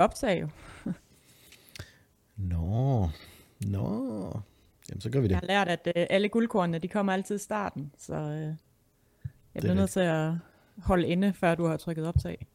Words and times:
optage 0.00 0.40
jo. 0.40 0.48
Nå, 2.36 3.10
nå. 3.66 4.40
Jamen, 4.88 5.00
så 5.00 5.10
gør 5.10 5.20
vi 5.20 5.24
det. 5.24 5.30
Jeg 5.30 5.38
har 5.38 5.46
lært, 5.46 5.68
at 5.68 5.92
øh, 5.96 6.06
alle 6.10 6.28
guldkornene, 6.28 6.78
de 6.78 6.88
kommer 6.88 7.12
altid 7.12 7.36
i 7.36 7.38
starten, 7.38 7.92
så 7.98 8.14
øh, 8.14 8.54
jeg 9.54 9.60
bliver 9.60 9.74
nødt 9.74 9.90
til 9.90 10.00
at 10.00 10.32
holde 10.78 11.08
inde, 11.08 11.32
før 11.32 11.54
du 11.54 11.66
har 11.66 11.76
trykket 11.76 12.06
optag. 12.06 12.46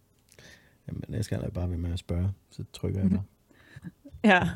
Jamen, 0.87 1.03
næste 1.07 1.29
gang 1.29 1.41
er 1.41 1.45
jeg 1.45 1.53
bare 1.53 1.69
ved 1.69 1.77
med 1.77 1.93
at 1.93 1.99
spørge, 1.99 2.31
så 2.51 2.63
trykker 2.73 3.01
jeg 3.01 3.09
bare. 3.17 3.23
ja, 4.23 4.49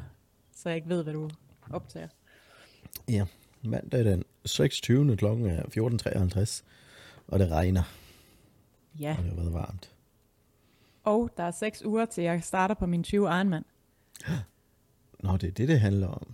så 0.55 0.69
jeg 0.69 0.75
ikke 0.75 0.89
ved, 0.89 1.03
hvad 1.03 1.13
du 1.13 1.29
optager. 1.71 2.07
Ja, 3.09 3.25
mandag 3.63 4.05
den 4.05 4.23
26. 4.45 5.17
klokken 5.17 5.45
er 5.45 5.63
14.53, 5.63 6.63
og 7.27 7.39
det 7.39 7.51
regner. 7.51 7.83
Ja. 8.99 9.15
Og 9.17 9.23
det 9.23 9.31
har 9.31 9.35
været 9.35 9.53
varmt. 9.53 9.91
Og 11.09 11.29
der 11.37 11.43
er 11.43 11.51
seks 11.51 11.85
uger 11.85 12.05
til, 12.05 12.23
jeg 12.23 12.43
starter 12.43 12.75
på 12.75 12.85
min 12.85 13.03
20 13.03 13.27
Ironman. 13.27 13.63
Nå, 15.23 15.37
det 15.37 15.47
er 15.47 15.51
det, 15.51 15.67
det 15.67 15.79
handler 15.79 16.07
om. 16.07 16.33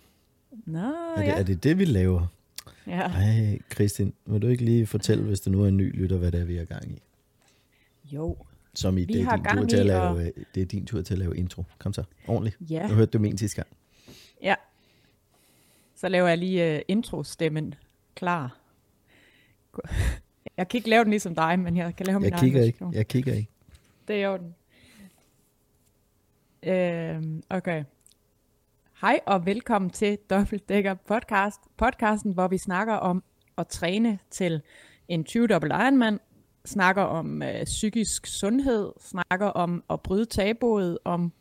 Nå, 0.66 0.80
er, 0.80 1.16
det, 1.18 1.24
ja. 1.24 1.40
er 1.40 1.44
det 1.44 1.64
det, 1.64 1.78
vi 1.80 1.86
laver? 1.86 2.28
Ja. 2.88 3.02
Ej, 3.02 3.60
Kristin, 3.70 4.14
vil 4.26 4.42
du 4.42 4.48
ikke 4.48 4.66
lige 4.66 4.88
fortælle, 4.88 5.24
hvis 5.24 5.40
du 5.42 5.50
nu 5.50 5.64
er 5.64 5.68
en 5.68 5.78
ny 5.78 5.96
lytter, 6.02 6.18
hvad 6.18 6.32
det 6.32 6.40
er, 6.42 6.46
vi 6.46 6.58
er 6.58 6.66
gang 6.66 6.92
i? 6.92 7.02
Jo. 8.04 8.38
Som 8.74 8.98
i, 8.98 9.06
Vi 9.06 9.14
det, 9.14 9.22
er 9.22 9.26
har 9.26 9.36
din 9.36 9.44
gang 9.44 9.60
tur 9.60 9.66
til 9.68 9.78
at 9.78 9.86
i 9.86 9.88
lave, 9.88 10.22
at- 10.22 10.34
øh, 10.38 10.44
det 10.56 10.62
er 10.62 10.66
din 10.66 10.86
tur 10.86 11.02
til 11.02 11.14
at 11.14 11.18
lave 11.18 11.38
intro. 11.38 11.64
Kom 11.80 11.94
så, 11.94 12.04
ordentligt. 12.28 12.58
Ja. 12.70 12.88
Nu 12.88 12.94
hørte 12.94 13.12
du 13.12 13.20
min 13.20 13.38
sidste 13.38 13.56
gang. 13.56 13.68
Ja. 14.42 14.56
Så 15.96 16.10
laver 16.10 16.28
jeg 16.28 16.38
lige 16.38 16.76
uh, 16.76 16.82
introstemmen 16.88 17.74
klar. 18.16 18.58
Jeg 20.58 20.68
kan 20.68 20.78
ikke 20.78 20.90
lave 20.90 21.04
den 21.04 21.10
ligesom 21.10 21.36
dig, 21.36 21.60
men 21.60 21.78
jeg 21.78 21.96
kan 21.96 22.06
lave 22.06 22.20
min 22.20 22.30
Jeg 22.32 22.40
kigger 22.40 22.60
egen 22.60 22.68
ikke, 22.68 22.86
jeg 22.92 23.08
kigger 23.08 23.34
ikke. 23.34 23.50
Det 24.08 24.16
er 24.16 24.20
i 24.20 24.26
orden. 24.26 24.56
Øh, 26.68 27.24
okay. 27.50 27.84
Hej 29.02 29.20
og 29.26 29.46
velkommen 29.46 29.90
til 29.90 30.18
Dobbeltdækker 30.30 30.94
Podcast. 30.94 31.62
Podcasten, 31.78 32.32
hvor 32.32 32.48
vi 32.48 32.58
snakker 32.58 32.94
om 32.94 33.24
at 33.58 33.68
træne 33.68 34.20
til 34.32 34.62
en 35.08 35.24
20 35.24 35.48
dobbelt 35.48 35.74
Ironman, 35.74 36.20
snakker 36.66 37.02
om 37.02 37.44
øh, 37.44 37.64
psykisk 37.64 38.26
sundhed, 38.26 38.92
snakker 39.00 39.48
om 39.48 39.84
at 39.90 40.02
bryde 40.02 40.26
tabuet, 40.26 40.98
om 41.04 41.34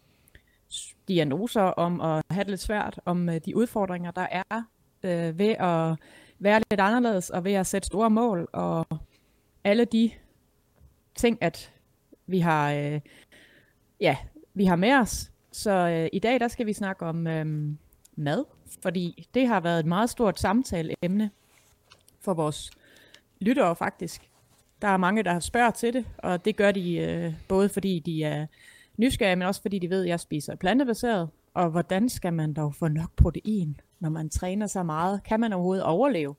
diagnoser, 1.08 1.62
om 1.62 2.00
at 2.00 2.22
have 2.30 2.44
det 2.44 2.50
lidt 2.50 2.60
svært, 2.60 3.00
om 3.04 3.28
øh, 3.28 3.40
de 3.44 3.56
udfordringer, 3.56 4.10
der 4.10 4.26
er 4.30 4.62
øh, 5.02 5.38
ved 5.38 5.54
at 5.58 5.96
være 6.38 6.62
lidt 6.70 6.80
anderledes 6.80 7.30
og 7.30 7.44
ved 7.44 7.52
at 7.52 7.66
sætte 7.66 7.86
store 7.86 8.10
mål, 8.10 8.48
og 8.52 8.86
alle 9.64 9.84
de 9.84 10.10
ting, 11.14 11.38
at 11.40 11.72
vi 12.26 12.38
har, 12.38 12.72
øh, 12.72 13.00
ja, 14.00 14.16
vi 14.54 14.64
har 14.64 14.76
med 14.76 14.92
os. 14.92 15.30
Så 15.52 15.70
øh, 15.70 16.08
i 16.12 16.18
dag, 16.18 16.40
der 16.40 16.48
skal 16.48 16.66
vi 16.66 16.72
snakke 16.72 17.06
om 17.06 17.26
øh, 17.26 17.76
mad, 18.16 18.44
fordi 18.82 19.28
det 19.34 19.48
har 19.48 19.60
været 19.60 19.80
et 19.80 19.86
meget 19.86 20.10
stort 20.10 20.40
samtaleemne 20.40 21.30
for 22.20 22.34
vores 22.34 22.70
lyttere 23.40 23.76
faktisk. 23.76 24.30
Der 24.82 24.88
er 24.88 24.96
mange, 24.96 25.22
der 25.22 25.32
har 25.32 25.40
spørget 25.40 25.74
til 25.74 25.92
det, 25.92 26.06
og 26.18 26.44
det 26.44 26.56
gør 26.56 26.72
de 26.72 26.96
øh, 26.96 27.34
både 27.48 27.68
fordi 27.68 27.98
de 27.98 28.24
er 28.24 28.46
nysgerrige, 28.96 29.36
men 29.36 29.48
også 29.48 29.62
fordi 29.62 29.78
de 29.78 29.90
ved, 29.90 30.02
at 30.02 30.08
jeg 30.08 30.20
spiser 30.20 30.56
plantebaseret. 30.56 31.28
Og 31.54 31.70
hvordan 31.70 32.08
skal 32.08 32.32
man 32.32 32.54
dog 32.54 32.74
få 32.74 32.88
nok 32.88 33.10
protein, 33.16 33.80
når 34.00 34.08
man 34.08 34.28
træner 34.28 34.66
så 34.66 34.82
meget? 34.82 35.22
Kan 35.22 35.40
man 35.40 35.52
overhovedet 35.52 35.84
overleve, 35.84 36.34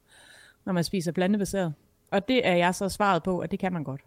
når 0.65 0.73
man 0.73 0.83
spiser 0.83 1.11
plantebaseret? 1.11 1.73
Og 2.11 2.27
det 2.27 2.47
er 2.47 2.55
jeg 2.55 2.75
så 2.75 2.89
svaret 2.89 3.23
på, 3.23 3.39
at 3.39 3.51
det 3.51 3.59
kan 3.59 3.73
man 3.73 3.83
godt. 3.83 4.01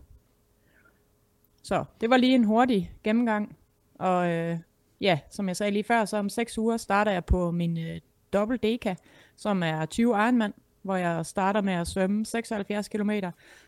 Så 1.62 1.84
det 2.00 2.10
var 2.10 2.16
lige 2.16 2.34
en 2.34 2.44
hurtig 2.44 2.92
gennemgang. 3.04 3.57
Og 3.98 4.30
øh, 4.30 4.58
ja, 5.00 5.18
som 5.30 5.48
jeg 5.48 5.56
sagde 5.56 5.72
lige 5.72 5.84
før, 5.84 6.04
så 6.04 6.16
om 6.16 6.28
6 6.28 6.58
uger 6.58 6.76
starter 6.76 7.12
jeg 7.12 7.24
på 7.24 7.50
min 7.50 7.78
øh, 7.78 8.00
dobbelt 8.32 8.62
deka, 8.62 8.94
som 9.36 9.62
er 9.62 9.86
20 9.86 10.08
Ironman, 10.08 10.52
hvor 10.82 10.96
jeg 10.96 11.26
starter 11.26 11.60
med 11.60 11.72
at 11.72 11.86
svømme 11.86 12.26
76 12.26 12.88
km. 12.88 13.10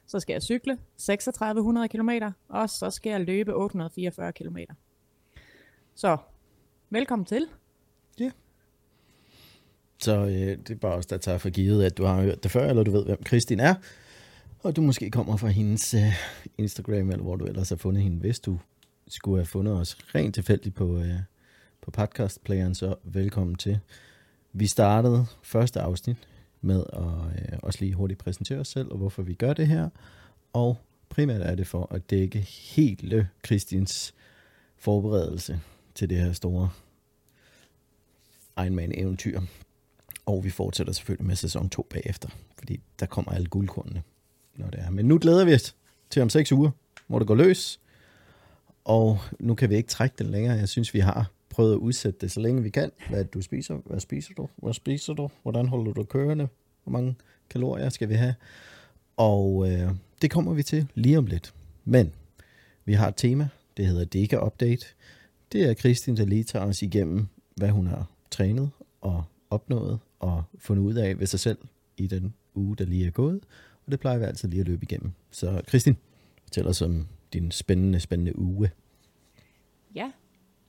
Så 0.07 0.21
skal 0.21 0.33
jeg 0.35 0.43
cykle 0.43 0.79
3600 0.99 1.89
km, 1.89 2.11
og 2.49 2.71
så 2.71 2.91
skal 2.91 3.11
jeg 3.11 3.21
løbe 3.21 3.55
844 3.55 4.33
km. 4.33 4.57
Så 5.95 6.17
velkommen 6.91 7.27
til. 7.27 7.47
Ja. 8.21 8.31
Så 9.99 10.17
øh, 10.17 10.31
det 10.31 10.71
er 10.71 10.75
bare 10.75 10.95
os, 10.95 11.07
der 11.07 11.17
tager 11.17 11.39
for 11.39 11.51
givet, 11.51 11.85
at 11.85 11.99
du 11.99 12.05
har 12.05 12.23
hørt 12.23 12.43
det 12.43 12.51
før, 12.51 12.69
eller 12.69 12.83
du 12.83 12.91
ved, 12.91 13.05
hvem 13.05 13.23
Kristin 13.25 13.61
er. 13.61 13.75
Og 14.63 14.77
du 14.77 14.83
måske 14.83 15.11
kommer 15.11 15.37
fra 15.37 15.49
hendes 15.49 15.95
øh, 15.95 16.01
Instagram, 16.59 17.11
eller 17.11 17.23
hvor 17.23 17.37
du 17.37 17.45
ellers 17.45 17.69
har 17.69 17.77
fundet 17.77 18.03
hende. 18.03 18.19
Hvis 18.19 18.41
du 18.41 18.59
skulle 19.15 19.39
have 19.39 19.47
fundet 19.47 19.75
os 19.75 19.97
rent 20.15 20.35
tilfældigt 20.35 20.75
på, 20.75 20.99
øh, 20.99 21.19
på 21.81 21.91
podcastplayeren, 21.91 22.75
så 22.75 22.95
velkommen 23.05 23.57
til. 23.57 23.79
Vi 24.53 24.67
startede 24.67 25.27
første 25.43 25.81
afsnit 25.81 26.17
med 26.61 26.85
at 26.93 27.53
øh, 27.53 27.59
også 27.63 27.79
lige 27.81 27.95
hurtigt 27.95 28.21
præsentere 28.21 28.59
os 28.59 28.69
selv, 28.69 28.91
og 28.91 28.99
hvorfor 28.99 29.23
vi 29.23 29.35
gør 29.35 29.53
det 29.53 29.67
her. 29.67 29.89
Og 30.53 30.79
primært 31.09 31.43
er 31.43 31.55
det 31.55 31.67
for 31.67 31.95
at 31.95 32.11
dække 32.11 32.39
hele 32.39 33.29
Kristins 33.43 34.15
forberedelse 34.77 35.61
til 35.95 36.11
det 36.11 36.19
her 36.19 36.33
store 36.33 36.71
Ironman-eventyr. 38.59 39.41
Og 40.27 40.45
vi 40.45 40.51
fortsætter 40.51 40.93
selvfølgelig 40.93 41.27
med 41.27 41.37
sæson 41.37 41.69
2 41.69 41.87
bagefter, 41.91 42.29
fordi 42.59 42.81
der 43.01 43.07
kommer 43.07 43.33
alle 43.33 43.47
guldkornene, 43.47 44.03
når 44.55 44.71
det 44.71 44.81
er. 44.81 44.91
Men 44.91 45.09
nu 45.09 45.19
glæder 45.19 45.45
vi 45.45 45.55
os 45.55 45.77
til 46.11 46.23
om 46.23 46.31
6 46.31 46.53
uger, 46.53 46.71
hvor 47.07 47.19
det 47.19 47.29
går 47.29 47.35
løs. 47.35 47.81
Og 48.91 49.19
nu 49.39 49.55
kan 49.55 49.71
vi 49.71 49.77
ikke 49.77 49.89
trække 49.89 50.15
den 50.19 50.27
længere. 50.27 50.57
Jeg 50.57 50.69
synes, 50.69 50.95
vi 50.95 50.99
har 50.99 51.31
prøvet 51.49 51.73
at 51.73 51.79
udsætte 51.79 52.19
det 52.21 52.31
så 52.31 52.41
længe 52.41 52.63
vi 52.63 52.71
kan. 52.71 52.91
Hvad 53.11 53.25
du 53.25 53.43
spiser, 53.43 53.75
hvad 53.75 54.01
spiser 54.01 54.35
du, 54.35 54.49
hvad 54.57 54.73
spiser 54.73 55.13
du, 55.13 55.29
hvordan 55.43 55.69
holder 55.69 55.93
du 55.93 56.03
kørende, 56.05 56.49
hvor 56.85 56.91
mange 56.91 57.15
kalorier 57.51 57.89
skal 57.89 58.09
vi 58.09 58.15
have. 58.15 58.35
Og 59.17 59.71
øh, 59.71 59.91
det 60.23 60.31
kommer 60.31 60.55
vi 60.55 60.63
til 60.63 60.87
lige 60.95 61.19
om 61.19 61.27
lidt. 61.27 61.55
Men 61.85 62.13
vi 62.85 62.93
har 62.93 63.09
et 63.09 63.17
tema, 63.17 63.49
det 63.77 63.87
hedder 63.87 64.05
Deka 64.05 64.47
Update. 64.47 64.87
Det 65.53 65.65
er 65.65 65.75
Kristin, 65.75 66.17
der 66.17 66.25
lige 66.25 66.45
tager 66.45 66.67
os 66.67 66.83
igennem, 66.83 67.27
hvad 67.55 67.69
hun 67.69 67.87
har 67.87 68.11
trænet 68.31 68.71
og 69.01 69.25
opnået 69.51 69.99
og 70.21 70.43
fundet 70.59 70.83
ud 70.83 70.95
af 70.95 71.19
ved 71.19 71.27
sig 71.27 71.41
selv 71.41 71.59
i 71.97 72.07
den 72.07 72.35
uge, 72.55 72.77
der 72.77 72.85
lige 72.85 73.07
er 73.07 73.11
gået. 73.11 73.41
Og 73.87 73.93
det 73.93 74.01
plejer 74.01 74.19
vi 74.19 74.25
altid 74.25 74.49
lige 74.49 74.61
at 74.61 74.67
løbe 74.67 74.83
igennem. 74.83 75.13
Så 75.31 75.63
Kristin, 75.67 75.97
fortæl 76.45 76.67
os 76.67 76.83
om 76.83 77.07
din 77.33 77.51
spændende, 77.51 78.01
spændende 78.01 78.39
uge. 78.39 78.71
Ja, 79.95 80.11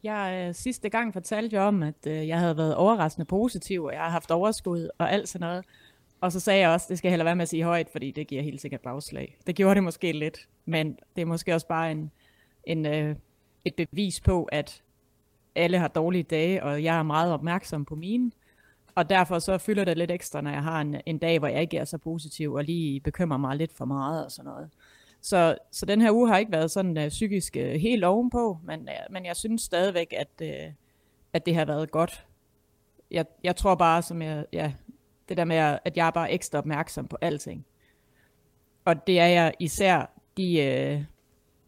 jeg 0.04 0.46
øh, 0.48 0.56
sidste 0.56 0.90
gang 0.90 1.14
fortalte 1.14 1.56
jeg 1.56 1.64
om, 1.64 1.84
at 1.84 2.08
øh, 2.08 2.28
jeg 2.28 2.40
havde 2.40 2.58
været 2.58 2.76
overraskende 2.76 3.26
positiv, 3.26 3.84
og 3.84 3.94
jeg 3.94 4.02
har 4.02 4.10
haft 4.10 4.32
overskud 4.32 4.90
og 4.98 5.12
alt 5.12 5.30
sådan 5.30 5.48
noget. 5.48 5.66
Og 6.22 6.32
så 6.32 6.40
sagde 6.40 6.60
jeg 6.60 6.70
også, 6.70 6.86
det 6.90 6.98
skal 6.98 7.08
jeg 7.08 7.12
heller 7.12 7.24
være 7.24 7.36
med 7.36 7.44
at 7.44 7.50
sige 7.50 7.64
højt, 7.64 7.90
fordi 7.92 8.12
det 8.12 8.28
giver 8.28 8.42
helt 8.42 8.62
sikkert 8.62 8.82
bagslag. 8.82 9.38
Det 9.48 9.56
gjorde 9.56 9.76
det 9.76 9.84
måske 9.84 10.12
lidt, 10.12 10.48
men 10.66 10.98
det 11.16 11.22
er 11.22 11.26
måske 11.26 11.54
også 11.54 11.68
bare 11.68 11.92
en, 11.92 12.12
en, 12.64 12.86
øh, 12.86 13.16
et 13.66 13.74
bevis 13.76 14.20
på, 14.20 14.44
at 14.44 14.82
alle 15.56 15.78
har 15.78 15.88
dårlige 15.88 16.24
dage, 16.24 16.64
og 16.64 16.84
jeg 16.84 17.00
er 17.00 17.04
meget 17.04 17.34
opmærksom 17.34 17.86
på 17.86 17.96
mine. 17.96 18.32
Og 18.96 19.10
derfor 19.10 19.40
så 19.40 19.58
fylder 19.58 19.86
det 19.86 19.98
lidt 19.98 20.12
ekstra, 20.12 20.42
når 20.42 20.52
jeg 20.52 20.64
har 20.64 20.82
en, 20.82 20.96
en 21.06 21.18
dag, 21.18 21.40
hvor 21.40 21.48
jeg 21.48 21.62
ikke 21.62 21.78
er 21.78 21.86
så 21.86 21.98
positiv, 21.98 22.54
og 22.54 22.64
lige 22.64 23.00
bekymrer 23.00 23.38
mig 23.38 23.56
lidt 23.58 23.74
for 23.74 23.86
meget 23.86 24.26
og 24.26 24.32
sådan 24.32 24.52
noget. 24.52 24.70
Så, 25.22 25.58
så 25.72 25.86
den 25.86 26.02
her 26.02 26.12
uge 26.12 26.30
har 26.30 26.38
ikke 26.38 26.52
været 26.52 26.72
sådan 26.72 26.98
uh, 26.98 27.08
psykisk 27.08 27.58
uh, 27.60 27.66
helt 27.66 28.04
ovenpå, 28.04 28.58
men, 28.64 28.80
uh, 28.80 29.14
men 29.14 29.26
jeg 29.26 29.36
synes 29.36 29.62
stadigvæk, 29.62 30.14
at, 30.18 30.30
uh, 30.42 30.74
at 31.34 31.46
det 31.46 31.56
har 31.56 31.66
været 31.66 31.92
godt. 31.92 32.26
Jeg, 33.12 33.26
jeg 33.44 33.56
tror 33.56 33.76
bare, 33.76 34.02
som 34.02 34.22
jeg, 34.22 34.46
ja, 34.54 34.74
det 35.30 35.38
der 35.38 35.46
med, 35.46 35.78
at 35.86 35.98
jeg 35.98 36.08
er 36.08 36.12
bare 36.12 36.32
ekstra 36.32 36.58
opmærksom 36.58 37.08
på 37.08 37.18
alting. 37.22 37.66
Og 38.86 39.08
det 39.08 39.20
er 39.20 39.28
jeg 39.28 39.54
især 39.60 40.14
de, 40.38 40.96
uh, 40.98 41.04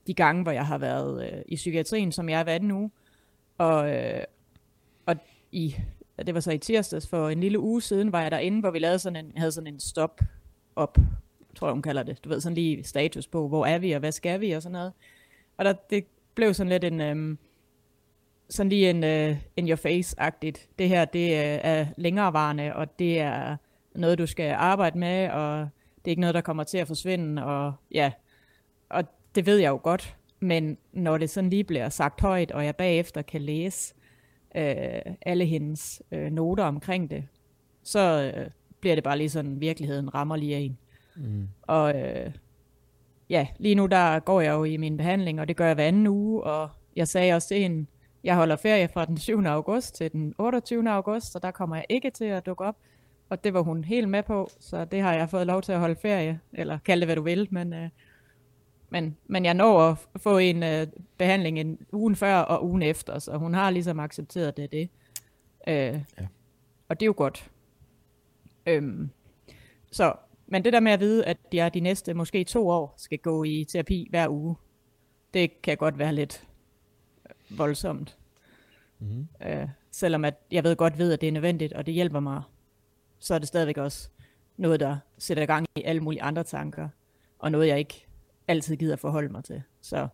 de 0.08 0.14
gange, 0.14 0.44
hvor 0.44 0.52
jeg 0.52 0.68
har 0.68 0.78
været 0.78 1.34
uh, 1.34 1.42
i 1.48 1.56
psykiatrien, 1.56 2.12
som 2.12 2.30
jeg 2.30 2.40
er 2.40 2.44
hver 2.44 2.60
nu. 2.60 2.92
Og, 3.58 3.90
uh, 3.90 4.24
og 5.06 5.16
i, 5.52 5.76
det 6.26 6.34
var 6.34 6.40
så 6.40 6.52
i 6.52 6.58
tirsdags 6.58 7.08
for 7.08 7.30
en 7.30 7.40
lille 7.40 7.60
uge 7.60 7.82
siden, 7.82 8.12
var 8.12 8.22
jeg 8.22 8.32
derinde, 8.32 8.60
hvor 8.60 8.72
vi 8.72 8.80
lavede 8.80 9.00
sådan 9.00 9.26
en, 9.26 9.32
havde 9.38 9.52
sådan 9.52 9.74
en 9.74 9.80
stop-op 9.80 10.98
tror 11.56 11.68
jeg, 11.68 11.74
hun 11.74 11.82
kalder 11.82 12.04
det. 12.04 12.24
Du 12.24 12.30
ved, 12.30 12.42
sådan 12.42 12.56
lige 12.56 12.84
status 12.84 13.28
på, 13.28 13.48
hvor 13.48 13.66
er 13.66 13.78
vi, 13.78 13.92
og 13.92 14.00
hvad 14.00 14.12
skal 14.12 14.42
vi, 14.42 14.52
og 14.52 14.62
sådan 14.62 14.74
noget. 14.74 14.94
Og 15.58 15.66
der, 15.66 15.74
det 15.90 16.06
blev 16.36 16.54
sådan 16.54 16.70
lidt 16.70 16.84
en, 16.84 17.02
øhm, 17.02 17.38
sådan 18.50 18.70
lige 18.70 18.90
en 18.90 19.04
øh, 19.04 19.38
in 19.58 19.70
your 19.70 19.76
face-agtigt. 19.76 20.70
Det 20.80 20.90
her, 20.90 21.06
det 21.06 21.30
øh, 21.30 21.60
er 21.64 21.86
længerevarende, 21.98 22.76
og 22.76 23.00
det 23.00 23.20
er 23.20 23.58
noget, 23.96 24.18
du 24.18 24.26
skal 24.26 24.52
arbejde 24.52 24.98
med, 25.00 25.30
og 25.30 25.60
det 25.96 26.06
er 26.06 26.10
ikke 26.10 26.22
noget, 26.22 26.36
der 26.36 26.42
kommer 26.42 26.64
til 26.64 26.78
at 26.78 26.88
forsvinde, 26.88 27.46
og 27.46 27.74
ja, 27.92 28.12
og 28.90 29.04
det 29.36 29.46
ved 29.46 29.58
jeg 29.58 29.70
jo 29.70 29.80
godt, 29.84 30.18
men 30.40 30.78
når 30.94 31.18
det 31.18 31.30
sådan 31.30 31.50
lige 31.50 31.64
bliver 31.64 31.90
sagt 31.90 32.22
højt, 32.22 32.52
og 32.52 32.66
jeg 32.66 32.76
bagefter 32.76 33.22
kan 33.22 33.42
læse 33.42 33.94
øh, 34.56 35.02
alle 35.22 35.46
hendes 35.46 36.02
øh, 36.12 36.32
noter 36.32 36.64
omkring 36.64 37.10
det, 37.10 37.24
så 37.84 38.32
øh, 38.36 38.50
bliver 38.80 38.96
det 38.96 39.04
bare 39.04 39.18
lige 39.18 39.30
sådan, 39.30 39.62
virkeligheden 39.62 40.14
rammer 40.14 40.36
lige 40.36 40.56
af 40.56 40.60
en. 40.60 40.78
Mm. 41.16 41.48
Og 41.62 42.02
øh, 42.02 42.32
ja, 43.30 43.48
lige 43.58 43.76
nu 43.76 43.86
der 43.86 44.20
går 44.20 44.42
jeg 44.42 44.52
jo 44.52 44.64
i 44.64 44.78
min 44.78 44.98
behandling, 44.98 45.42
og 45.42 45.48
det 45.48 45.58
gør 45.58 45.66
jeg 45.66 45.76
hver 45.76 45.88
anden 45.88 46.08
uge, 46.08 46.44
og 46.44 46.70
jeg 46.96 47.08
sagde 47.08 47.34
også 47.34 47.48
til 47.48 47.60
hende, 47.60 47.86
Jeg 48.24 48.36
holder 48.36 48.56
ferie 48.56 48.88
fra 48.88 49.06
den 49.06 49.18
7. 49.18 49.46
august 49.46 49.96
til 49.96 50.12
den 50.12 50.36
28. 50.38 50.90
august, 50.90 51.32
så 51.32 51.40
der 51.40 51.52
kommer 51.52 51.76
jeg 51.76 51.86
ikke 51.90 52.10
til 52.10 52.26
at 52.26 52.46
dukke 52.46 52.64
op. 52.64 52.78
Og 53.30 53.44
det 53.44 53.54
var 53.54 53.62
hun 53.62 53.84
helt 53.84 54.10
med 54.10 54.24
på, 54.24 54.50
så 54.60 54.86
det 54.86 55.02
har 55.02 55.14
jeg 55.14 55.30
fået 55.30 55.48
lov 55.48 55.62
til 55.62 55.72
at 55.72 55.80
holde 55.80 55.96
ferie, 55.96 56.40
eller 56.54 56.78
kald 56.86 57.00
det 57.00 57.08
hvad 57.08 57.16
du 57.16 57.22
vil, 57.22 57.48
men, 57.52 57.74
øh, 57.74 57.90
men, 58.90 59.18
men 59.28 59.46
jeg 59.46 59.54
når 59.54 59.80
at 59.80 59.98
få 60.18 60.38
en 60.38 60.64
øh, 60.64 60.88
behandling 61.18 61.60
en 61.60 61.80
ugen 61.92 62.16
før 62.16 62.36
og 62.36 62.66
ugen 62.66 62.82
efter, 62.82 63.20
så 63.20 63.38
hun 63.38 63.54
har 63.54 63.70
ligesom 63.70 64.00
accepteret 64.00 64.58
det, 64.58 64.72
det. 64.72 64.90
Øh, 65.68 66.02
ja. 66.20 66.28
Og 66.90 67.00
det 67.00 67.06
er 67.06 67.08
jo 67.08 67.14
godt. 67.18 67.52
Øhm, 68.66 69.10
så, 69.92 70.14
men 70.54 70.64
det 70.66 70.74
der 70.74 70.80
med 70.80 70.92
at 70.92 71.00
vide, 71.00 71.26
at 71.26 71.38
jeg 71.54 71.74
de 71.74 71.80
næste 71.80 72.14
måske 72.14 72.44
to 72.44 72.70
år 72.70 72.94
skal 72.98 73.18
gå 73.18 73.44
i 73.44 73.66
terapi 73.70 74.08
hver 74.10 74.30
uge, 74.30 74.56
det 75.34 75.62
kan 75.62 75.78
godt 75.78 76.00
være 76.00 76.14
lidt 76.14 76.48
voldsomt. 77.50 78.18
Mm-hmm. 79.00 79.28
Øh, 79.46 79.68
selvom 79.92 80.26
at 80.26 80.36
jeg 80.52 80.64
ved 80.64 80.76
godt 80.76 80.98
ved, 80.98 81.14
at 81.14 81.22
det 81.22 81.28
er 81.28 81.32
nødvendigt, 81.32 81.74
og 81.74 81.86
det 81.86 81.94
hjælper 81.94 82.20
mig, 82.20 82.42
så 83.20 83.34
er 83.34 83.40
det 83.40 83.48
stadigvæk 83.48 83.78
også 83.78 84.10
noget, 84.58 84.80
der 84.80 84.98
sætter 85.18 85.46
gang 85.46 85.66
i 85.76 85.84
alle 85.84 86.02
mulige 86.02 86.22
andre 86.22 86.44
tanker, 86.44 86.90
og 87.40 87.52
noget, 87.52 87.68
jeg 87.68 87.80
ikke 87.80 88.06
altid 88.48 88.76
gider 88.76 88.96
forholde 88.96 89.30
mig 89.30 89.44
til. 89.44 89.62
Så, 89.82 90.08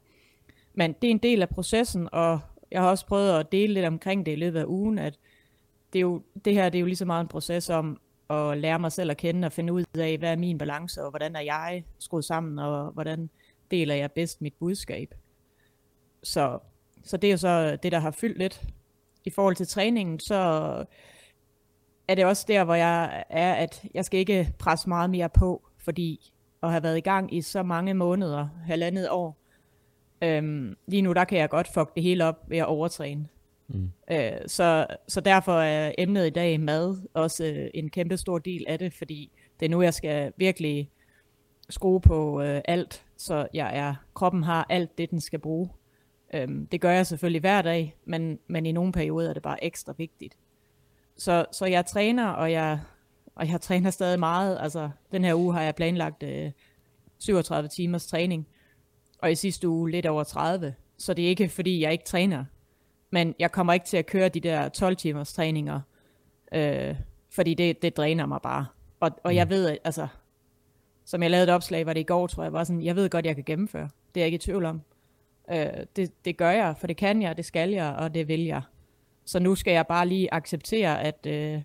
men 0.73 0.93
det 0.93 1.07
er 1.07 1.11
en 1.11 1.17
del 1.17 1.41
af 1.41 1.49
processen, 1.49 2.09
og 2.11 2.39
jeg 2.71 2.81
har 2.81 2.89
også 2.89 3.05
prøvet 3.05 3.39
at 3.39 3.51
dele 3.51 3.73
lidt 3.73 3.85
omkring 3.85 4.25
det 4.25 4.31
i 4.31 4.35
løbet 4.35 4.59
af 4.59 4.65
ugen, 4.65 4.99
at 4.99 5.19
det, 5.93 5.99
er 5.99 6.01
jo, 6.01 6.23
det 6.45 6.53
her 6.53 6.69
det 6.69 6.77
er 6.77 6.81
jo 6.81 6.85
lige 6.85 6.95
så 6.95 7.05
meget 7.05 7.21
en 7.21 7.27
proces 7.27 7.69
om 7.69 7.99
at 8.29 8.57
lære 8.57 8.79
mig 8.79 8.91
selv 8.91 9.11
at 9.11 9.17
kende 9.17 9.45
og 9.45 9.51
finde 9.51 9.73
ud 9.73 9.83
af, 9.97 10.17
hvad 10.17 10.31
er 10.31 10.35
min 10.35 10.57
balance, 10.57 11.03
og 11.03 11.09
hvordan 11.09 11.35
er 11.35 11.41
jeg 11.41 11.83
skruet 11.99 12.25
sammen, 12.25 12.59
og 12.59 12.91
hvordan 12.91 13.29
deler 13.71 13.95
jeg 13.95 14.11
bedst 14.11 14.41
mit 14.41 14.53
budskab. 14.59 15.15
Så, 16.23 16.59
så 17.03 17.17
det 17.17 17.27
er 17.27 17.31
jo 17.31 17.37
så 17.37 17.75
det, 17.75 17.91
der 17.91 17.99
har 17.99 18.11
fyldt 18.11 18.37
lidt. 18.37 18.63
I 19.25 19.29
forhold 19.29 19.55
til 19.55 19.67
træningen, 19.67 20.19
så 20.19 20.35
er 22.07 22.15
det 22.15 22.25
også 22.25 22.45
der, 22.47 22.63
hvor 22.63 22.75
jeg 22.75 23.23
er, 23.29 23.53
at 23.53 23.85
jeg 23.93 24.05
skal 24.05 24.19
ikke 24.19 24.53
presse 24.59 24.89
meget 24.89 25.09
mere 25.09 25.29
på, 25.29 25.67
fordi 25.77 26.31
at 26.63 26.71
have 26.71 26.83
været 26.83 26.97
i 26.97 27.01
gang 27.01 27.33
i 27.33 27.41
så 27.41 27.63
mange 27.63 27.93
måneder, 27.93 28.47
halvandet 28.65 29.09
år, 29.09 29.37
øhm, 30.21 30.77
lige 30.87 31.01
nu 31.01 31.13
der 31.13 31.23
kan 31.25 31.37
jeg 31.37 31.49
godt 31.49 31.67
fuck 31.67 31.95
det 31.95 32.03
hele 32.03 32.25
op 32.25 32.49
ved 32.49 32.57
at 32.57 32.65
overtræne. 32.65 33.27
Mm. 33.69 33.91
Øh, 34.11 34.31
så, 34.47 34.87
så 35.07 35.21
derfor 35.21 35.59
er 35.59 35.91
emnet 35.97 36.27
i 36.27 36.29
dag 36.29 36.59
mad 36.59 36.97
også 37.13 37.45
øh, 37.45 37.69
en 37.73 37.89
kæmpe 37.89 38.17
stor 38.17 38.37
del 38.37 38.65
af 38.67 38.79
det, 38.79 38.93
fordi 38.93 39.31
det 39.59 39.65
er 39.65 39.69
nu, 39.69 39.81
jeg 39.81 39.93
skal 39.93 40.33
virkelig 40.37 40.89
skrue 41.69 42.01
på 42.01 42.41
øh, 42.41 42.61
alt, 42.65 43.05
så 43.17 43.47
jeg 43.53 43.77
er, 43.77 43.95
kroppen 44.13 44.43
har 44.43 44.65
alt 44.69 44.97
det, 44.97 45.11
den 45.11 45.21
skal 45.21 45.39
bruge. 45.39 45.69
Øhm, 46.33 46.67
det 46.67 46.81
gør 46.81 46.91
jeg 46.91 47.07
selvfølgelig 47.07 47.41
hver 47.41 47.61
dag, 47.61 47.95
men, 48.05 48.39
men 48.47 48.65
i 48.65 48.71
nogle 48.71 48.91
perioder 48.91 49.29
er 49.29 49.33
det 49.33 49.43
bare 49.43 49.63
ekstra 49.63 49.93
vigtigt. 49.97 50.37
Så, 51.17 51.45
så 51.51 51.65
jeg 51.65 51.85
træner, 51.85 52.27
og 52.27 52.51
jeg, 52.51 52.79
og 53.35 53.49
jeg 53.49 53.61
træner 53.67 53.89
stadig 53.89 54.19
meget. 54.19 54.57
Altså, 54.61 54.89
den 55.11 55.23
her 55.23 55.35
uge 55.35 55.53
har 55.53 55.61
jeg 55.61 55.75
planlagt 55.75 56.23
øh, 56.23 56.51
37 57.19 57.69
timers 57.69 58.07
træning, 58.07 58.47
og 59.21 59.31
i 59.31 59.35
sidste 59.35 59.69
uge 59.69 59.91
lidt 59.91 60.05
over 60.05 60.23
30. 60.23 60.75
Så 60.97 61.13
det 61.13 61.25
er 61.25 61.29
ikke, 61.29 61.49
fordi 61.49 61.81
jeg 61.81 61.91
ikke 61.91 62.05
træner. 62.05 62.45
Men 63.11 63.35
jeg 63.39 63.51
kommer 63.51 63.73
ikke 63.73 63.85
til 63.85 63.97
at 63.97 64.05
køre 64.05 64.29
de 64.29 64.39
der 64.39 64.69
12 64.69 64.95
timers 64.95 65.33
træninger, 65.33 65.81
øh, 66.51 66.95
fordi 67.29 67.53
det, 67.53 67.81
det 67.81 67.97
dræner 67.97 68.25
mig 68.25 68.41
bare. 68.41 68.65
Og, 68.99 69.11
og 69.23 69.35
jeg 69.35 69.45
mm. 69.45 69.49
ved, 69.49 69.77
altså, 69.83 70.07
som 71.05 71.23
jeg 71.23 71.31
lavede 71.31 71.43
et 71.43 71.53
opslag, 71.53 71.85
var 71.85 71.93
det 71.93 71.99
i 71.99 72.03
går, 72.03 72.27
tror 72.27 72.43
jeg, 72.43 72.53
var 72.53 72.63
sådan, 72.63 72.83
jeg 72.83 72.95
ved 72.95 73.09
godt, 73.09 73.25
jeg 73.25 73.35
kan 73.35 73.43
gennemføre. 73.43 73.89
Det 74.15 74.21
er 74.21 74.21
jeg 74.21 74.25
ikke 74.25 74.35
i 74.35 74.39
tvivl 74.39 74.65
om. 74.65 74.81
Øh, 75.51 75.67
det, 75.95 76.25
det 76.25 76.37
gør 76.37 76.49
jeg, 76.49 76.77
for 76.77 76.87
det 76.87 76.97
kan 76.97 77.21
jeg, 77.21 77.37
det 77.37 77.45
skal 77.45 77.69
jeg, 77.69 77.95
og 77.95 78.13
det 78.13 78.27
vil 78.27 78.45
jeg. 78.45 78.61
Så 79.25 79.39
nu 79.39 79.55
skal 79.55 79.71
jeg 79.71 79.87
bare 79.87 80.07
lige 80.07 80.33
acceptere, 80.33 81.01
at, 81.01 81.25
øh, 81.25 81.61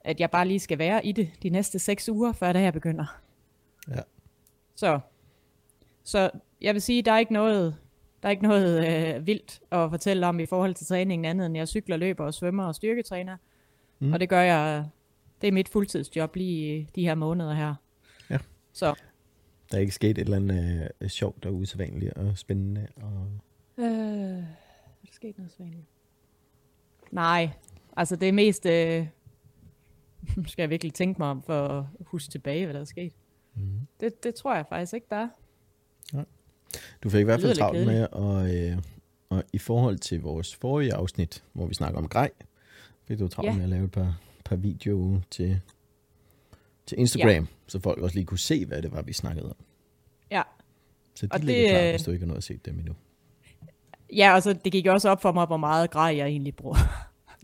at 0.00 0.20
jeg 0.20 0.30
bare 0.30 0.48
lige 0.48 0.60
skal 0.60 0.78
være 0.78 1.06
i 1.06 1.12
det 1.12 1.30
de 1.42 1.48
næste 1.48 1.78
seks 1.78 2.08
uger, 2.08 2.32
før 2.32 2.52
det 2.52 2.62
her 2.62 2.70
begynder. 2.70 3.20
Ja. 3.88 4.00
Så, 4.74 5.00
så 6.04 6.30
jeg 6.60 6.74
vil 6.74 6.82
sige, 6.82 7.02
der 7.02 7.12
er 7.12 7.18
ikke 7.18 7.32
noget, 7.32 7.76
der 8.24 8.28
er 8.28 8.30
ikke 8.30 8.42
noget 8.42 8.86
øh, 9.16 9.26
vildt 9.26 9.60
at 9.70 9.90
fortælle 9.90 10.26
om 10.26 10.40
i 10.40 10.46
forhold 10.46 10.74
til 10.74 10.86
træningen 10.86 11.24
andet 11.24 11.46
end 11.46 11.56
jeg 11.56 11.68
cykler, 11.68 11.96
løber 11.96 12.24
og 12.24 12.34
svømmer 12.34 12.64
og 12.64 12.74
styrketræner. 12.74 13.36
Mm. 13.98 14.12
Og 14.12 14.20
det 14.20 14.28
gør 14.28 14.40
jeg, 14.40 14.88
det 15.40 15.48
er 15.48 15.52
mit 15.52 15.68
fuldtidsjob 15.68 16.36
lige 16.36 16.88
de 16.94 17.02
her 17.02 17.14
måneder 17.14 17.54
her. 17.54 17.74
Ja. 18.30 18.38
Så. 18.72 18.94
Der 19.70 19.76
er 19.76 19.80
ikke 19.80 19.94
sket 19.94 20.10
et 20.10 20.18
eller 20.18 20.36
andet 20.36 20.88
øh, 21.00 21.08
sjovt 21.08 21.46
og 21.46 21.54
usædvanligt 21.54 22.12
og 22.12 22.38
spændende? 22.38 22.88
Og... 22.96 23.26
Øh, 23.78 23.86
er 23.86 24.44
der 25.02 25.12
sket 25.12 25.38
noget 25.38 25.50
usædvanligt? 25.50 25.86
Nej, 27.10 27.50
altså 27.96 28.16
det 28.16 28.28
er 28.28 28.32
mest... 28.32 28.66
Øh, 28.66 29.06
skal 30.46 30.62
jeg 30.62 30.70
virkelig 30.70 30.94
tænke 30.94 31.18
mig 31.18 31.28
om 31.28 31.42
for 31.42 31.68
at 31.68 31.84
huske 32.00 32.30
tilbage, 32.30 32.64
hvad 32.64 32.74
der 32.74 32.80
er 32.80 32.84
sket. 32.84 33.12
Mm. 33.54 33.80
Det, 34.00 34.24
det 34.24 34.34
tror 34.34 34.54
jeg 34.54 34.66
faktisk 34.68 34.94
ikke, 34.94 35.06
der 35.10 35.16
er. 35.16 35.28
Ja. 36.14 36.22
Du 37.02 37.10
fik 37.10 37.20
i 37.20 37.24
hvert 37.24 37.40
fald 37.40 37.56
travlt 37.56 37.86
med, 37.86 38.06
og, 38.12 38.54
øh, 38.54 38.78
og 39.28 39.44
i 39.52 39.58
forhold 39.58 39.98
til 39.98 40.20
vores 40.20 40.54
forrige 40.54 40.94
afsnit, 40.94 41.44
hvor 41.52 41.66
vi 41.66 41.74
snakker 41.74 41.98
om 41.98 42.08
grej, 42.08 42.30
fik 43.08 43.18
du 43.18 43.28
travlt 43.28 43.50
ja. 43.50 43.56
med 43.56 43.62
at 43.62 43.68
lave 43.68 43.84
et 43.84 43.92
par, 43.92 44.20
par 44.44 44.56
videoer 44.56 45.20
til, 45.30 45.60
til 46.86 46.98
Instagram, 46.98 47.30
ja. 47.30 47.44
så 47.66 47.80
folk 47.80 48.02
også 48.02 48.14
lige 48.14 48.26
kunne 48.26 48.38
se, 48.38 48.66
hvad 48.66 48.82
det 48.82 48.92
var, 48.92 49.02
vi 49.02 49.12
snakkede 49.12 49.46
om. 49.46 49.56
Ja. 50.30 50.42
Så 51.14 51.26
de 51.26 51.32
og 51.32 51.40
ligger 51.40 51.62
det, 51.62 51.70
klar, 51.70 51.82
øh, 51.82 51.90
hvis 51.90 52.02
du 52.02 52.10
ikke 52.10 52.22
har 52.22 52.26
noget 52.26 52.38
at 52.38 52.44
se 52.44 52.56
dem 52.64 52.78
endnu. 52.78 52.94
Ja, 54.16 54.34
og 54.34 54.42
så 54.42 54.52
det 54.52 54.72
gik 54.72 54.86
også 54.86 55.08
op 55.08 55.22
for 55.22 55.32
mig, 55.32 55.46
hvor 55.46 55.56
meget 55.56 55.90
grej 55.90 56.16
jeg 56.16 56.26
egentlig 56.26 56.56
bruger. 56.56 56.76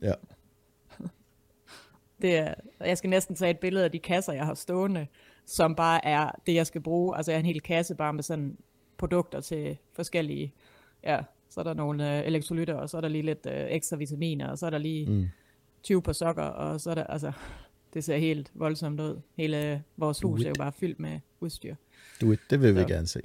Ja. 0.03 0.12
Det 2.23 2.37
er, 2.37 2.55
jeg 2.81 2.99
skal 2.99 3.11
næsten 3.11 3.37
tage 3.37 3.50
et 3.50 3.59
billede 3.59 3.85
af 3.85 3.91
de 3.91 3.99
kasser, 3.99 4.32
jeg 4.32 4.47
har 4.47 4.55
stående, 4.55 5.06
som 5.47 5.75
bare 5.75 6.05
er 6.05 6.31
det, 6.47 6.55
jeg 6.55 6.67
skal 6.67 6.81
bruge. 6.81 7.17
Altså 7.17 7.32
jeg 7.32 7.37
har 7.37 7.41
en 7.41 7.47
hel 7.47 7.61
kasse 7.61 7.94
bare 7.94 8.12
med 8.12 8.23
sådan 8.23 8.56
produkter 9.00 9.41
til 9.41 9.76
forskellige, 9.93 10.55
ja, 11.05 11.20
så 11.49 11.61
er 11.61 11.64
der 11.64 11.75
nogle 11.75 12.19
øh, 12.19 12.26
elektrolytter, 12.26 12.75
og 12.75 12.91
så 12.91 12.97
er 12.97 13.00
der 13.00 13.08
lige 13.08 13.23
lidt 13.23 13.47
øh, 13.47 13.67
ekstra 13.70 13.97
vitaminer, 13.97 14.49
og 14.49 14.58
så 14.58 14.67
er 14.67 14.70
der 14.70 14.79
lige 14.79 15.11
mm. 15.11 15.29
20 15.82 16.02
på 16.02 16.12
sokker, 16.12 16.43
og 16.43 16.81
så 16.81 16.91
er 16.91 16.94
der, 16.94 17.05
altså, 17.05 17.32
det 17.94 18.05
ser 18.05 18.17
helt 18.17 18.50
voldsomt 18.55 19.00
ud. 19.00 19.20
Hele 19.37 19.82
vores 19.97 20.20
hus 20.20 20.43
er 20.43 20.49
jo 20.49 20.55
bare 20.58 20.73
fyldt 20.73 21.00
med 21.00 21.20
udstyr. 21.41 21.75
Du, 22.20 22.35
det 22.50 22.62
vil 22.62 22.75
vi 22.75 22.81
så. 22.81 22.87
gerne 22.87 23.06
se. 23.06 23.20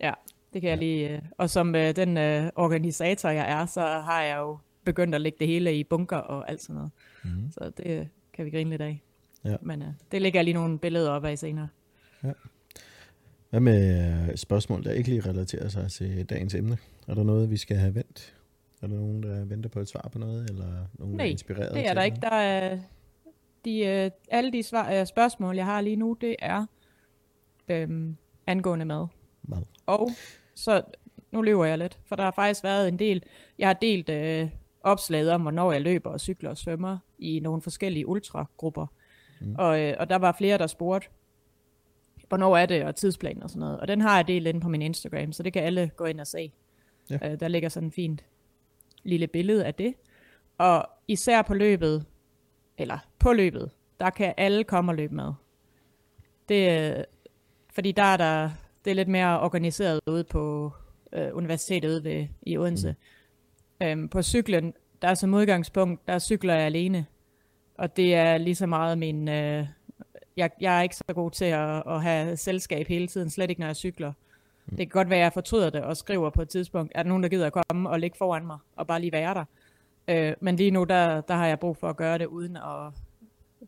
Ja, 0.00 0.12
det 0.52 0.60
kan 0.60 0.68
ja. 0.68 0.70
jeg 0.70 0.78
lige. 0.78 1.16
Øh, 1.16 1.22
og 1.38 1.50
som 1.50 1.74
øh, 1.74 1.96
den 1.96 2.16
øh, 2.16 2.50
organisator, 2.56 3.28
jeg 3.28 3.50
er, 3.50 3.66
så 3.66 3.80
har 3.80 4.22
jeg 4.22 4.38
jo 4.38 4.58
begyndt 4.84 5.14
at 5.14 5.20
lægge 5.20 5.36
det 5.40 5.46
hele 5.46 5.78
i 5.78 5.84
bunker 5.84 6.16
og 6.16 6.50
alt 6.50 6.62
sådan 6.62 6.74
noget. 6.74 6.90
Mm. 7.24 7.50
Så 7.50 7.72
det 7.76 8.08
kan 8.32 8.44
vi 8.44 8.50
grine 8.50 8.70
lidt 8.70 8.82
af. 8.82 9.02
Ja. 9.44 9.56
Men 9.62 9.82
øh, 9.82 9.88
det 10.12 10.22
lægger 10.22 10.38
jeg 10.38 10.44
lige 10.44 10.54
nogle 10.54 10.78
billeder 10.78 11.10
op 11.10 11.24
af 11.24 11.38
senere. 11.38 11.68
Ja. 12.24 12.32
Hvad 13.52 13.60
med 13.60 14.12
øh, 14.30 14.36
spørgsmål, 14.36 14.84
der 14.84 14.92
ikke 14.92 15.08
lige 15.08 15.20
relaterer 15.20 15.68
sig 15.68 15.90
til 15.90 16.24
dagens 16.24 16.54
emne? 16.54 16.78
Er 17.08 17.14
der 17.14 17.22
noget, 17.22 17.50
vi 17.50 17.56
skal 17.56 17.76
have 17.76 17.94
vendt? 17.94 18.34
Er 18.82 18.86
der 18.86 18.94
nogen, 18.94 19.22
der 19.22 19.44
venter 19.44 19.70
på 19.70 19.80
et 19.80 19.88
svar 19.88 20.08
på 20.12 20.18
noget? 20.18 20.50
Eller 20.50 20.86
nogen, 20.98 21.16
Nej, 21.16 21.24
der 21.24 21.24
er 21.24 21.30
inspireret 21.30 21.74
det 21.74 21.88
er 21.88 21.94
der 21.94 22.02
ikke. 22.02 22.18
Der 22.22 22.30
er, 22.30 22.78
de, 23.64 23.78
øh, 23.78 24.10
alle 24.30 24.52
de 24.52 24.62
svar, 24.62 24.92
øh, 24.92 25.06
spørgsmål, 25.06 25.56
jeg 25.56 25.64
har 25.64 25.80
lige 25.80 25.96
nu, 25.96 26.16
det 26.20 26.36
er 26.38 26.66
øhm, 27.68 28.16
angående 28.46 28.84
mad. 28.84 29.06
Mad. 29.42 29.62
Og 29.86 30.10
så, 30.54 30.82
nu 31.32 31.42
løber 31.42 31.64
jeg 31.64 31.78
lidt, 31.78 31.98
for 32.04 32.16
der 32.16 32.24
har 32.24 32.30
faktisk 32.30 32.64
været 32.64 32.88
en 32.88 32.98
del, 32.98 33.22
jeg 33.58 33.68
har 33.68 33.74
delt 33.74 34.08
øh, 34.08 34.48
opslaget 34.80 35.30
om, 35.30 35.42
hvornår 35.42 35.72
jeg 35.72 35.80
løber 35.80 36.10
og 36.10 36.20
cykler 36.20 36.50
og 36.50 36.56
svømmer 36.56 36.98
i 37.18 37.40
nogle 37.40 37.62
forskellige 37.62 38.06
ultragrupper. 38.06 38.86
Mm. 39.40 39.54
Og, 39.58 39.80
øh, 39.80 39.94
og 39.98 40.10
der 40.10 40.16
var 40.16 40.34
flere, 40.38 40.58
der 40.58 40.66
spurgte, 40.66 41.08
hvornår 42.32 42.56
er 42.56 42.66
det, 42.66 42.84
og 42.84 42.96
tidsplan 42.96 43.42
og 43.42 43.50
sådan 43.50 43.60
noget. 43.60 43.80
Og 43.80 43.88
den 43.88 44.00
har 44.00 44.16
jeg 44.16 44.28
delt 44.28 44.46
inde 44.46 44.60
på 44.60 44.68
min 44.68 44.82
Instagram, 44.82 45.32
så 45.32 45.42
det 45.42 45.52
kan 45.52 45.62
alle 45.62 45.90
gå 45.96 46.04
ind 46.04 46.20
og 46.20 46.26
se. 46.26 46.52
Ja. 47.10 47.18
Øh, 47.22 47.40
der 47.40 47.48
ligger 47.48 47.68
sådan 47.68 47.86
en 47.86 47.92
fint 47.92 48.24
lille 49.02 49.26
billede 49.26 49.64
af 49.64 49.74
det. 49.74 49.94
Og 50.58 50.88
især 51.08 51.42
på 51.42 51.54
løbet, 51.54 52.04
eller 52.78 52.98
på 53.18 53.32
løbet, 53.32 53.70
der 54.00 54.10
kan 54.10 54.34
alle 54.36 54.64
komme 54.64 54.92
og 54.92 54.96
løbe 54.96 55.14
med. 55.14 55.32
Det, 56.48 56.92
øh, 56.98 57.04
fordi 57.74 57.92
der 57.92 58.02
er 58.02 58.16
der, 58.16 58.50
det 58.84 58.90
er 58.90 58.94
lidt 58.94 59.08
mere 59.08 59.40
organiseret 59.40 60.00
ude 60.06 60.24
på 60.24 60.72
øh, 61.12 61.28
universitetet 61.32 61.88
ude 61.88 62.04
ved, 62.04 62.26
i 62.42 62.58
Odense. 62.58 62.94
Mm. 63.80 63.86
Øhm, 63.86 64.08
på 64.08 64.22
cyklen, 64.22 64.74
der 65.02 65.08
er 65.08 65.14
som 65.14 65.34
udgangspunkt, 65.34 66.06
der 66.06 66.18
cykler 66.18 66.54
jeg 66.54 66.62
alene. 66.62 67.06
Og 67.78 67.96
det 67.96 68.14
er 68.14 68.38
lige 68.38 68.54
så 68.54 68.66
meget 68.66 68.98
min... 68.98 69.28
Øh, 69.28 69.66
jeg, 70.36 70.50
jeg 70.60 70.78
er 70.78 70.82
ikke 70.82 70.96
så 70.96 71.04
god 71.14 71.30
til 71.30 71.44
at, 71.44 71.82
at 71.86 72.02
have 72.02 72.36
selskab 72.36 72.88
hele 72.88 73.06
tiden, 73.06 73.30
slet 73.30 73.50
ikke 73.50 73.60
når 73.60 73.66
jeg 73.66 73.76
cykler. 73.76 74.12
Mm. 74.66 74.76
Det 74.76 74.78
kan 74.78 74.88
godt 74.88 75.10
være, 75.10 75.18
at 75.18 75.22
jeg 75.24 75.32
fortryder 75.32 75.70
det 75.70 75.82
og 75.82 75.96
skriver 75.96 76.30
på 76.30 76.42
et 76.42 76.48
tidspunkt, 76.48 76.92
er 76.94 77.02
der 77.02 77.08
nogen, 77.08 77.22
der 77.22 77.28
gider 77.28 77.46
at 77.46 77.52
komme 77.52 77.90
og 77.90 78.00
ligge 78.00 78.16
foran 78.18 78.46
mig 78.46 78.58
og 78.76 78.86
bare 78.86 79.00
lige 79.00 79.12
være 79.12 79.34
der. 79.34 79.44
Øh, 80.08 80.34
men 80.40 80.56
lige 80.56 80.70
nu, 80.70 80.84
der, 80.84 81.20
der 81.20 81.34
har 81.34 81.46
jeg 81.46 81.58
brug 81.60 81.76
for 81.76 81.88
at 81.88 81.96
gøre 81.96 82.18
det 82.18 82.26
uden 82.26 82.56
at... 82.56 82.92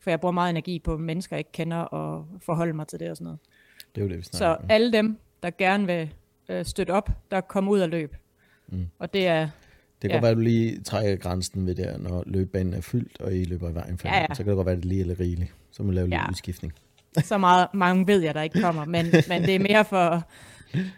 For 0.00 0.10
jeg 0.10 0.20
bruger 0.20 0.32
meget 0.32 0.50
energi 0.50 0.78
på 0.78 0.96
mennesker, 0.96 1.36
jeg 1.36 1.40
ikke 1.40 1.52
kender, 1.52 1.76
og 1.76 2.26
forholde 2.40 2.72
mig 2.72 2.88
til 2.88 3.00
det 3.00 3.10
og 3.10 3.16
sådan 3.16 3.24
noget. 3.24 3.38
Det 3.94 4.00
er 4.00 4.04
jo 4.04 4.10
det, 4.10 4.18
vi 4.18 4.22
Så 4.22 4.46
om. 4.46 4.64
alle 4.68 4.92
dem, 4.92 5.18
der 5.42 5.50
gerne 5.58 5.86
vil 5.86 6.14
øh, 6.48 6.64
støtte 6.64 6.90
op, 6.90 7.10
der 7.30 7.40
kommer 7.40 7.72
ud 7.72 7.80
og 7.80 7.88
løb. 7.88 8.16
Mm. 8.66 8.86
Og 8.98 9.14
det 9.14 9.26
er 9.26 9.48
kan 10.10 10.10
Ja. 10.10 10.16
godt 10.16 10.22
være, 10.22 10.30
at 10.30 10.36
du 10.36 10.40
lige 10.42 10.80
trækker 10.80 11.16
grænsen 11.16 11.66
ved 11.66 11.74
der, 11.74 11.98
når 11.98 12.22
løbebanen 12.26 12.74
er 12.74 12.80
fyldt, 12.80 13.20
og 13.20 13.34
I 13.34 13.44
løber 13.44 13.70
i 13.70 13.74
vejen 13.74 13.98
for 13.98 14.08
Ja, 14.08 14.18
ja. 14.18 14.26
Så 14.34 14.42
kan 14.42 14.46
det 14.50 14.56
godt 14.56 14.66
være, 14.66 14.72
at 14.76 14.82
det 14.82 14.84
lige 14.84 15.00
er 15.00 15.06
lidt 15.06 15.20
rigeligt. 15.20 15.54
Så 15.70 15.82
må 15.82 15.86
man 15.86 15.94
lave 15.94 16.06
lidt 16.06 16.14
Ja. 16.14 16.28
udskiftning. 16.30 16.72
Så 17.22 17.38
meget, 17.38 17.66
mange 17.74 18.06
ved 18.06 18.20
jeg, 18.22 18.34
der 18.34 18.42
ikke 18.42 18.60
kommer, 18.60 18.84
men, 18.84 19.06
men 19.28 19.42
det 19.42 19.54
er 19.54 19.58
mere 19.58 19.84
for, 19.84 20.22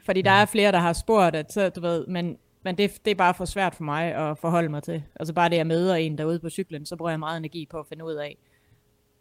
fordi 0.04 0.22
der 0.22 0.30
er 0.30 0.44
flere, 0.44 0.72
der 0.72 0.78
har 0.78 0.92
spurgt, 0.92 1.36
at 1.36 1.52
så, 1.52 1.68
du 1.68 1.80
ved, 1.80 2.06
men, 2.06 2.36
men 2.64 2.78
det, 2.78 3.04
det 3.04 3.10
er 3.10 3.14
bare 3.14 3.34
for 3.34 3.44
svært 3.44 3.74
for 3.74 3.84
mig 3.84 4.14
at 4.14 4.38
forholde 4.38 4.68
mig 4.68 4.82
til. 4.82 5.02
Altså 5.20 5.34
bare 5.34 5.48
det, 5.48 5.56
jeg 5.56 5.66
møder 5.66 5.94
en 5.94 6.18
derude 6.18 6.38
på 6.38 6.50
cyklen, 6.50 6.86
så 6.86 6.96
bruger 6.96 7.10
jeg 7.10 7.18
meget 7.18 7.36
energi 7.36 7.66
på 7.70 7.78
at 7.78 7.86
finde 7.88 8.04
ud 8.04 8.14
af, 8.14 8.36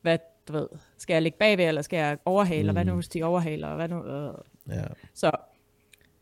hvad, 0.02 0.18
du 0.48 0.54
ved, 0.54 0.68
skal 0.98 1.14
jeg 1.14 1.22
ligge 1.22 1.38
bagved, 1.38 1.66
eller 1.68 1.82
skal 1.82 1.98
jeg 1.98 2.18
overhale, 2.26 2.64
mm. 2.64 2.70
og 2.70 2.74
hvad 2.74 2.86
nu 2.86 2.94
hvis 2.94 3.08
de 3.08 3.24
overhaler, 3.24 3.68
og 3.68 3.76
hvad 3.76 3.88
nu, 3.90 4.06
øh. 4.06 4.34
Ja. 4.70 4.84
så, 5.14 5.32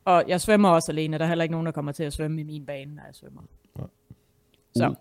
og 0.05 0.23
jeg 0.27 0.41
svømmer 0.41 0.69
også 0.69 0.91
alene, 0.91 1.17
der 1.17 1.23
er 1.25 1.29
heller 1.29 1.43
ikke 1.43 1.51
nogen, 1.51 1.65
der 1.65 1.71
kommer 1.71 1.91
til 1.91 2.03
at 2.03 2.13
svømme 2.13 2.41
i 2.41 2.43
min 2.43 2.65
bane, 2.65 2.95
når 2.95 3.03
jeg 3.05 3.15
svømmer. 3.15 3.41
Nej. 3.77 3.87
Så, 4.75 4.95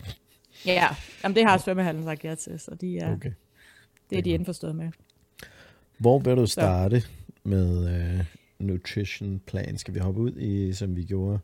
ja, 0.66 0.88
jamen 1.24 1.36
det 1.36 1.44
har 1.44 1.58
svømmehallen 1.58 2.04
sagt 2.04 2.24
ja 2.24 2.34
til, 2.34 2.58
så 2.60 2.74
de 2.80 2.98
er, 2.98 3.12
Okay. 3.12 3.32
det 4.10 4.18
er 4.18 4.22
de 4.22 4.30
indforstået 4.30 4.76
med. 4.76 4.90
Hvor 5.98 6.18
vil 6.18 6.36
du 6.36 6.46
starte 6.46 7.02
med 7.44 7.84
uh, 8.18 8.24
nutrition 8.66 9.40
plan? 9.46 9.78
Skal 9.78 9.94
vi 9.94 9.98
hoppe 9.98 10.20
ud 10.20 10.32
i, 10.36 10.72
som 10.72 10.96
vi 10.96 11.04
gjorde 11.04 11.38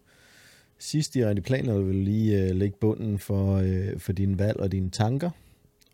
sidst 0.78 1.16
i 1.16 1.26
rigtig 1.26 1.44
plan, 1.44 1.60
eller 1.60 1.80
vil 1.80 1.94
du 1.94 2.00
lige 2.02 2.50
uh, 2.50 2.56
lægge 2.56 2.76
bunden 2.80 3.18
for, 3.18 3.56
uh, 3.58 4.00
for 4.00 4.12
din 4.12 4.38
valg 4.38 4.60
og 4.60 4.72
dine 4.72 4.90
tanker? 4.90 5.30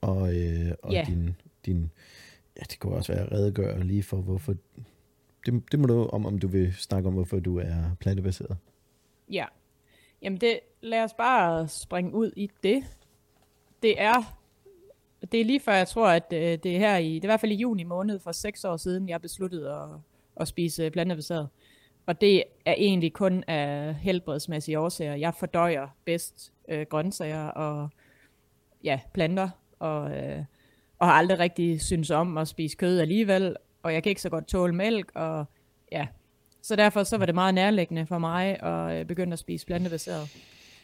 Og, 0.01 0.17
uh, 0.17 0.71
og 0.83 0.93
Ja. 0.93 1.05
din, 1.09 1.37
din, 1.67 1.91
ja, 2.57 2.63
det 2.71 2.79
kunne 2.79 2.95
også 2.95 3.13
være 3.13 3.23
at 3.27 3.33
redegøre 3.33 3.85
lige 3.85 4.03
for, 4.03 4.17
hvorfor, 4.17 4.55
det, 5.47 5.73
det 5.73 5.81
må 5.81 5.87
du 5.87 6.07
om, 6.07 6.27
om 6.27 6.39
du 6.39 6.49
vil 6.49 6.75
snakke 6.75 7.09
om, 7.09 7.15
hvorfor 7.15 7.39
du 7.39 7.59
er 7.59 7.97
plantebaseret. 8.01 8.57
Ja. 9.31 9.45
Jamen 10.23 10.41
det, 10.41 10.61
lad 10.81 11.05
os 11.05 11.15
bare 11.15 11.69
springe 11.69 12.15
ud 12.15 12.33
i 12.37 12.51
det. 12.63 12.85
Det 13.83 14.01
er, 14.01 14.39
det 15.33 15.41
er 15.41 15.45
lige 15.45 15.61
før 15.61 15.75
jeg 15.75 15.89
tror, 15.89 16.09
at 16.09 16.33
øh, 16.33 16.39
det 16.41 16.67
er 16.67 16.79
her 16.79 16.97
i, 16.97 17.15
det 17.15 17.21
er 17.21 17.25
i 17.25 17.27
hvert 17.27 17.41
fald 17.41 17.53
i 17.53 17.55
juni 17.55 17.85
måned 17.85 18.19
for 18.19 18.33
seks 18.33 18.65
år 18.65 18.77
siden, 18.77 19.09
jeg 19.09 19.23
besluttede 19.23 19.73
at, 19.73 19.89
at 20.41 20.49
spise 20.49 20.91
plantebaseret. 20.91 21.49
Og 22.07 22.21
det 22.21 22.45
er 22.65 22.75
egentlig 22.77 23.13
kun 23.13 23.45
af 23.47 23.95
helbredsmæssige 23.95 24.79
årsager. 24.79 25.15
Jeg 25.15 25.35
fordøjer 25.35 25.89
bedst 26.05 26.53
øh, 26.69 26.87
grøntsager 26.91 27.47
og 27.49 27.89
ja, 28.85 29.01
planter, 29.15 29.49
og, 29.79 30.11
øh, 30.11 30.45
og 30.99 31.07
har 31.07 31.15
aldrig 31.15 31.39
rigtig 31.39 31.81
synes 31.81 32.11
om 32.11 32.39
at 32.39 32.49
spise 32.49 32.77
kød 32.77 33.01
alligevel, 33.01 33.57
og 33.87 33.95
jeg 33.95 34.03
kan 34.03 34.11
ikke 34.11 34.23
så 34.23 34.29
godt 34.29 34.47
tåle 34.47 34.75
mælk, 34.75 35.11
og 35.15 35.45
ja, 35.93 36.07
så 36.63 36.77
derfor 36.77 37.03
så 37.05 37.19
var 37.19 37.27
det 37.27 37.35
meget 37.35 37.55
nærliggende 37.55 38.07
for 38.07 38.19
mig 38.19 38.63
at 38.63 39.01
øh, 39.01 39.07
begynde 39.07 39.33
at 39.33 39.39
spise 39.39 39.67
plantebaseret. 39.67 40.37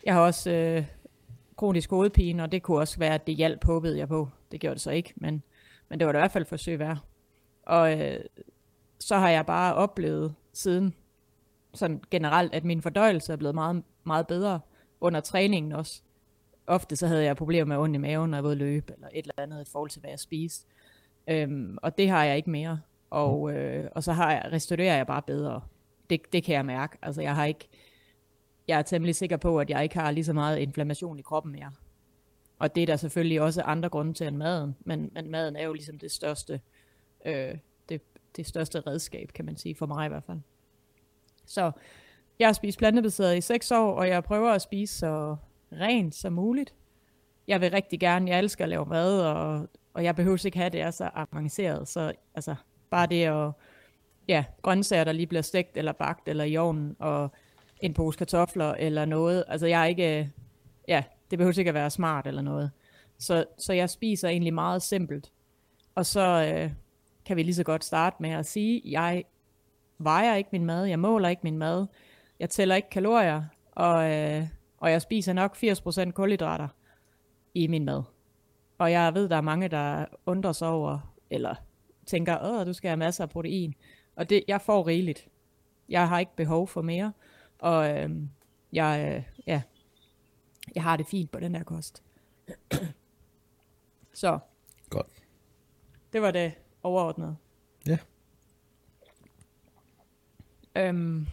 Jeg 0.04 0.14
har 0.14 0.20
også 0.20 0.50
øh, 0.50 0.84
kronisk 1.56 1.90
hovedpine, 1.90 2.42
og 2.42 2.52
det 2.52 2.62
kunne 2.62 2.78
også 2.78 2.98
være, 2.98 3.14
at 3.14 3.26
det 3.26 3.34
hjalp, 3.34 3.64
håbede 3.64 3.98
jeg 3.98 4.08
på. 4.08 4.28
Det 4.52 4.60
gjorde 4.60 4.74
det 4.74 4.82
så 4.82 4.90
ikke, 4.90 5.12
men, 5.16 5.42
men 5.88 5.98
det 5.98 6.06
var 6.06 6.12
det 6.12 6.18
i 6.18 6.20
hvert 6.20 6.32
fald 6.32 6.44
forsøg 6.44 6.78
værd. 6.78 6.98
Og 7.66 8.00
øh, 8.00 8.20
så 9.00 9.16
har 9.16 9.30
jeg 9.30 9.46
bare 9.46 9.74
oplevet 9.74 10.34
siden, 10.52 10.94
sådan 11.74 12.00
generelt, 12.10 12.54
at 12.54 12.64
min 12.64 12.82
fordøjelse 12.82 13.32
er 13.32 13.36
blevet 13.36 13.54
meget, 13.54 13.82
meget 14.04 14.26
bedre 14.26 14.60
under 15.00 15.20
træningen 15.20 15.72
også. 15.72 16.02
Ofte 16.66 16.96
så 16.96 17.06
havde 17.06 17.24
jeg 17.24 17.36
problemer 17.36 17.64
med 17.64 17.76
ondt 17.76 17.94
i 17.94 17.98
maven, 17.98 18.30
når 18.30 18.36
jeg 18.36 18.44
var 18.44 18.48
ude 18.48 18.52
at 18.52 18.58
løbe, 18.58 18.92
eller 18.92 19.08
et 19.12 19.22
eller 19.22 19.34
andet 19.42 19.68
i 19.68 19.70
forhold 19.72 19.90
til, 19.90 20.00
hvad 20.00 20.10
jeg 20.10 20.18
spiste. 20.18 20.66
Øhm, 21.28 21.78
og 21.82 21.98
det 21.98 22.08
har 22.08 22.24
jeg 22.24 22.36
ikke 22.36 22.50
mere. 22.50 22.80
Og, 23.12 23.52
øh, 23.52 23.90
og 23.92 24.04
så 24.04 24.12
har 24.12 24.32
jeg, 24.32 24.48
restaurerer 24.52 24.96
jeg 24.96 25.06
bare 25.06 25.22
bedre. 25.22 25.60
Det, 26.10 26.32
det 26.32 26.44
kan 26.44 26.54
jeg 26.54 26.66
mærke. 26.66 26.98
Altså 27.02 27.22
jeg 27.22 27.34
har 27.34 27.44
ikke, 27.44 27.68
jeg 28.68 28.78
er 28.78 28.82
temmelig 28.82 29.14
sikker 29.14 29.36
på, 29.36 29.60
at 29.60 29.70
jeg 29.70 29.82
ikke 29.82 29.98
har 29.98 30.10
lige 30.10 30.24
så 30.24 30.32
meget 30.32 30.58
inflammation 30.58 31.18
i 31.18 31.22
kroppen 31.22 31.52
mere. 31.52 31.72
Og 32.58 32.74
det 32.74 32.82
er 32.82 32.86
der 32.86 32.96
selvfølgelig 32.96 33.40
også 33.40 33.62
andre 33.62 33.88
grunde 33.88 34.14
til 34.14 34.26
end 34.26 34.36
maden, 34.36 34.76
men, 34.84 35.10
men 35.14 35.30
maden 35.30 35.56
er 35.56 35.64
jo 35.64 35.72
ligesom 35.72 35.98
det 35.98 36.10
største, 36.12 36.60
øh, 37.26 37.54
det, 37.88 38.02
det 38.36 38.46
største 38.46 38.80
redskab, 38.80 39.32
kan 39.34 39.44
man 39.44 39.56
sige, 39.56 39.74
for 39.74 39.86
mig 39.86 40.06
i 40.06 40.08
hvert 40.08 40.24
fald. 40.24 40.40
Så 41.46 41.72
jeg 42.38 42.48
har 42.48 42.52
spist 42.52 42.78
plantebaseret 42.78 43.36
i 43.36 43.40
seks 43.40 43.70
år, 43.70 43.92
og 43.94 44.08
jeg 44.08 44.24
prøver 44.24 44.50
at 44.50 44.62
spise 44.62 44.98
så 44.98 45.36
rent 45.72 46.14
som 46.14 46.32
muligt. 46.32 46.74
Jeg 47.48 47.60
vil 47.60 47.70
rigtig 47.70 48.00
gerne, 48.00 48.30
jeg 48.30 48.38
elsker 48.38 48.64
at 48.64 48.68
lave 48.68 48.86
mad, 48.86 49.20
og, 49.20 49.68
og 49.94 50.04
jeg 50.04 50.16
behøver 50.16 50.46
ikke 50.46 50.58
have, 50.58 50.70
det 50.70 50.80
er 50.80 50.90
så 50.90 51.10
avanceret. 51.14 51.88
Så 51.88 52.12
altså, 52.34 52.54
bare 52.92 53.06
det 53.06 53.24
at, 53.24 53.52
ja, 54.28 54.44
grøntsager, 54.62 55.04
der 55.04 55.12
lige 55.12 55.26
bliver 55.26 55.42
stegt 55.42 55.76
eller 55.76 55.92
bagt 55.92 56.28
eller 56.28 56.44
i 56.44 56.56
ovnen, 56.56 56.96
og 56.98 57.30
en 57.80 57.94
pose 57.94 58.18
kartofler 58.18 58.74
eller 58.74 59.04
noget. 59.04 59.44
Altså 59.48 59.66
jeg 59.66 59.82
er 59.82 59.86
ikke, 59.86 60.30
ja, 60.88 61.02
det 61.30 61.38
behøver 61.38 61.58
ikke 61.58 61.68
at 61.68 61.74
være 61.74 61.90
smart 61.90 62.26
eller 62.26 62.42
noget. 62.42 62.70
Så, 63.18 63.44
så 63.58 63.72
jeg 63.72 63.90
spiser 63.90 64.28
egentlig 64.28 64.54
meget 64.54 64.82
simpelt. 64.82 65.32
Og 65.94 66.06
så 66.06 66.52
øh, 66.54 66.70
kan 67.26 67.36
vi 67.36 67.42
lige 67.42 67.54
så 67.54 67.64
godt 67.64 67.84
starte 67.84 68.16
med 68.20 68.30
at 68.30 68.46
sige, 68.46 68.82
jeg 68.84 69.24
vejer 69.98 70.34
ikke 70.34 70.50
min 70.52 70.64
mad, 70.64 70.84
jeg 70.84 70.98
måler 70.98 71.28
ikke 71.28 71.42
min 71.42 71.58
mad, 71.58 71.86
jeg 72.40 72.50
tæller 72.50 72.74
ikke 72.74 72.90
kalorier, 72.90 73.42
og, 73.72 74.10
øh, 74.10 74.46
og 74.78 74.90
jeg 74.90 75.02
spiser 75.02 75.32
nok 75.32 75.56
80% 75.56 76.10
kulhydrater 76.10 76.68
i 77.54 77.66
min 77.66 77.84
mad. 77.84 78.02
Og 78.78 78.92
jeg 78.92 79.14
ved, 79.14 79.28
der 79.28 79.36
er 79.36 79.40
mange, 79.40 79.68
der 79.68 80.04
undrer 80.26 80.52
sig 80.52 80.68
over, 80.68 81.14
eller 81.30 81.54
tænker, 82.06 82.38
åh, 82.42 82.66
du 82.66 82.72
skal 82.72 82.88
have 82.88 82.96
masser 82.96 83.24
af 83.24 83.30
protein. 83.30 83.74
Og 84.16 84.30
det, 84.30 84.44
jeg 84.48 84.60
får 84.60 84.86
rigeligt. 84.86 85.28
Jeg 85.88 86.08
har 86.08 86.18
ikke 86.18 86.36
behov 86.36 86.68
for 86.68 86.82
mere. 86.82 87.12
Og 87.58 87.98
øh, 87.98 88.10
jeg, 88.72 89.14
øh, 89.16 89.22
ja, 89.46 89.62
jeg 90.74 90.82
har 90.82 90.96
det 90.96 91.06
fint 91.06 91.30
på 91.30 91.40
den 91.40 91.54
der 91.54 91.62
kost. 91.62 92.02
Så. 94.14 94.38
Godt. 94.90 95.06
Det 96.12 96.22
var 96.22 96.30
det 96.30 96.52
overordnede. 96.82 97.36
Ja. 97.86 97.98
Øhm, 100.76 101.26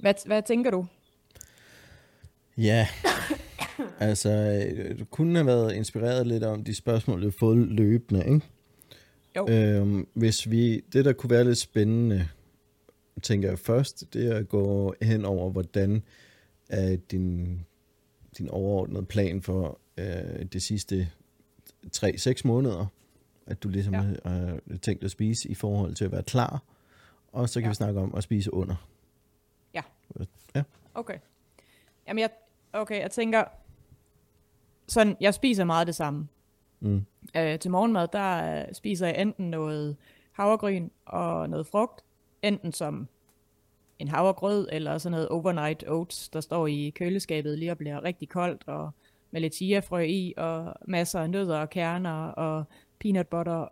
hvad, 0.00 0.14
hvad 0.26 0.42
tænker 0.42 0.70
du? 0.70 0.86
Ja, 2.56 2.88
altså, 3.98 4.30
øh, 4.30 4.98
du 4.98 5.04
kunne 5.04 5.36
have 5.36 5.46
været 5.46 5.74
inspireret 5.74 6.26
lidt 6.26 6.44
om 6.44 6.64
de 6.64 6.74
spørgsmål, 6.74 7.20
du 7.20 7.26
har 7.26 7.34
fået 7.38 7.58
løbende, 7.58 8.24
ikke? 8.26 8.46
Jo. 9.36 9.46
Øhm, 9.48 10.08
hvis 10.14 10.50
vi, 10.50 10.80
det 10.80 11.04
der 11.04 11.12
kunne 11.12 11.30
være 11.30 11.44
lidt 11.44 11.58
spændende, 11.58 12.28
tænker 13.22 13.48
jeg 13.48 13.58
først, 13.58 14.04
det 14.14 14.26
er 14.26 14.36
at 14.36 14.48
gå 14.48 14.94
hen 15.02 15.24
over, 15.24 15.50
hvordan 15.50 16.02
er 16.68 16.96
din, 16.96 17.60
din 18.38 18.48
overordnede 18.48 19.04
plan 19.04 19.42
for 19.42 19.78
øh, 19.98 20.44
de 20.52 20.60
sidste 20.60 21.10
3-6 21.96 22.40
måneder, 22.44 22.86
at 23.46 23.62
du 23.62 23.68
ligesom 23.68 23.94
Ja. 23.94 24.00
har 24.24 24.60
øh, 24.70 24.78
tænkt 24.78 25.04
at 25.04 25.10
spise 25.10 25.48
i 25.48 25.54
forhold 25.54 25.94
til 25.94 26.04
at 26.04 26.12
være 26.12 26.22
klar, 26.22 26.62
og 27.32 27.48
så 27.48 27.60
kan 27.60 27.66
Ja. 27.66 27.68
vi 27.70 27.74
snakke 27.74 28.00
om 28.00 28.14
at 28.14 28.22
spise 28.22 28.54
under. 28.54 28.88
Ja. 29.74 29.82
Ja. 30.54 30.62
Okay. 30.94 31.18
Jamen, 32.08 32.20
jeg, 32.20 32.30
okay, 32.72 33.00
jeg 33.00 33.10
tænker, 33.10 33.44
sådan, 34.88 35.16
jeg 35.20 35.34
spiser 35.34 35.64
meget 35.64 35.86
det 35.86 35.94
samme. 35.94 36.28
Mm. 36.82 37.04
Øh, 37.36 37.58
til 37.58 37.70
morgenmad, 37.70 38.08
der 38.12 38.58
øh, 38.60 38.74
spiser 38.74 39.06
jeg 39.06 39.20
enten 39.20 39.50
noget 39.50 39.96
havregryn 40.32 40.88
og 41.06 41.50
noget 41.50 41.66
frugt, 41.66 42.04
enten 42.42 42.72
som 42.72 43.08
en 43.98 44.08
havregrød, 44.08 44.68
eller 44.72 44.98
sådan 44.98 45.12
noget 45.12 45.28
overnight 45.28 45.84
oats, 45.88 46.28
der 46.28 46.40
står 46.40 46.66
i 46.66 46.92
køleskabet 46.94 47.58
lige 47.58 47.70
og 47.70 47.78
bliver 47.78 48.04
rigtig 48.04 48.28
koldt, 48.28 48.62
og 48.66 48.90
med 49.30 49.40
lidt 49.40 49.54
chiafrø 49.54 50.00
i, 50.00 50.34
og 50.36 50.74
masser 50.88 51.20
af 51.20 51.30
nødder 51.30 51.58
og 51.58 51.70
kerner, 51.70 52.26
og 52.26 52.64
peanut 53.00 53.28
butter, 53.28 53.68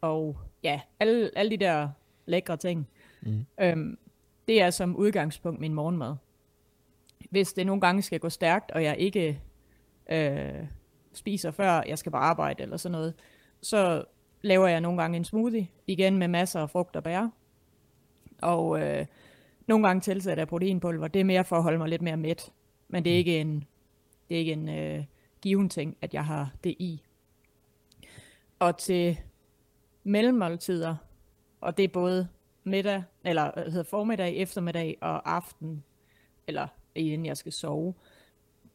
og 0.00 0.36
ja, 0.62 0.80
alle, 1.00 1.30
alle 1.36 1.50
de 1.50 1.56
der 1.56 1.88
lækre 2.26 2.56
ting. 2.56 2.88
Mm. 3.22 3.46
Øhm, 3.60 3.98
det 4.48 4.62
er 4.62 4.70
som 4.70 4.96
udgangspunkt 4.96 5.60
min 5.60 5.74
morgenmad. 5.74 6.14
Hvis 7.30 7.52
det 7.52 7.66
nogle 7.66 7.80
gange 7.80 8.02
skal 8.02 8.20
gå 8.20 8.28
stærkt, 8.28 8.70
og 8.70 8.82
jeg 8.82 8.96
ikke 8.98 9.40
øh, 10.10 10.64
spiser 11.12 11.50
før 11.50 11.82
jeg 11.86 11.98
skal 11.98 12.12
på 12.12 12.18
arbejde 12.18 12.62
eller 12.62 12.76
sådan 12.76 12.92
noget, 12.92 13.14
så 13.60 14.04
laver 14.42 14.66
jeg 14.66 14.80
nogle 14.80 15.02
gange 15.02 15.16
en 15.16 15.24
smoothie, 15.24 15.68
igen 15.86 16.18
med 16.18 16.28
masser 16.28 16.60
af 16.60 16.70
frugt 16.70 16.96
og 16.96 17.02
bær. 17.02 17.28
Og 18.42 18.80
øh, 18.80 19.06
nogle 19.66 19.86
gange 19.86 20.00
tilsætter 20.00 20.40
jeg 20.40 20.48
proteinpulver. 20.48 21.08
Det 21.08 21.20
er 21.20 21.24
mere 21.24 21.44
for 21.44 21.56
at 21.56 21.62
holde 21.62 21.78
mig 21.78 21.88
lidt 21.88 22.02
mere 22.02 22.16
mæt. 22.16 22.52
Men 22.88 23.04
det 23.04 23.12
er 23.12 23.16
ikke 23.16 23.40
en, 23.40 23.64
det 24.28 24.34
er 24.34 24.38
ikke 24.38 24.52
en 24.52 24.68
øh, 24.68 25.04
given 25.42 25.68
ting, 25.68 25.96
at 26.02 26.14
jeg 26.14 26.24
har 26.24 26.52
det 26.64 26.74
i. 26.78 27.02
Og 28.58 28.78
til 28.78 29.18
mellemmåltider, 30.04 30.96
og 31.60 31.76
det 31.76 31.84
er 31.84 31.88
både 31.88 32.28
middag, 32.64 33.02
eller 33.24 33.70
hedder 33.70 33.82
formiddag, 33.82 34.36
eftermiddag 34.36 34.98
og 35.00 35.34
aften, 35.34 35.84
eller 36.46 36.66
inden 36.94 37.26
jeg 37.26 37.36
skal 37.36 37.52
sove, 37.52 37.94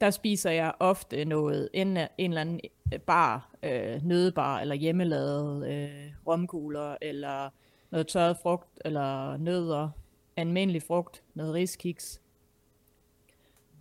der 0.04 0.10
spiser 0.10 0.52
jeg 0.52 0.74
ofte 0.80 1.26
noget, 1.26 1.70
en, 1.74 1.98
en 1.98 2.08
eller 2.18 2.42
anden 2.42 2.60
bar, 3.06 3.56
øh, 3.64 4.06
nødbar, 4.06 4.60
eller 4.60 4.76
hjemmelavet 4.76 5.72
øh, 5.72 6.12
romkugler, 6.28 6.96
eller 7.02 7.50
noget 7.92 8.08
tørret 8.08 8.38
frugt, 8.38 8.70
eller 8.86 9.38
nødder, 9.38 9.90
almindelig 10.38 10.84
frugt, 10.84 11.24
noget 11.34 11.54
riskiks. 11.54 12.22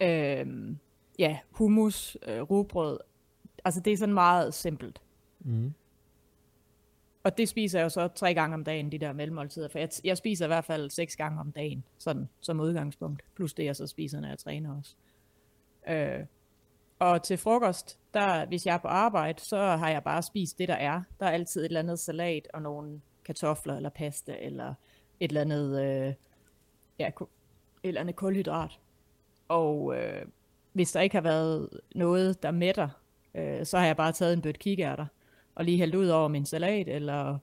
øh, 0.02 0.46
ja, 1.18 1.38
hummus, 1.50 2.16
øh, 2.26 2.40
rugbrød. 2.40 2.98
Altså 3.64 3.80
det 3.80 3.92
er 3.92 3.96
sådan 3.96 4.14
meget 4.14 4.54
simpelt. 4.54 5.02
Mm. 5.40 5.74
Og 7.24 7.38
det 7.38 7.48
spiser 7.48 7.78
jeg 7.78 7.84
jo 7.84 7.88
så 7.88 8.08
tre 8.08 8.34
gange 8.34 8.54
om 8.54 8.64
dagen, 8.64 8.92
de 8.92 8.98
der 8.98 9.12
mellemmåltider. 9.12 9.68
For 9.68 9.78
jeg, 9.78 9.88
jeg 10.04 10.16
spiser 10.16 10.44
i 10.44 10.48
hvert 10.48 10.64
fald 10.64 10.90
seks 10.90 11.16
gange 11.16 11.40
om 11.40 11.52
dagen, 11.52 11.84
sådan 11.98 12.28
som 12.40 12.60
udgangspunkt. 12.60 13.22
Plus 13.34 13.54
det, 13.54 13.64
jeg 13.64 13.76
så 13.76 13.86
spiser, 13.86 14.20
når 14.20 14.28
jeg 14.28 14.38
træner 14.38 14.78
også. 14.78 14.96
Øh, 15.88 16.20
og 16.98 17.22
til 17.22 17.36
frokost, 17.38 17.98
der, 18.14 18.46
hvis 18.46 18.66
jeg 18.66 18.74
er 18.74 18.78
på 18.78 18.88
arbejde, 18.88 19.40
så 19.40 19.56
har 19.56 19.90
jeg 19.90 20.04
bare 20.04 20.22
spist 20.22 20.58
det, 20.58 20.68
der 20.68 20.74
er. 20.74 21.02
Der 21.20 21.26
er 21.26 21.30
altid 21.30 21.60
et 21.60 21.64
eller 21.64 21.80
andet 21.80 21.98
salat 21.98 22.48
og 22.54 22.62
nogle 22.62 23.00
kartofler 23.24 23.76
eller 23.76 23.90
pasta 23.90 24.36
eller 24.40 24.74
et 25.20 25.28
eller 25.28 25.40
andet, 25.40 25.82
øh, 25.82 26.14
ja, 26.98 27.08
et 27.08 27.26
eller 27.82 28.00
andet 28.00 28.16
kulhydrat. 28.16 28.80
Og 29.48 29.96
øh, 29.96 30.26
hvis 30.72 30.92
der 30.92 31.00
ikke 31.00 31.16
har 31.16 31.22
været 31.22 31.68
noget, 31.94 32.42
der 32.42 32.50
mætter, 32.50 32.88
øh, 33.34 33.66
så 33.66 33.78
har 33.78 33.86
jeg 33.86 33.96
bare 33.96 34.12
taget 34.12 34.32
en 34.32 34.42
bødt 34.42 34.58
kikærter 34.58 35.06
og 35.54 35.64
lige 35.64 35.78
hældt 35.78 35.94
ud 35.94 36.08
over 36.08 36.28
min 36.28 36.46
salat 36.46 36.88
eller 36.88 37.38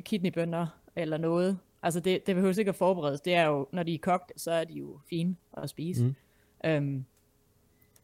kidneybønner 0.00 0.66
eller 0.96 1.16
noget. 1.16 1.58
Altså 1.82 2.00
det, 2.00 2.26
det 2.26 2.34
behøver 2.34 2.58
ikke 2.58 2.68
at 2.68 2.74
forberedes. 2.74 3.20
Det 3.20 3.34
er 3.34 3.46
jo, 3.46 3.68
når 3.72 3.82
de 3.82 3.94
er 3.94 3.98
kogt, 3.98 4.32
så 4.36 4.50
er 4.50 4.64
de 4.64 4.72
jo 4.72 4.98
fine 5.10 5.36
at 5.56 5.70
spise. 5.70 6.04
Mm. 6.04 6.14
Øhm, 6.64 7.04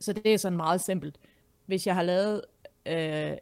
så 0.01 0.13
det 0.13 0.35
er 0.35 0.39
sådan 0.39 0.57
meget 0.57 0.81
simpelt. 0.81 1.19
Hvis 1.67 1.87
jeg 1.87 1.95
har 1.95 2.03
lavet 2.03 2.43
øh, 2.87 3.37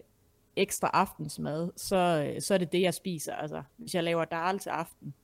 ekstra 0.56 0.90
aftensmad, 0.92 1.70
så, 1.76 1.96
øh, 1.96 2.40
så 2.40 2.54
er 2.54 2.58
det 2.58 2.73
det, 2.73 2.82
jeg 2.82 2.94
spiser. 2.94 3.34
Altså, 3.34 3.62
hvis 3.76 3.94
jeg 3.94 4.04
laver 4.04 4.25
dal 4.25 4.58
til 4.58 4.70
aften, 4.70 5.14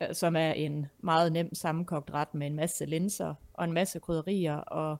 øh, 0.00 0.14
som 0.14 0.36
er 0.36 0.52
en 0.52 0.86
meget 0.98 1.32
nem 1.32 1.54
sammenkogt 1.54 2.10
ret 2.10 2.34
med 2.34 2.46
en 2.46 2.56
masse 2.56 2.86
linser 2.86 3.34
og 3.54 3.64
en 3.64 3.72
masse 3.72 3.98
krydderier 3.98 4.56
og 4.56 4.96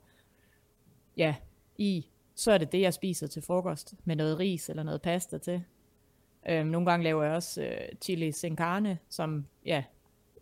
ja, 1.16 1.34
i, 1.78 2.06
så 2.34 2.52
er 2.52 2.58
det 2.58 2.72
det, 2.72 2.80
jeg 2.80 2.94
spiser 2.94 3.26
til 3.26 3.42
frokost 3.42 3.94
med 4.04 4.16
noget 4.16 4.38
ris 4.38 4.68
eller 4.68 4.82
noget 4.82 5.02
pasta 5.02 5.38
til. 5.38 5.64
Øhm, 6.48 6.66
nogle 6.66 6.90
gange 6.90 7.04
laver 7.04 7.24
jeg 7.24 7.34
også 7.34 7.62
øh, 7.62 7.88
chili 8.00 8.32
sin 8.32 8.56
carne, 8.56 8.98
som 9.08 9.46
ja, 9.64 9.84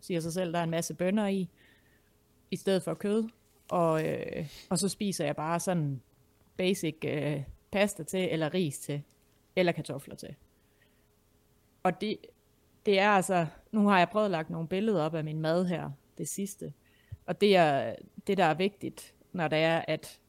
siger 0.01 0.19
sig 0.19 0.33
selv, 0.33 0.53
der 0.53 0.59
er 0.59 0.63
en 0.63 0.69
masse 0.69 0.93
bønner 0.93 1.27
i, 1.27 1.49
i 2.51 2.55
stedet 2.55 2.83
for 2.83 2.93
kød. 2.93 3.29
Og, 3.69 4.07
øh, 4.07 4.47
og 4.69 4.77
så 4.77 4.89
spiser 4.89 5.25
jeg 5.25 5.35
bare 5.35 5.59
sådan 5.59 6.01
basic 6.57 6.95
øh, 7.05 7.43
pasta 7.71 8.03
til, 8.03 8.27
eller 8.31 8.53
ris 8.53 8.79
til, 8.79 9.01
eller 9.55 9.71
kartofler 9.71 10.15
til. 10.15 10.35
Og 11.83 12.01
det, 12.01 12.17
det 12.85 12.99
er 12.99 13.09
altså, 13.09 13.45
nu 13.71 13.87
har 13.87 13.97
jeg 13.97 14.09
prøvet 14.09 14.25
at 14.25 14.31
lagt 14.31 14.49
nogle 14.49 14.67
billeder 14.67 15.03
op 15.03 15.15
af 15.15 15.23
min 15.23 15.41
mad 15.41 15.65
her, 15.65 15.91
det 16.17 16.29
sidste. 16.29 16.73
Og 17.25 17.41
det 17.41 17.55
er 17.55 17.95
det, 18.27 18.37
der 18.37 18.45
er 18.45 18.53
vigtigt, 18.53 19.13
når 19.33 19.47
det 19.47 19.57
er, 19.57 19.85
at 19.87 20.19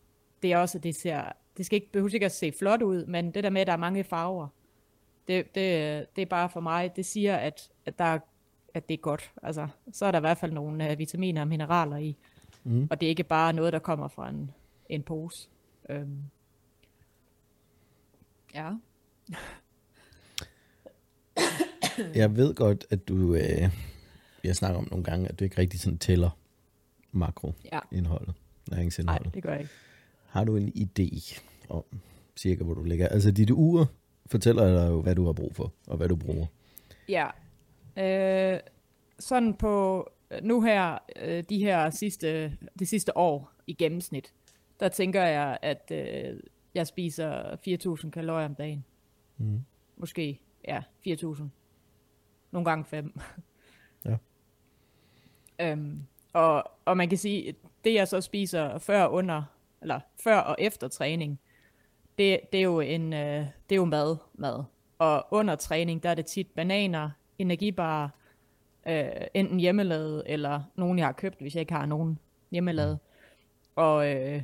det 0.42 0.52
er 0.52 0.59
også, 0.59 0.78
det 0.78 0.97
ser, 0.97 1.33
det 1.57 1.66
skal 1.66 1.76
ikke, 1.76 1.92
behøver 1.92 2.14
ikke 2.14 2.26
at 2.26 2.33
se 2.33 2.52
flot 2.59 2.83
ud, 2.83 3.07
men 3.07 3.30
det 3.30 3.45
der 3.45 3.50
med, 3.50 3.61
at 3.61 3.66
der 3.66 3.73
er 3.73 3.76
mange 3.76 4.04
farver, 4.04 4.49
det, 5.28 5.54
det, 5.54 6.07
det 6.16 6.23
er 6.23 6.26
bare 6.26 6.50
for 6.50 6.61
mig, 6.61 6.97
det 6.97 7.07
siger, 7.07 7.37
at, 7.37 7.71
at, 7.87 7.99
der, 7.99 8.18
at 8.75 8.88
det 8.88 8.95
er 8.95 8.99
godt. 8.99 9.33
Altså, 9.42 9.68
så 9.92 10.07
er 10.07 10.11
der 10.11 10.18
i 10.18 10.21
hvert 10.21 10.38
fald 10.38 10.52
nogle 10.52 10.92
uh, 10.92 10.99
vitaminer 10.99 11.40
og 11.40 11.49
mineraler 11.49 11.97
i. 11.97 12.16
Mm. 12.68 12.88
Og 12.90 13.00
det 13.00 13.06
er 13.06 13.10
ikke 13.10 13.25
bare 13.25 13.52
noget, 13.52 13.72
der 13.72 13.78
kommer 13.78 14.08
fra 14.08 14.28
en, 14.28 14.50
en 14.88 15.02
pose. 15.02 15.48
Øhm. 15.90 16.22
Ja. 18.54 18.72
jeg 22.14 22.37
ved 22.37 22.54
godt, 22.54 22.87
at 22.90 23.08
du, 23.08 23.34
øh, 23.34 23.70
jeg 24.44 24.56
snakker 24.56 24.78
om 24.78 24.88
nogle 24.90 25.04
gange, 25.04 25.28
at 25.28 25.38
du 25.38 25.44
ikke 25.44 25.58
rigtig 25.58 25.80
sådan 25.80 25.98
tæller 25.98 26.30
makroindholdet, 27.12 28.34
ja. 28.70 28.76
næringsindholdet. 28.76 29.25
Nej, 29.26 29.32
det 29.34 29.42
gør 29.42 29.50
jeg 29.50 29.60
ikke. 29.60 29.72
Har 30.26 30.44
du 30.44 30.56
en 30.56 30.72
idé 30.76 31.40
om 31.68 31.84
cirka, 32.37 32.64
hvor 32.64 32.75
du 32.75 32.84
ligger? 32.84 33.08
Altså 33.08 33.30
dit 33.30 33.50
ur 33.50 33.90
fortæller 34.26 34.74
dig 34.74 34.88
jo, 34.90 35.02
hvad 35.02 35.14
du 35.14 35.24
har 35.26 35.33
brug 35.33 35.54
for, 35.54 35.72
og 35.87 35.96
hvad 35.96 36.09
du 36.09 36.16
bruger. 36.16 36.46
Ja. 37.09 37.26
Øh, 37.96 38.61
sådan 39.18 39.54
på 39.54 40.04
nu 40.42 40.62
her, 40.62 40.98
øh, 41.16 41.44
de 41.48 41.58
her 41.58 41.90
sidste, 41.90 42.56
det 42.78 42.88
sidste 42.88 43.16
år 43.16 43.52
i 43.66 43.74
gennemsnit, 43.74 44.34
der 44.80 44.88
tænker 44.88 45.24
jeg, 45.24 45.58
at 45.62 45.92
øh, 45.94 46.40
jeg 46.74 46.86
spiser 46.86 47.56
4.000 48.04 48.10
kalorier 48.10 48.46
om 48.46 48.54
dagen. 48.54 48.84
Mm. 49.36 49.60
Måske, 49.96 50.40
ja, 50.68 50.82
4.000. 51.08 51.42
Nogle 52.50 52.64
gange 52.64 52.84
5. 52.84 53.20
Ja. 54.04 54.16
øhm, 55.72 56.02
og, 56.32 56.64
og 56.84 56.96
man 56.96 57.08
kan 57.08 57.18
sige, 57.18 57.54
det 57.84 57.94
jeg 57.94 58.08
så 58.08 58.20
spiser 58.20 58.78
før 58.78 59.06
under, 59.06 59.42
eller 59.82 60.00
før 60.24 60.38
og 60.38 60.56
efter 60.58 60.88
træning, 60.88 61.40
det, 62.18 62.40
det 62.52 62.58
er 62.58 62.64
jo 62.64 62.80
en, 62.80 63.12
øh, 63.12 63.46
det 63.68 63.74
er 63.74 63.76
jo 63.76 63.84
mad, 63.84 64.16
mad. 64.34 64.64
Og 64.98 65.26
under 65.30 65.54
træning, 65.54 66.02
der 66.02 66.10
er 66.10 66.14
det 66.14 66.26
tit 66.26 66.46
bananer, 66.46 67.10
energibarer, 67.38 68.08
øh, 68.88 69.27
enten 69.35 69.61
hjemmelavet, 69.61 70.22
eller 70.27 70.62
nogen, 70.77 70.98
jeg 70.98 71.07
har 71.07 71.12
købt, 71.12 71.40
hvis 71.40 71.55
jeg 71.55 71.61
ikke 71.61 71.72
har 71.72 71.87
nogen 71.87 72.18
hjemmelavet. 72.51 72.98
Og, 73.77 74.11
øh, 74.14 74.42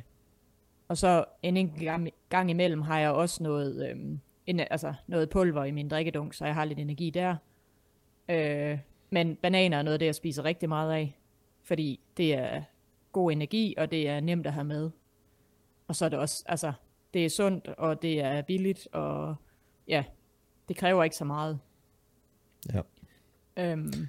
og 0.87 0.97
så 0.97 1.25
en 1.43 1.57
enkelt 1.57 1.83
gang, 1.83 2.09
gang 2.29 2.49
imellem 2.49 2.81
har 2.81 2.99
jeg 2.99 3.11
også 3.11 3.43
noget, 3.43 3.89
øh, 3.89 4.17
en, 4.47 4.59
altså 4.59 4.93
noget 5.07 5.29
pulver 5.29 5.63
i 5.63 5.71
min 5.71 5.89
drikkedunk, 5.89 6.33
så 6.33 6.45
jeg 6.45 6.53
har 6.53 6.65
lidt 6.65 6.79
energi 6.79 7.09
der. 7.09 7.35
Øh, 8.29 8.79
men 9.09 9.35
bananer 9.35 9.77
er 9.77 9.81
noget 9.81 9.93
af 9.93 9.99
det, 9.99 10.05
jeg 10.05 10.15
spiser 10.15 10.45
rigtig 10.45 10.69
meget 10.69 10.93
af, 10.93 11.19
fordi 11.63 11.99
det 12.17 12.33
er 12.33 12.61
god 13.11 13.31
energi, 13.31 13.75
og 13.77 13.91
det 13.91 14.09
er 14.09 14.19
nemt 14.19 14.47
at 14.47 14.53
have 14.53 14.63
med. 14.63 14.91
Og 15.87 15.95
så 15.95 16.05
er 16.05 16.09
det 16.09 16.19
også, 16.19 16.43
altså, 16.47 16.73
det 17.13 17.25
er 17.25 17.29
sundt, 17.29 17.67
og 17.67 18.01
det 18.01 18.21
er 18.21 18.41
billigt, 18.41 18.87
og 18.91 19.35
ja, 19.87 20.03
det 20.67 20.75
kræver 20.75 21.03
ikke 21.03 21.15
så 21.15 21.25
meget. 21.25 21.59
Ja. 22.73 22.81
Øhm, 23.57 24.07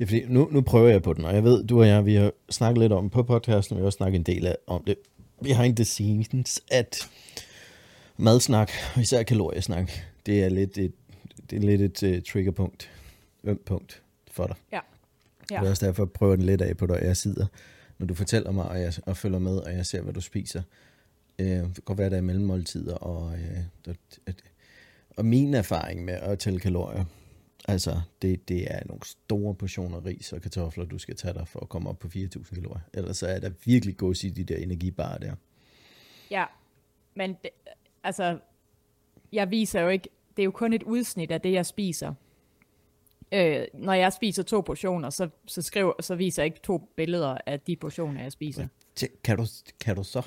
det 0.00 0.06
er 0.06 0.08
fordi, 0.08 0.24
nu, 0.28 0.48
nu 0.50 0.60
prøver 0.60 0.88
jeg 0.88 1.02
på 1.02 1.12
den, 1.12 1.24
og 1.24 1.34
jeg 1.34 1.44
ved, 1.44 1.64
du 1.64 1.80
og 1.80 1.88
jeg, 1.88 2.06
vi 2.06 2.14
har 2.14 2.32
snakket 2.50 2.78
lidt 2.78 2.92
om 2.92 3.10
på 3.10 3.22
podcasten, 3.22 3.74
og 3.74 3.78
vi 3.78 3.82
har 3.82 3.86
også 3.86 3.96
snakket 3.96 4.18
en 4.18 4.22
del 4.22 4.46
af, 4.46 4.56
om 4.66 4.84
det 4.84 4.96
behind 5.42 5.76
the 5.76 5.84
scenes, 5.84 6.62
at 6.70 7.10
madsnak, 8.16 8.70
især 9.00 9.22
kaloriesnak, 9.22 9.90
det 10.26 10.44
er 10.44 10.48
lidt 10.48 10.78
et, 10.78 10.92
det 11.50 11.56
er 11.56 11.60
lidt 11.60 12.02
et 12.02 12.16
uh, 12.16 12.22
triggerpunkt, 12.32 12.90
ømt 13.44 13.64
punkt 13.64 14.02
for 14.30 14.46
dig. 14.46 14.56
Ja. 14.72 14.80
ja. 15.50 15.60
Det 15.60 15.66
er 15.66 15.70
også 15.70 15.86
derfor, 15.86 16.02
jeg 16.02 16.10
prøver 16.10 16.36
den 16.36 16.44
lidt 16.44 16.62
af 16.62 16.76
på 16.76 16.86
dig, 16.86 16.98
jeg 17.02 17.16
sidder, 17.16 17.46
når 17.98 18.06
du 18.06 18.14
fortæller 18.14 18.50
mig, 18.52 18.64
og 18.64 18.80
jeg 18.80 18.92
og 19.06 19.16
følger 19.16 19.38
med, 19.38 19.56
og 19.56 19.72
jeg 19.72 19.86
ser, 19.86 20.02
hvad 20.02 20.12
du 20.14 20.20
spiser. 20.20 20.62
Øh, 21.38 21.46
det 21.46 21.84
kan 21.86 21.98
være, 21.98 22.10
der 22.10 22.16
er 22.16 22.20
mellemmåltider, 22.20 22.94
og, 22.94 23.32
øh, 23.34 23.94
og, 24.26 24.34
og 25.16 25.24
min 25.24 25.54
erfaring 25.54 26.04
med 26.04 26.14
at 26.14 26.38
tælle 26.38 26.60
kalorier, 26.60 27.04
Altså, 27.68 28.00
det, 28.22 28.48
det 28.48 28.74
er 28.74 28.80
nogle 28.86 29.02
store 29.04 29.54
portioner 29.54 30.06
ris 30.06 30.32
og 30.32 30.42
kartofler, 30.42 30.84
du 30.84 30.98
skal 30.98 31.16
tage 31.16 31.34
dig 31.34 31.48
for 31.48 31.60
at 31.60 31.68
komme 31.68 31.88
op 31.88 31.98
på 31.98 32.08
4.000 32.08 32.54
kalorier. 32.54 32.80
Ellers 32.94 33.16
så 33.16 33.26
er 33.26 33.38
der 33.40 33.50
virkelig 33.64 33.96
gås 33.96 34.24
i 34.24 34.30
de 34.30 34.44
der 34.44 34.56
energibarer 34.56 35.18
der. 35.18 35.34
Ja, 36.30 36.44
men 37.14 37.36
det, 37.42 37.50
altså, 38.04 38.38
jeg 39.32 39.50
viser 39.50 39.80
jo 39.80 39.88
ikke, 39.88 40.08
det 40.36 40.42
er 40.42 40.44
jo 40.44 40.50
kun 40.50 40.72
et 40.72 40.82
udsnit 40.82 41.30
af 41.30 41.40
det, 41.40 41.52
jeg 41.52 41.66
spiser. 41.66 42.14
Øh, 43.32 43.66
når 43.74 43.92
jeg 43.92 44.12
spiser 44.12 44.42
to 44.42 44.60
portioner, 44.60 45.10
så, 45.10 45.28
så, 45.46 45.62
skriver, 45.62 45.92
så 46.00 46.14
viser 46.14 46.42
jeg 46.42 46.46
ikke 46.46 46.60
to 46.62 46.78
billeder 46.96 47.38
af 47.46 47.60
de 47.60 47.76
portioner, 47.76 48.22
jeg 48.22 48.32
spiser. 48.32 48.68
Kan 49.24 49.36
du, 49.36 49.46
kan 49.80 49.96
du 49.96 50.04
så? 50.04 50.22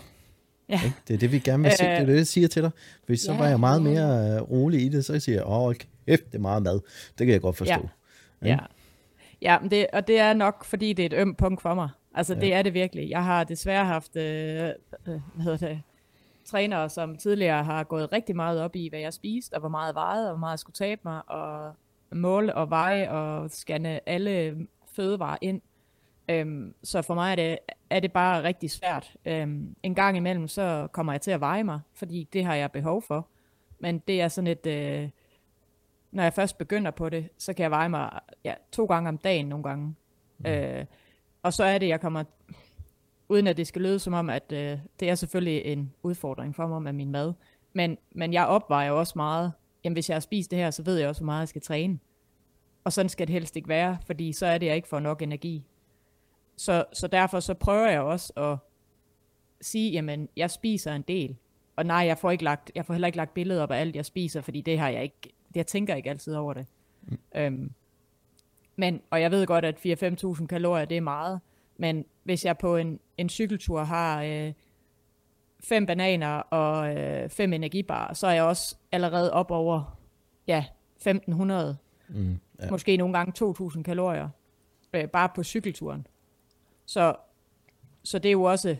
Ja. 0.70 0.82
Ikke? 0.84 0.96
Det 1.08 1.14
er 1.14 1.18
det, 1.18 1.32
vi 1.32 1.40
gerne 1.40 1.64
vil 1.64 1.72
se. 1.72 1.84
Det 1.84 1.92
er 1.92 2.06
det, 2.06 2.16
jeg 2.16 2.28
siger 2.28 2.48
til 2.48 2.64
dig. 2.64 2.72
Hvis 3.06 3.22
så 3.22 3.32
ja, 3.32 3.38
var 3.38 3.48
jeg 3.48 3.60
meget 3.60 3.82
mere 3.82 4.42
uh, 4.42 4.52
rolig 4.52 4.82
i 4.82 4.90
det, 4.90 5.06
så 5.06 5.20
siger 5.20 5.36
jeg, 5.36 5.48
åh, 5.48 5.76
kæft, 6.08 6.26
det 6.26 6.36
er 6.36 6.40
meget 6.40 6.64
mad. 6.64 6.80
Det 7.18 7.26
kan 7.26 7.30
jeg 7.30 7.42
godt 7.42 7.58
forstå. 7.58 7.90
Ja, 8.42 8.48
ja. 8.48 8.58
ja 9.42 9.58
det, 9.70 9.88
og 9.94 10.08
det 10.08 10.20
er 10.20 10.34
nok, 10.34 10.66
fordi 10.66 10.94
det 10.94 11.04
er 11.04 11.18
et 11.18 11.22
ømt 11.22 11.38
punkt 11.38 11.62
for 11.62 11.74
mig. 11.74 11.90
Altså, 12.16 12.34
ja. 12.34 12.40
det 12.40 12.54
er 12.54 12.62
det 12.62 12.74
virkelig. 12.74 13.10
Jeg 13.10 13.24
har 13.24 13.44
desværre 13.44 13.86
haft, 13.86 14.16
øh, 14.16 14.24
øh, 14.64 14.72
hvad 15.06 15.44
hedder 15.44 15.68
det, 15.68 15.82
trænere, 16.46 16.90
som 16.90 17.16
tidligere 17.16 17.64
har 17.64 17.84
gået 17.84 18.12
rigtig 18.12 18.36
meget 18.36 18.62
op 18.62 18.76
i, 18.76 18.90
hvad 18.90 19.00
jeg 19.00 19.14
spiste, 19.14 19.54
og 19.54 19.60
hvor 19.60 19.70
meget 19.70 19.88
jeg 19.88 19.96
vejede, 19.96 20.28
og 20.28 20.32
hvor 20.32 20.40
meget 20.40 20.52
jeg 20.52 20.60
skulle 20.60 20.76
tabe 20.76 21.02
mig, 21.04 21.30
og 21.30 21.74
måle 22.12 22.56
og 22.56 22.70
veje 22.70 23.10
og 23.10 23.50
scanne 23.50 24.10
alle 24.10 24.56
fødevarer 24.96 25.38
ind. 25.42 25.62
Øhm, 26.30 26.74
så 26.84 27.02
for 27.02 27.14
mig 27.14 27.32
er 27.32 27.36
det, 27.36 27.58
er 27.90 28.00
det 28.00 28.12
bare 28.12 28.44
rigtig 28.44 28.72
svært. 28.72 29.16
Øhm, 29.26 29.76
en 29.84 29.96
gang 29.96 30.18
imellem, 30.18 30.48
så 30.48 30.88
kommer 30.92 31.14
jeg 31.14 31.22
til 31.22 31.32
at 31.32 31.40
veje 31.40 31.64
mig, 31.64 31.80
fordi 31.94 32.30
det 32.34 32.46
har 32.46 32.56
jeg 32.56 32.72
behov 32.72 33.02
for. 33.02 33.28
Men 33.80 34.00
det 34.00 34.22
er 34.22 34.28
sådan 34.28 34.48
et, 34.48 34.66
øh, 34.66 35.10
når 36.12 36.24
jeg 36.24 36.34
først 36.34 36.58
begynder 36.58 36.92
på 36.92 37.10
det, 37.10 37.30
så 37.38 37.54
kan 37.54 37.64
jeg 37.64 37.72
veje 37.72 37.90
mig 37.90 38.20
ja, 38.44 38.54
to 38.72 38.86
gange 38.86 39.10
om 39.10 39.18
dagen 39.18 39.46
nogle 39.46 39.64
gange. 39.64 39.96
Mm. 40.38 40.46
Øh, 40.46 40.86
og 41.44 41.54
så 41.54 41.64
er 41.64 41.78
det, 41.78 41.88
jeg 41.88 42.02
kommer, 42.02 42.24
uden 43.30 43.48
at 43.48 43.58
det 43.58 43.68
skal 43.68 43.82
lyde 43.82 44.00
som 44.00 44.14
om, 44.14 44.30
at 44.30 44.52
øh, 44.52 44.80
det 45.00 45.10
er 45.10 45.16
selvfølgelig 45.16 45.66
en 45.66 45.94
udfordring 46.04 46.56
for 46.56 46.68
mig 46.68 46.82
med 46.82 46.94
min 46.94 47.12
mad. 47.12 47.34
Men, 47.74 47.98
men 48.12 48.34
jeg 48.34 48.48
opvejer 48.48 48.92
også 48.92 49.14
meget, 49.16 49.52
jamen 49.84 49.94
hvis 49.94 50.10
jeg 50.10 50.16
har 50.16 50.20
spist 50.20 50.52
det 50.52 50.60
her, 50.60 50.72
så 50.72 50.84
ved 50.84 50.98
jeg 50.98 51.10
også, 51.10 51.22
hvor 51.22 51.26
meget 51.26 51.40
jeg 51.40 51.48
skal 51.48 51.62
træne. 51.62 52.00
Og 52.84 52.94
sådan 52.94 53.10
skal 53.10 53.28
det 53.28 53.34
helst 53.34 53.56
ikke 53.56 53.70
være, 53.70 53.98
fordi 54.06 54.34
så 54.34 54.46
er 54.46 54.58
det, 54.58 54.66
jeg 54.66 54.76
ikke 54.76 54.88
får 54.88 55.00
nok 55.00 55.22
energi. 55.22 55.64
Så, 56.56 56.86
så 56.94 57.08
derfor 57.08 57.40
så 57.40 57.54
prøver 57.54 57.90
jeg 57.90 58.02
også 58.02 58.34
at 58.36 58.58
sige, 59.62 59.92
jamen, 59.92 60.30
jeg 60.38 60.52
spiser 60.52 60.94
en 60.94 61.02
del. 61.02 61.36
Og 61.76 61.86
nej, 61.86 61.98
jeg 61.98 62.18
får, 62.18 62.32
ikke 62.32 62.44
lagt, 62.44 62.72
jeg 62.76 62.86
får 62.86 62.94
heller 62.94 63.08
ikke 63.08 63.18
lagt 63.18 63.34
billeder 63.34 63.64
op 63.64 63.72
af 63.72 63.80
alt, 63.80 63.96
jeg 63.96 64.06
spiser, 64.06 64.42
fordi 64.42 64.62
det 64.62 64.80
har 64.80 64.90
jeg 64.90 65.04
ikke, 65.04 65.34
jeg 65.56 65.68
tænker 65.68 65.96
ikke 65.96 66.10
altid 66.10 66.36
over 66.36 66.54
det. 66.54 66.66
Mm. 67.02 67.18
Øhm, 67.36 67.72
men, 68.76 69.02
og 69.10 69.22
jeg 69.22 69.32
ved 69.32 69.48
godt, 69.48 69.66
at 69.66 69.76
4-5.000 70.40 70.46
kalorier, 70.46 70.86
det 70.86 70.98
er 70.98 71.02
meget. 71.02 71.40
Men 71.78 72.06
hvis 72.24 72.46
jeg 72.46 72.58
på 72.58 72.78
en, 72.78 73.00
en 73.18 73.30
cykeltur 73.30 73.84
har 73.84 74.24
øh, 74.24 74.54
fem 75.64 75.86
bananer 75.86 76.36
og 76.38 76.96
øh, 76.96 77.30
fem 77.30 77.54
energibar, 77.54 78.14
så 78.14 78.28
er 78.28 78.32
jeg 78.32 78.44
også 78.44 78.76
allerede 78.92 79.34
op 79.34 79.52
over 79.52 80.00
ja, 80.48 80.66
1.500. 81.08 81.12
Mm, 82.10 82.40
ja. 82.60 82.70
Måske 82.70 82.98
nogle 82.98 83.18
gange 83.18 83.54
2.000 83.76 83.84
kalorier. 83.84 84.30
Øh, 84.94 85.08
bare 85.08 85.30
på 85.36 85.44
cykelturen. 85.44 86.08
Så, 86.86 87.16
så 88.04 88.20
det 88.20 88.30
er 88.30 88.34
jo 88.34 88.44
også, 88.44 88.76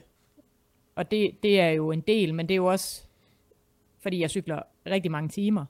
og 0.96 1.12
det, 1.12 1.32
det 1.44 1.60
er 1.60 1.70
jo 1.70 1.92
en 1.92 2.02
del, 2.02 2.34
men 2.34 2.48
det 2.48 2.54
er 2.54 2.58
jo 2.58 2.66
også, 2.66 3.04
fordi 4.00 4.20
jeg 4.20 4.30
cykler 4.30 4.62
rigtig 4.86 5.12
mange 5.12 5.30
timer. 5.30 5.66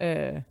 Øh, 0.00 0.42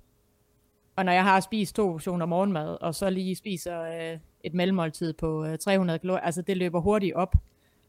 og 0.95 1.05
når 1.05 1.11
jeg 1.11 1.23
har 1.23 1.39
spist 1.39 1.75
to 1.75 1.91
portioner 1.91 2.25
morgenmad, 2.25 2.77
og 2.81 2.95
så 2.95 3.09
lige 3.09 3.35
spiser 3.35 3.81
øh, 3.81 4.19
et 4.43 4.53
mellemmåltid 4.53 5.13
på 5.13 5.45
øh, 5.45 5.57
300 5.57 5.99
kalorier, 5.99 6.21
altså 6.21 6.41
det 6.41 6.57
løber 6.57 6.79
hurtigt 6.79 7.15
op. 7.15 7.35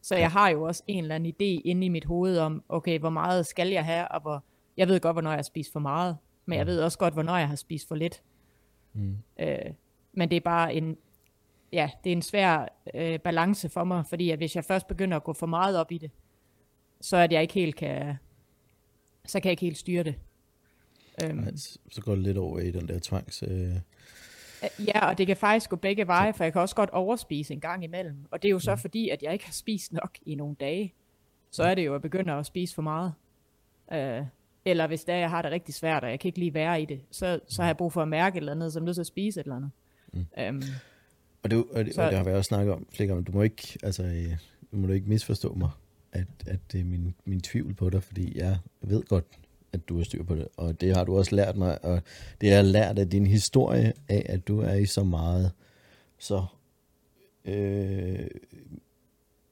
Så 0.03 0.17
jeg 0.17 0.31
har 0.31 0.49
jo 0.49 0.63
også 0.63 0.83
en 0.87 1.05
eller 1.05 1.15
anden 1.15 1.33
idé 1.33 1.63
inde 1.65 1.87
i 1.87 1.89
mit 1.89 2.05
hoved 2.05 2.39
om, 2.39 2.63
okay, 2.69 2.99
hvor 2.99 3.11
meget 3.11 3.47
skal 3.47 3.69
jeg 3.69 3.85
have, 3.85 4.09
og 4.09 4.21
hvor, 4.21 4.45
jeg 4.77 4.89
ved 4.89 5.01
godt, 5.01 5.15
hvornår 5.15 5.31
jeg 5.31 5.39
har 5.39 5.43
spist 5.43 5.73
for 5.73 5.81
meget, 5.81 6.17
men 6.47 6.59
jeg 6.59 6.65
mm. 6.65 6.69
ved 6.69 6.81
også 6.81 6.99
godt, 6.99 7.15
hvornår 7.15 7.37
jeg 7.37 7.49
har 7.49 7.57
spist 7.57 7.89
for 7.89 7.95
lidt. 7.95 8.23
Mm. 8.93 9.17
Øh, 9.41 9.59
men 10.13 10.31
det 10.31 10.37
er 10.37 10.41
bare 10.41 10.75
en, 10.75 10.97
ja, 11.75 11.91
det 12.05 12.11
er 12.11 12.17
en 12.17 12.23
svær 12.23 12.69
øh, 12.95 13.19
balance 13.19 13.69
for 13.69 13.85
mig, 13.85 14.07
fordi 14.07 14.31
at 14.31 14.39
hvis 14.39 14.57
jeg 14.57 14.65
først 14.65 14.87
begynder 14.87 15.17
at 15.17 15.25
gå 15.25 15.33
for 15.33 15.47
meget 15.47 15.77
op 15.77 15.93
i 15.93 15.99
det, 15.99 16.11
så 17.01 17.17
at 17.17 17.33
jeg 17.33 17.43
ikke 17.43 17.55
helt 17.55 17.77
kan, 17.77 18.15
så 19.27 19.41
kan 19.41 19.45
jeg 19.45 19.53
ikke 19.53 19.61
helt 19.61 19.79
styre 19.79 20.03
det. 20.03 20.15
Øhm, 21.25 21.37
Nej, 21.37 21.53
så 21.91 22.01
går 22.01 22.15
det 22.15 22.23
lidt 22.23 22.39
over 22.39 22.59
i 22.59 22.71
den 22.71 22.89
der 22.89 22.99
tvangs... 23.03 23.43
Øh... 23.43 23.77
Ja, 24.87 25.07
og 25.09 25.19
det 25.19 25.27
kan 25.27 25.37
faktisk 25.37 25.71
gå 25.71 25.77
begge 25.77 26.07
veje, 26.07 26.33
for 26.33 26.45
jeg 26.45 26.53
kan 26.53 26.63
også 26.63 26.75
godt 26.75 26.91
overspise 26.91 27.55
en 27.55 27.61
gang 27.61 27.85
imellem. 27.85 28.17
Og 28.31 28.43
det 28.43 28.49
er 28.49 28.53
jo 28.53 28.59
så 28.59 28.71
ja. 28.71 28.75
fordi, 28.75 29.09
at 29.09 29.23
jeg 29.23 29.33
ikke 29.33 29.45
har 29.45 29.53
spist 29.53 29.93
nok 29.93 30.19
i 30.27 30.35
nogle 30.35 30.57
dage. 30.61 30.95
Så 31.51 31.63
er 31.63 31.75
det 31.75 31.87
jo 31.87 31.95
at 31.95 32.03
begynde 32.03 32.33
at 32.33 32.47
spise 32.47 32.75
for 32.75 32.83
meget. 32.83 33.13
Øh, 33.93 34.23
eller 34.65 34.87
hvis 34.87 35.05
det 35.05 35.15
er, 35.15 35.19
jeg 35.19 35.31
har 35.31 35.43
det 35.43 35.51
rigtig 35.51 35.75
svært, 35.75 36.05
og 36.05 36.11
jeg 36.11 36.21
kan 36.21 36.29
ikke 36.29 36.39
lige 36.39 36.55
være 36.55 36.83
i 36.83 36.85
det, 36.85 37.01
så, 37.11 37.41
så 37.49 37.63
har 37.63 37.69
jeg 37.69 37.77
brug 37.77 37.93
for 37.93 38.03
at 38.03 38.09
mærke 38.09 38.37
et 38.37 38.41
eller 38.41 38.53
andet, 38.53 38.73
så 38.73 38.79
er 38.79 38.83
nødt 38.83 38.97
til 38.97 39.03
at 39.03 39.07
spise 39.07 39.41
et 39.41 39.45
eller 39.45 39.57
andet. 39.57 39.71
Mm. 40.13 40.27
Øhm, 40.39 40.63
og, 41.45 41.51
det, 41.51 41.65
og, 41.71 41.85
det, 41.85 41.95
så, 41.95 42.03
og 42.03 42.11
det 42.11 42.19
har 42.19 42.25
vi 42.25 42.31
også 42.31 42.49
snakket 42.49 42.75
om 42.75 42.87
flere 42.93 43.09
gange. 43.09 43.25
Du 43.25 43.33
må 43.33 43.43
ikke, 43.43 43.79
altså, 43.83 44.03
øh, 44.03 44.37
du 44.73 44.77
må 44.77 44.89
ikke 44.89 45.09
misforstå 45.09 45.55
mig, 45.55 45.71
at, 46.13 46.27
at 46.47 46.59
det 46.73 46.81
er 46.81 46.85
min, 46.85 47.15
min 47.25 47.41
tvivl 47.41 47.75
på 47.75 47.91
dig, 47.91 48.03
fordi 48.03 48.39
jeg 48.39 48.59
ved 48.81 49.03
godt, 49.03 49.25
at 49.73 49.89
du 49.89 49.97
har 49.97 50.05
styr 50.05 50.23
på 50.23 50.35
det. 50.35 50.49
Og 50.57 50.81
det 50.81 50.97
har 50.97 51.05
du 51.05 51.17
også 51.19 51.37
lært 51.37 51.57
mig, 51.57 51.85
og 51.85 52.03
det 52.41 52.49
har 52.49 52.57
jeg 52.57 52.65
lært 52.65 52.99
af 52.99 53.11
din 53.11 53.27
historie 53.27 53.93
af, 54.09 54.27
at 54.29 54.49
du 54.49 54.61
er 54.61 54.75
i 54.75 54.87
så 54.87 55.05
meget, 55.05 55.53
så, 56.19 56.45
øh, 57.45 58.27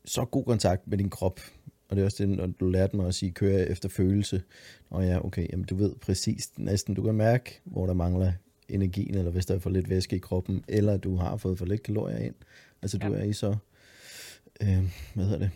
så 0.04 0.24
god 0.24 0.44
kontakt 0.44 0.88
med 0.88 0.98
din 0.98 1.10
krop. 1.10 1.40
Og 1.88 1.96
det 1.96 2.02
er 2.02 2.04
også 2.04 2.26
det, 2.26 2.36
når 2.36 2.46
du 2.46 2.70
lærte 2.70 2.96
mig 2.96 3.06
at 3.06 3.14
sige, 3.14 3.32
køre 3.32 3.68
efter 3.68 3.88
følelse. 3.88 4.42
Og 4.90 5.04
ja, 5.04 5.24
okay, 5.24 5.46
jamen 5.52 5.64
du 5.64 5.74
ved 5.74 5.94
præcis 5.94 6.50
næsten, 6.56 6.94
du 6.94 7.02
kan 7.02 7.14
mærke, 7.14 7.60
hvor 7.64 7.86
der 7.86 7.94
mangler 7.94 8.32
energien, 8.72 9.14
eller 9.14 9.30
hvis 9.30 9.46
der 9.46 9.54
er 9.54 9.58
for 9.58 9.70
lidt 9.70 9.90
væske 9.90 10.16
i 10.16 10.18
kroppen, 10.18 10.64
eller 10.68 10.96
du 10.96 11.16
har 11.16 11.36
fået 11.36 11.58
for 11.58 11.66
lidt 11.66 11.82
kalorier 11.82 12.18
ind. 12.18 12.34
Altså 12.82 12.98
du 12.98 13.06
ja. 13.06 13.18
er 13.18 13.24
i 13.24 13.32
så, 13.32 13.56
øh, 14.62 14.84
hvad 15.14 15.24
hedder 15.24 15.38
det, 15.38 15.50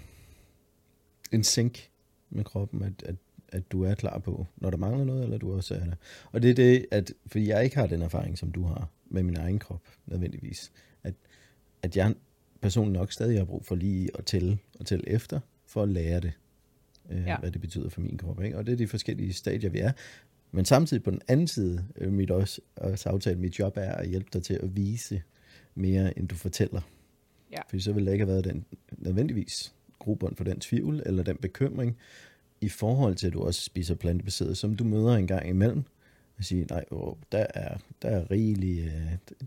en 1.32 1.44
sink 1.44 1.90
med 2.30 2.44
kroppen, 2.44 2.82
at, 2.82 3.02
at, 3.02 3.14
at 3.48 3.72
du 3.72 3.82
er 3.82 3.94
klar 3.94 4.18
på, 4.18 4.46
når 4.56 4.70
der 4.70 4.76
mangler 4.76 5.04
noget, 5.04 5.22
eller 5.22 5.38
du 5.38 5.54
også 5.54 5.74
er 5.74 5.84
der. 5.84 5.94
Og 6.32 6.42
det 6.42 6.50
er 6.50 6.54
det, 6.54 6.86
at, 6.90 7.12
fordi 7.26 7.48
jeg 7.48 7.64
ikke 7.64 7.76
har 7.76 7.86
den 7.86 8.02
erfaring, 8.02 8.38
som 8.38 8.52
du 8.52 8.64
har 8.64 8.88
med 9.06 9.22
min 9.22 9.36
egen 9.36 9.58
krop, 9.58 9.82
nødvendigvis, 10.06 10.72
at, 11.02 11.14
at 11.82 11.96
jeg 11.96 12.14
personen 12.60 12.92
nok 12.92 13.12
stadig 13.12 13.38
har 13.38 13.44
brug 13.44 13.64
for 13.64 13.74
lige 13.74 14.10
at 14.18 14.24
tælle 14.24 14.58
og 14.80 14.86
tælle 14.86 15.08
efter, 15.08 15.40
for 15.66 15.82
at 15.82 15.88
lære 15.88 16.20
det, 16.20 16.32
øh, 17.10 17.22
ja. 17.26 17.38
hvad 17.38 17.50
det 17.50 17.60
betyder 17.60 17.88
for 17.88 18.00
min 18.00 18.18
krop. 18.18 18.42
Ikke? 18.42 18.58
Og 18.58 18.66
det 18.66 18.72
er 18.72 18.76
de 18.76 18.88
forskellige 18.88 19.32
stadier, 19.32 19.70
vi 19.70 19.78
er. 19.78 19.92
Men 20.56 20.64
samtidig 20.64 21.02
på 21.02 21.10
den 21.10 21.20
anden 21.28 21.46
side, 21.46 21.84
øh, 21.96 22.12
mit 22.12 22.30
også, 22.30 22.60
også 22.76 23.08
aftale, 23.08 23.38
mit 23.38 23.58
job 23.58 23.76
er 23.76 23.92
at 23.92 24.08
hjælpe 24.08 24.28
dig 24.32 24.42
til 24.42 24.54
at 24.54 24.76
vise 24.76 25.22
mere, 25.74 26.18
end 26.18 26.28
du 26.28 26.34
fortæller. 26.34 26.80
Ja. 27.52 27.58
Fordi 27.68 27.82
så 27.82 27.92
vil 27.92 28.06
der 28.06 28.12
ikke 28.12 28.24
have 28.24 28.32
været 28.32 28.44
den 28.44 28.64
nødvendigvis 28.92 29.74
grobund 29.98 30.36
for 30.36 30.44
den 30.44 30.60
tvivl, 30.60 31.02
eller 31.06 31.22
den 31.22 31.36
bekymring, 31.36 31.96
i 32.60 32.68
forhold 32.68 33.14
til, 33.14 33.26
at 33.26 33.32
du 33.32 33.42
også 33.42 33.62
spiser 33.62 33.94
plantebaseret, 33.94 34.58
som 34.58 34.76
du 34.76 34.84
møder 34.84 35.14
en 35.14 35.26
gang 35.26 35.48
imellem, 35.48 35.84
og 36.38 36.44
sige, 36.44 36.64
nej, 36.64 36.84
åh, 36.90 37.14
der 37.32 37.46
er, 37.54 37.78
der 38.02 38.08
er 38.08 38.30
rigelig, 38.30 38.84
øh, 38.84 39.38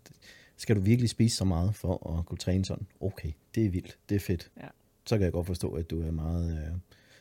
skal 0.58 0.76
du 0.76 0.82
virkelig 0.82 1.10
spise 1.10 1.36
så 1.36 1.46
meget 1.46 1.76
for 1.76 2.18
at 2.18 2.26
kunne 2.26 2.38
træne 2.38 2.66
sådan? 2.66 2.88
Okay, 3.00 3.32
det 3.56 3.66
er 3.66 3.70
vildt, 3.70 3.98
det 4.10 4.16
er 4.16 4.20
fedt. 4.20 4.52
Ja. 4.58 4.68
Så 5.06 5.18
kan 5.18 5.24
jeg 5.26 5.32
godt 5.32 5.48
forstå, 5.48 5.72
at 5.72 5.90
du 5.90 6.02
er 6.02 6.12
meget 6.12 6.52
øh, 6.52 6.78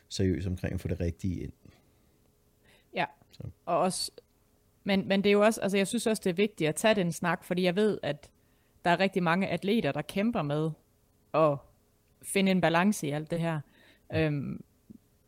seriøs 0.09 0.45
omkring 0.45 0.73
at 0.73 0.81
få 0.81 0.87
det 0.87 0.99
rigtige 0.99 1.43
ind. 1.43 1.51
Så. 3.31 3.43
og 3.65 3.79
også, 3.79 4.11
men, 4.83 5.07
men 5.07 5.23
det 5.23 5.29
er 5.29 5.33
jo 5.33 5.41
også, 5.41 5.61
altså 5.61 5.77
jeg 5.77 5.87
synes 5.87 6.07
også, 6.07 6.21
det 6.23 6.29
er 6.29 6.33
vigtigt 6.33 6.67
at 6.67 6.75
tage 6.75 6.95
den 6.95 7.11
snak, 7.11 7.43
fordi 7.43 7.63
jeg 7.63 7.75
ved, 7.75 7.99
at 8.03 8.29
der 8.85 8.91
er 8.91 8.99
rigtig 8.99 9.23
mange 9.23 9.47
atleter, 9.47 9.91
der 9.91 10.01
kæmper 10.01 10.41
med 10.41 10.71
at 11.33 11.57
finde 12.21 12.51
en 12.51 12.61
balance 12.61 13.07
i 13.07 13.09
alt 13.09 13.31
det 13.31 13.39
her. 13.39 13.59
Øhm, 14.13 14.63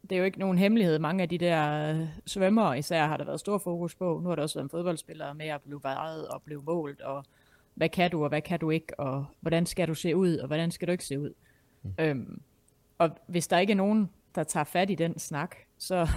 det 0.09 0.11
er 0.11 0.19
jo 0.19 0.25
ikke 0.25 0.39
nogen 0.39 0.57
hemmelighed. 0.57 0.99
Mange 0.99 1.21
af 1.23 1.29
de 1.29 1.37
der 1.37 1.89
øh, 1.89 2.07
svømmere 2.25 2.79
især 2.79 3.07
har 3.07 3.17
der 3.17 3.25
været 3.25 3.39
stor 3.39 3.57
fokus 3.57 3.95
på. 3.95 4.19
Nu 4.23 4.29
har 4.29 4.35
der 4.35 4.43
også 4.43 4.59
været 4.59 4.65
en 4.65 4.69
fodboldspiller 4.69 5.33
med 5.33 5.45
at 5.47 5.61
blive 5.61 5.83
vejet 5.83 6.27
og 6.27 6.41
blive 6.41 6.61
målt, 6.61 7.01
og 7.01 7.25
hvad 7.73 7.89
kan 7.89 8.11
du, 8.11 8.23
og 8.23 8.29
hvad 8.29 8.41
kan 8.41 8.59
du 8.59 8.69
ikke, 8.69 8.99
og 8.99 9.25
hvordan 9.39 9.65
skal 9.65 9.87
du 9.87 9.93
se 9.93 10.15
ud, 10.15 10.37
og 10.37 10.47
hvordan 10.47 10.71
skal 10.71 10.87
du 10.87 10.91
ikke 10.91 11.05
se 11.05 11.19
ud. 11.19 11.33
Mm. 11.83 11.93
Øhm, 11.99 12.41
og 12.97 13.09
hvis 13.27 13.47
der 13.47 13.57
ikke 13.57 13.71
er 13.71 13.77
nogen, 13.77 14.09
der 14.35 14.43
tager 14.43 14.63
fat 14.63 14.89
i 14.89 14.95
den 14.95 15.19
snak, 15.19 15.55
så, 15.77 16.07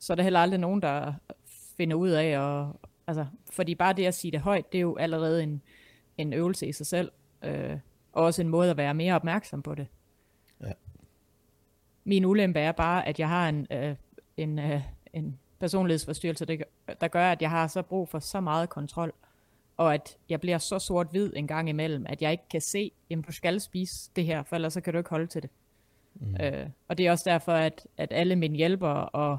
så 0.00 0.12
er 0.12 0.14
der 0.14 0.22
heller 0.22 0.40
aldrig 0.40 0.60
nogen, 0.60 0.82
der 0.82 1.12
finder 1.76 1.96
ud 1.96 2.08
af, 2.08 2.38
og, 2.38 2.80
altså, 3.06 3.26
fordi 3.50 3.74
bare 3.74 3.92
det 3.92 4.06
at 4.06 4.14
sige 4.14 4.32
det 4.32 4.40
højt, 4.40 4.72
det 4.72 4.78
er 4.78 4.82
jo 4.82 4.96
allerede 4.96 5.42
en, 5.42 5.62
en 6.18 6.32
øvelse 6.32 6.66
i 6.66 6.72
sig 6.72 6.86
selv, 6.86 7.12
øh, 7.42 7.78
og 8.12 8.24
også 8.24 8.42
en 8.42 8.48
måde 8.48 8.70
at 8.70 8.76
være 8.76 8.94
mere 8.94 9.14
opmærksom 9.14 9.62
på 9.62 9.74
det. 9.74 9.86
Ja. 10.64 10.72
Min 12.04 12.24
ulempe 12.24 12.60
er 12.60 12.72
bare, 12.72 13.08
at 13.08 13.18
jeg 13.18 13.28
har 13.28 13.48
en, 13.48 13.66
øh, 13.70 13.96
en, 14.36 14.58
øh, 14.58 14.82
en 15.12 15.38
personlighedsforstyrrelse, 15.58 16.44
der, 16.44 16.56
der 17.00 17.08
gør, 17.08 17.32
at 17.32 17.42
jeg 17.42 17.50
har 17.50 17.66
så 17.66 17.82
brug 17.82 18.08
for 18.08 18.18
så 18.18 18.40
meget 18.40 18.68
kontrol, 18.68 19.12
og 19.76 19.94
at 19.94 20.18
jeg 20.28 20.40
bliver 20.40 20.58
så 20.58 20.78
sort-hvid 20.78 21.32
en 21.36 21.46
gang 21.46 21.68
imellem, 21.68 22.06
at 22.08 22.22
jeg 22.22 22.32
ikke 22.32 22.48
kan 22.50 22.60
se, 22.60 22.92
at 23.10 23.18
du 23.26 23.32
skal 23.32 23.60
spise 23.60 24.10
det 24.16 24.24
her, 24.24 24.42
for 24.42 24.56
ellers 24.56 24.72
så 24.72 24.80
kan 24.80 24.92
du 24.92 24.98
ikke 24.98 25.10
holde 25.10 25.26
til 25.26 25.42
det. 25.42 25.50
Mm. 26.14 26.36
Øh, 26.40 26.66
og 26.88 26.98
det 26.98 27.06
er 27.06 27.10
også 27.10 27.30
derfor, 27.30 27.52
at, 27.52 27.86
at 27.96 28.08
alle 28.12 28.36
mine 28.36 28.56
hjælpere 28.56 29.08
og 29.08 29.38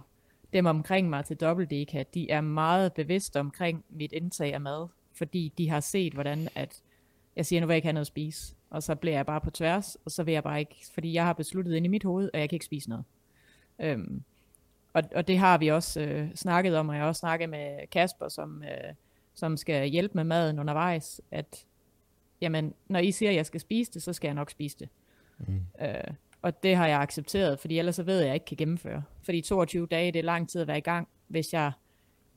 dem 0.54 0.66
omkring 0.66 1.10
mig 1.10 1.26
til 1.26 1.38
WDK, 1.44 2.14
de 2.14 2.30
er 2.30 2.42
meget 2.42 2.94
bevidste 2.94 3.40
omkring 3.40 3.86
mit 3.90 4.12
indtag 4.12 4.54
af 4.54 4.62
mad, 4.62 4.88
fordi 5.14 5.54
de 5.58 5.70
har 5.70 5.80
set, 5.80 6.14
hvordan 6.14 6.48
at 6.56 6.82
jeg 7.36 7.46
siger, 7.46 7.60
nu 7.60 7.68
vil 7.68 7.74
jeg 7.74 7.78
ikke 7.78 7.86
have 7.86 7.94
noget 7.94 8.04
at 8.04 8.08
spise, 8.08 8.56
og 8.70 8.84
så 8.84 8.96
bliver 8.96 9.16
jeg 9.16 9.26
bare 9.26 9.42
på 9.42 9.50
tværs, 9.50 9.98
og 10.06 10.12
så 10.12 10.24
vil 10.24 10.32
jeg 10.32 10.44
bare 10.44 10.60
ikke, 10.60 10.76
fordi 10.94 11.14
jeg 11.14 11.26
har 11.26 11.34
besluttet 11.34 11.76
ind 11.76 11.86
i 11.86 11.90
mit 11.90 12.04
hoved, 12.04 12.30
at 12.34 12.40
jeg 12.40 12.50
kan 12.50 12.56
ikke 12.56 12.66
spise 12.66 12.90
noget. 12.90 13.06
Øhm, 13.80 14.24
og, 14.94 15.04
og 15.16 15.28
det 15.28 15.38
har 15.38 15.58
vi 15.58 15.68
også 15.68 16.02
øh, 16.02 16.36
snakket 16.36 16.76
om, 16.76 16.90
og 16.90 16.96
jeg 16.96 17.04
har 17.04 17.08
også 17.08 17.20
snakket 17.20 17.50
med 17.50 17.88
Kasper, 17.92 18.28
som, 18.28 18.64
øh, 18.64 18.94
som 19.34 19.58
skal 19.58 19.88
hjælpe 19.88 20.14
med 20.16 20.24
maden 20.24 20.60
undervejs, 20.60 21.22
at 21.32 21.66
jamen, 22.42 22.74
når 22.88 23.00
I 23.00 23.12
siger, 23.12 23.30
at 23.30 23.36
jeg 23.36 23.46
skal 23.46 23.60
spise 23.60 23.92
det, 23.92 24.04
så 24.04 24.14
skal 24.14 24.28
jeg 24.28 24.36
nok 24.36 24.52
spise 24.52 24.78
det. 24.80 24.90
Mm. 25.38 25.66
Øh, 25.82 26.14
og 26.42 26.64
det 26.64 26.76
har 26.76 26.88
jeg 26.88 27.00
accepteret, 27.00 27.60
fordi 27.60 27.80
ellers 27.80 27.96
så 27.96 28.04
ved 28.04 28.16
jeg, 28.16 28.24
at 28.24 28.28
jeg 28.28 28.36
ikke 28.36 28.46
kan 28.46 28.58
gennemføre. 28.58 29.04
Fordi 29.22 29.42
22 29.42 29.88
dage, 29.88 30.12
det 30.12 30.20
er 30.20 30.24
lang 30.24 30.50
tid 30.50 30.62
at 30.62 30.68
være 30.68 30.78
i 30.78 30.82
gang, 30.82 31.08
hvis 31.28 31.54
jeg 31.54 31.72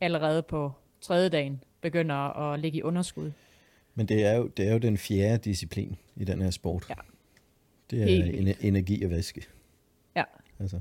allerede 0.00 0.42
på 0.42 0.72
tredje 1.00 1.28
dagen 1.28 1.62
begynder 1.80 2.14
at 2.14 2.60
ligge 2.60 2.78
i 2.78 2.82
underskud. 2.82 3.32
Men 3.94 4.06
det 4.06 4.26
er 4.26 4.32
jo, 4.32 4.46
det 4.46 4.68
er 4.68 4.72
jo 4.72 4.78
den 4.78 4.98
fjerde 4.98 5.38
disciplin 5.38 5.96
i 6.16 6.24
den 6.24 6.42
her 6.42 6.50
sport. 6.50 6.86
Ja. 6.88 6.94
Det 7.90 8.02
er 8.02 8.24
en, 8.24 8.54
energi 8.60 9.04
og 9.04 9.10
væske. 9.10 9.46
Ja. 10.16 10.24
Altså. 10.60 10.80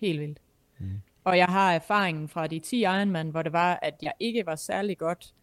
Helt 0.00 0.20
vildt. 0.20 0.38
Mm. 0.78 1.00
Og 1.24 1.38
jeg 1.38 1.46
har 1.46 1.72
erfaringen 1.72 2.28
fra 2.28 2.46
de 2.46 2.58
10 2.58 2.80
Ironman, 2.80 3.28
hvor 3.28 3.42
det 3.42 3.52
var, 3.52 3.78
at 3.82 3.94
jeg 4.02 4.12
ikke 4.20 4.46
var 4.46 4.56
særlig 4.56 4.98
godt. 4.98 5.34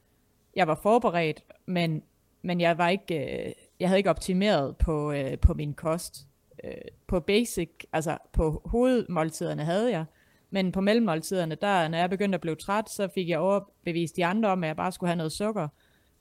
Jeg 0.56 0.68
var 0.68 0.80
forberedt, 0.84 1.44
men, 1.66 2.04
men 2.42 2.62
jeg 2.62 2.78
var 2.78 2.90
ikke, 2.90 3.46
øh, 3.46 3.54
jeg 3.80 3.90
havde 3.90 4.00
ikke 4.00 4.10
optimeret 4.10 4.78
på, 4.78 5.12
øh, 5.12 5.38
på 5.40 5.54
min 5.54 5.74
kost 5.74 6.28
øh, 6.64 6.72
på 7.08 7.20
basic, 7.20 7.70
altså 7.94 8.18
på 8.34 8.62
hovedmåltiderne 8.66 9.64
havde 9.64 9.92
jeg, 9.92 10.06
men 10.50 10.72
på 10.72 10.82
mellemmåltiderne, 10.82 11.56
der 11.56 11.88
når 11.88 11.98
jeg 11.98 12.10
begyndte 12.10 12.36
at 12.36 12.42
blive 12.42 12.56
træt, 12.56 12.90
så 12.90 13.08
fik 13.08 13.30
jeg 13.30 13.40
overbevist 13.40 14.16
de 14.16 14.26
andre 14.26 14.50
om, 14.50 14.64
at 14.64 14.68
jeg 14.68 14.76
bare 14.76 14.92
skulle 14.92 15.08
have 15.10 15.18
noget 15.18 15.32
sukker, 15.32 15.68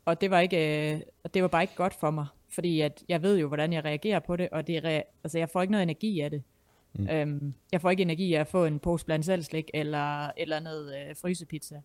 og 0.05 0.21
det 0.21 0.31
var 0.31 0.41
ikke, 0.41 0.93
øh, 0.95 1.01
det 1.35 1.43
var 1.43 1.49
bare 1.49 1.63
ikke 1.63 1.75
godt 1.77 1.95
for 1.95 2.11
mig, 2.11 2.27
fordi 2.55 2.81
at 2.81 3.05
jeg 3.09 3.23
ved 3.23 3.39
jo, 3.39 3.49
hvordan 3.49 3.73
jeg 3.73 3.85
reagerer 3.85 4.21
på 4.21 4.37
det, 4.37 4.49
og 4.53 4.67
det 4.67 4.85
re- 4.85 5.21
altså 5.25 5.39
jeg 5.39 5.49
får 5.49 5.63
ikke 5.63 5.73
noget 5.73 5.83
energi 5.83 6.21
af 6.21 6.31
det. 6.31 6.43
Mm. 6.99 7.09
Øhm, 7.09 7.55
jeg 7.73 7.81
får 7.81 7.91
ikke 7.91 8.03
energi 8.03 8.35
af 8.35 8.41
at 8.41 8.47
få 8.47 8.65
en 8.65 8.79
pose 8.79 9.07
blandt 9.07 9.25
selv 9.27 9.43
slik, 9.43 9.71
eller 9.75 10.31
eller 10.37 10.61
noget 10.61 10.95
øh, 10.97 11.17
frysepizza. 11.17 11.81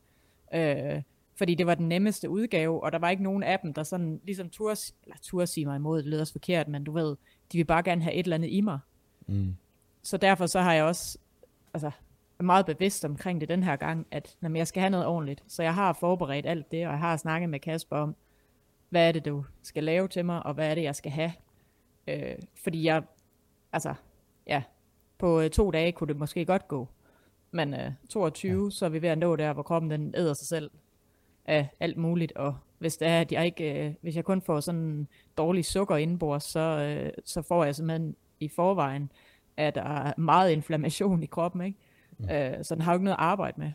Øh, 0.53 1.01
fordi 1.39 1.56
det 1.56 1.67
var 1.67 1.75
den 1.75 1.89
nemmeste 1.89 2.30
udgave, 2.30 2.84
og 2.84 2.91
der 2.91 2.99
var 2.99 3.10
ikke 3.10 3.23
nogen 3.23 3.43
af 3.43 3.60
dem, 3.60 3.73
der 3.73 3.84
sådan 3.84 4.21
ligesom 4.23 4.49
turde, 4.49 4.80
eller 5.04 5.15
turde 5.21 5.47
sige 5.47 5.65
mig 5.65 5.75
imod, 5.75 5.97
det 5.97 6.06
lyder 6.06 6.21
også 6.21 6.34
forkert, 6.34 6.67
men 6.67 6.84
du 6.84 6.91
ved, 6.91 7.15
de 7.52 7.58
vil 7.58 7.65
bare 7.65 7.84
gerne 7.84 8.02
have 8.02 8.13
et 8.13 8.23
eller 8.23 8.36
andet 8.36 8.49
i 8.52 8.62
mig. 8.62 8.80
Mm. 9.28 9.56
Så 10.04 10.17
derfor 10.17 10.45
så 10.45 10.60
har 10.62 10.73
jeg 10.73 10.84
også 10.84 11.17
altså, 11.73 11.91
meget 12.39 12.65
bevidst 12.65 13.06
omkring 13.06 13.41
det 13.41 13.49
den 13.49 13.63
her 13.63 13.75
gang, 13.75 14.08
at 14.12 14.36
jamen, 14.43 14.56
jeg 14.56 14.67
skal 14.67 14.80
have 14.80 14.89
noget 14.89 15.06
ordentligt. 15.06 15.43
Så 15.47 15.63
jeg 15.63 15.73
har 15.73 15.93
forberedt 15.93 16.45
alt 16.45 16.71
det, 16.71 16.86
og 16.86 16.91
jeg 16.91 16.99
har 16.99 17.17
snakket 17.17 17.49
med 17.49 17.60
Kasper 17.60 17.97
om, 17.97 18.15
hvad 18.89 19.08
er 19.08 19.12
det, 19.12 19.25
du 19.25 19.45
skal 19.62 19.84
lave 19.84 20.08
til 20.08 20.25
mig, 20.25 20.45
og 20.45 20.54
hvad 20.54 20.71
er 20.71 20.75
det, 20.75 20.84
jeg 20.84 20.95
skal 20.95 21.12
have. 21.12 21.32
Øh, 22.08 22.36
fordi 22.63 22.84
jeg, 22.84 23.04
altså, 23.73 23.93
ja, 24.47 24.63
på 25.17 25.41
øh, 25.41 25.49
to 25.49 25.71
dage 25.71 25.91
kunne 25.91 26.08
det 26.08 26.17
måske 26.17 26.45
godt 26.45 26.67
gå. 26.67 26.88
Men 27.52 27.73
øh, 27.73 27.91
22, 28.10 28.63
ja. 28.63 28.69
så 28.69 28.86
er 28.86 28.89
vi 28.89 29.02
ved 29.02 29.10
at 29.10 29.17
nå 29.17 29.36
der, 29.36 29.54
hvor 29.54 29.63
kroppen 29.63 29.91
den 29.91 30.13
æder 30.15 30.34
sig 30.34 30.47
selv 30.47 30.71
af 31.49 31.69
alt 31.79 31.97
muligt, 31.97 32.31
og 32.31 32.57
hvis 32.79 32.97
det 32.97 33.07
er, 33.07 33.21
at 33.21 33.31
jeg 33.31 33.45
ikke, 33.45 33.85
øh, 33.85 33.93
hvis 34.01 34.15
jeg 34.15 34.25
kun 34.25 34.41
får 34.41 34.59
sådan 34.59 35.07
dårlig 35.38 35.65
sukker 35.65 35.95
indenbords, 35.95 36.43
så, 36.43 36.59
øh, 36.59 37.12
så 37.25 37.41
får 37.41 37.63
jeg 37.63 37.75
simpelthen 37.75 38.15
i 38.39 38.47
forvejen, 38.47 39.12
at 39.57 39.75
der 39.75 39.83
er 39.83 40.13
meget 40.17 40.51
inflammation 40.51 41.23
i 41.23 41.25
kroppen, 41.25 41.62
ikke? 41.62 41.77
Mm. 42.17 42.29
Øh, 42.29 42.63
så 42.63 42.75
den 42.75 42.81
har 42.81 42.91
jo 42.91 42.95
ikke 42.95 43.03
noget 43.03 43.17
at 43.17 43.23
arbejde 43.23 43.59
med. 43.59 43.71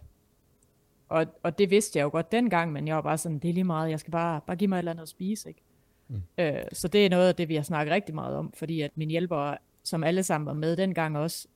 Og, 1.08 1.26
og 1.42 1.58
det 1.58 1.70
vidste 1.70 1.98
jeg 1.98 2.04
jo 2.04 2.10
godt 2.10 2.32
dengang, 2.32 2.72
men 2.72 2.88
jeg 2.88 2.96
var 2.96 3.02
bare 3.02 3.18
sådan, 3.18 3.38
det 3.38 3.50
er 3.50 3.54
lige 3.54 3.64
meget, 3.64 3.90
jeg 3.90 4.00
skal 4.00 4.10
bare, 4.10 4.40
bare 4.46 4.56
give 4.56 4.68
mig 4.68 4.76
et 4.76 4.78
eller 4.78 4.92
andet 4.92 5.02
at 5.02 5.08
spise, 5.08 5.48
ikke? 5.48 5.62
Mm. 6.08 6.22
Øh, 6.38 6.62
så 6.72 6.88
det 6.88 7.06
er 7.06 7.10
noget 7.10 7.28
af 7.28 7.34
det, 7.34 7.48
vi 7.48 7.54
har 7.54 7.62
snakket 7.62 7.94
rigtig 7.94 8.14
meget 8.14 8.37
om, 8.37 8.52
fordi 8.52 8.80
at 8.80 8.90
mine 8.94 9.10
hjælpere, 9.10 9.58
som 9.82 10.04
alle 10.04 10.22
sammen 10.22 10.46
var 10.46 10.52
med 10.52 10.76
dengang 10.76 11.18
også, 11.18 11.48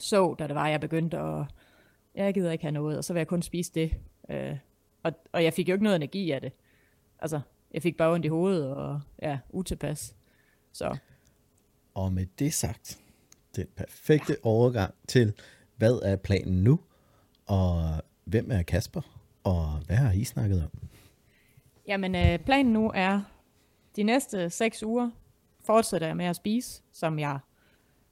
så, 0.00 0.34
da 0.38 0.46
det 0.46 0.54
var, 0.54 0.68
jeg 0.68 0.80
begyndte 0.80 1.18
at, 1.18 1.44
jeg 2.14 2.34
gider 2.34 2.52
ikke 2.52 2.64
have 2.64 2.72
noget, 2.72 2.98
og 2.98 3.04
så 3.04 3.12
vil 3.12 3.20
jeg 3.20 3.28
kun 3.28 3.42
spise 3.42 3.72
det. 3.74 3.96
Øh, 4.30 4.56
og, 5.04 5.12
og 5.32 5.44
jeg 5.44 5.52
fik 5.52 5.68
jo 5.68 5.74
ikke 5.74 5.84
noget 5.84 5.96
energi 5.96 6.30
af 6.30 6.40
det. 6.40 6.52
Altså, 7.18 7.40
jeg 7.72 7.82
fik 7.82 7.96
bare 7.96 8.12
ondt 8.12 8.24
i 8.24 8.28
hovedet, 8.28 8.74
og 8.74 9.00
ja, 9.22 9.38
utilpas. 9.50 10.14
Så. 10.72 10.96
Og 11.94 12.12
med 12.12 12.26
det 12.38 12.54
sagt, 12.54 12.98
den 13.56 13.66
perfekte 13.76 14.32
ja. 14.32 14.48
overgang 14.48 14.94
til, 15.08 15.32
hvad 15.76 16.00
er 16.02 16.16
planen 16.16 16.64
nu, 16.64 16.80
og 17.46 18.02
hvem 18.24 18.50
er 18.50 18.62
Kasper, 18.62 19.00
og 19.44 19.66
hvad 19.86 19.96
har 19.96 20.12
I 20.12 20.24
snakket 20.24 20.62
om? 20.64 20.88
Jamen, 21.86 22.14
øh, 22.14 22.38
planen 22.38 22.72
nu 22.72 22.92
er, 22.94 23.20
de 23.96 24.02
næste 24.02 24.50
seks 24.50 24.82
uger 24.82 25.10
fortsætter 25.64 26.06
jeg 26.06 26.16
med 26.16 26.26
at 26.26 26.36
spise, 26.36 26.82
som 26.92 27.18
jeg 27.18 27.38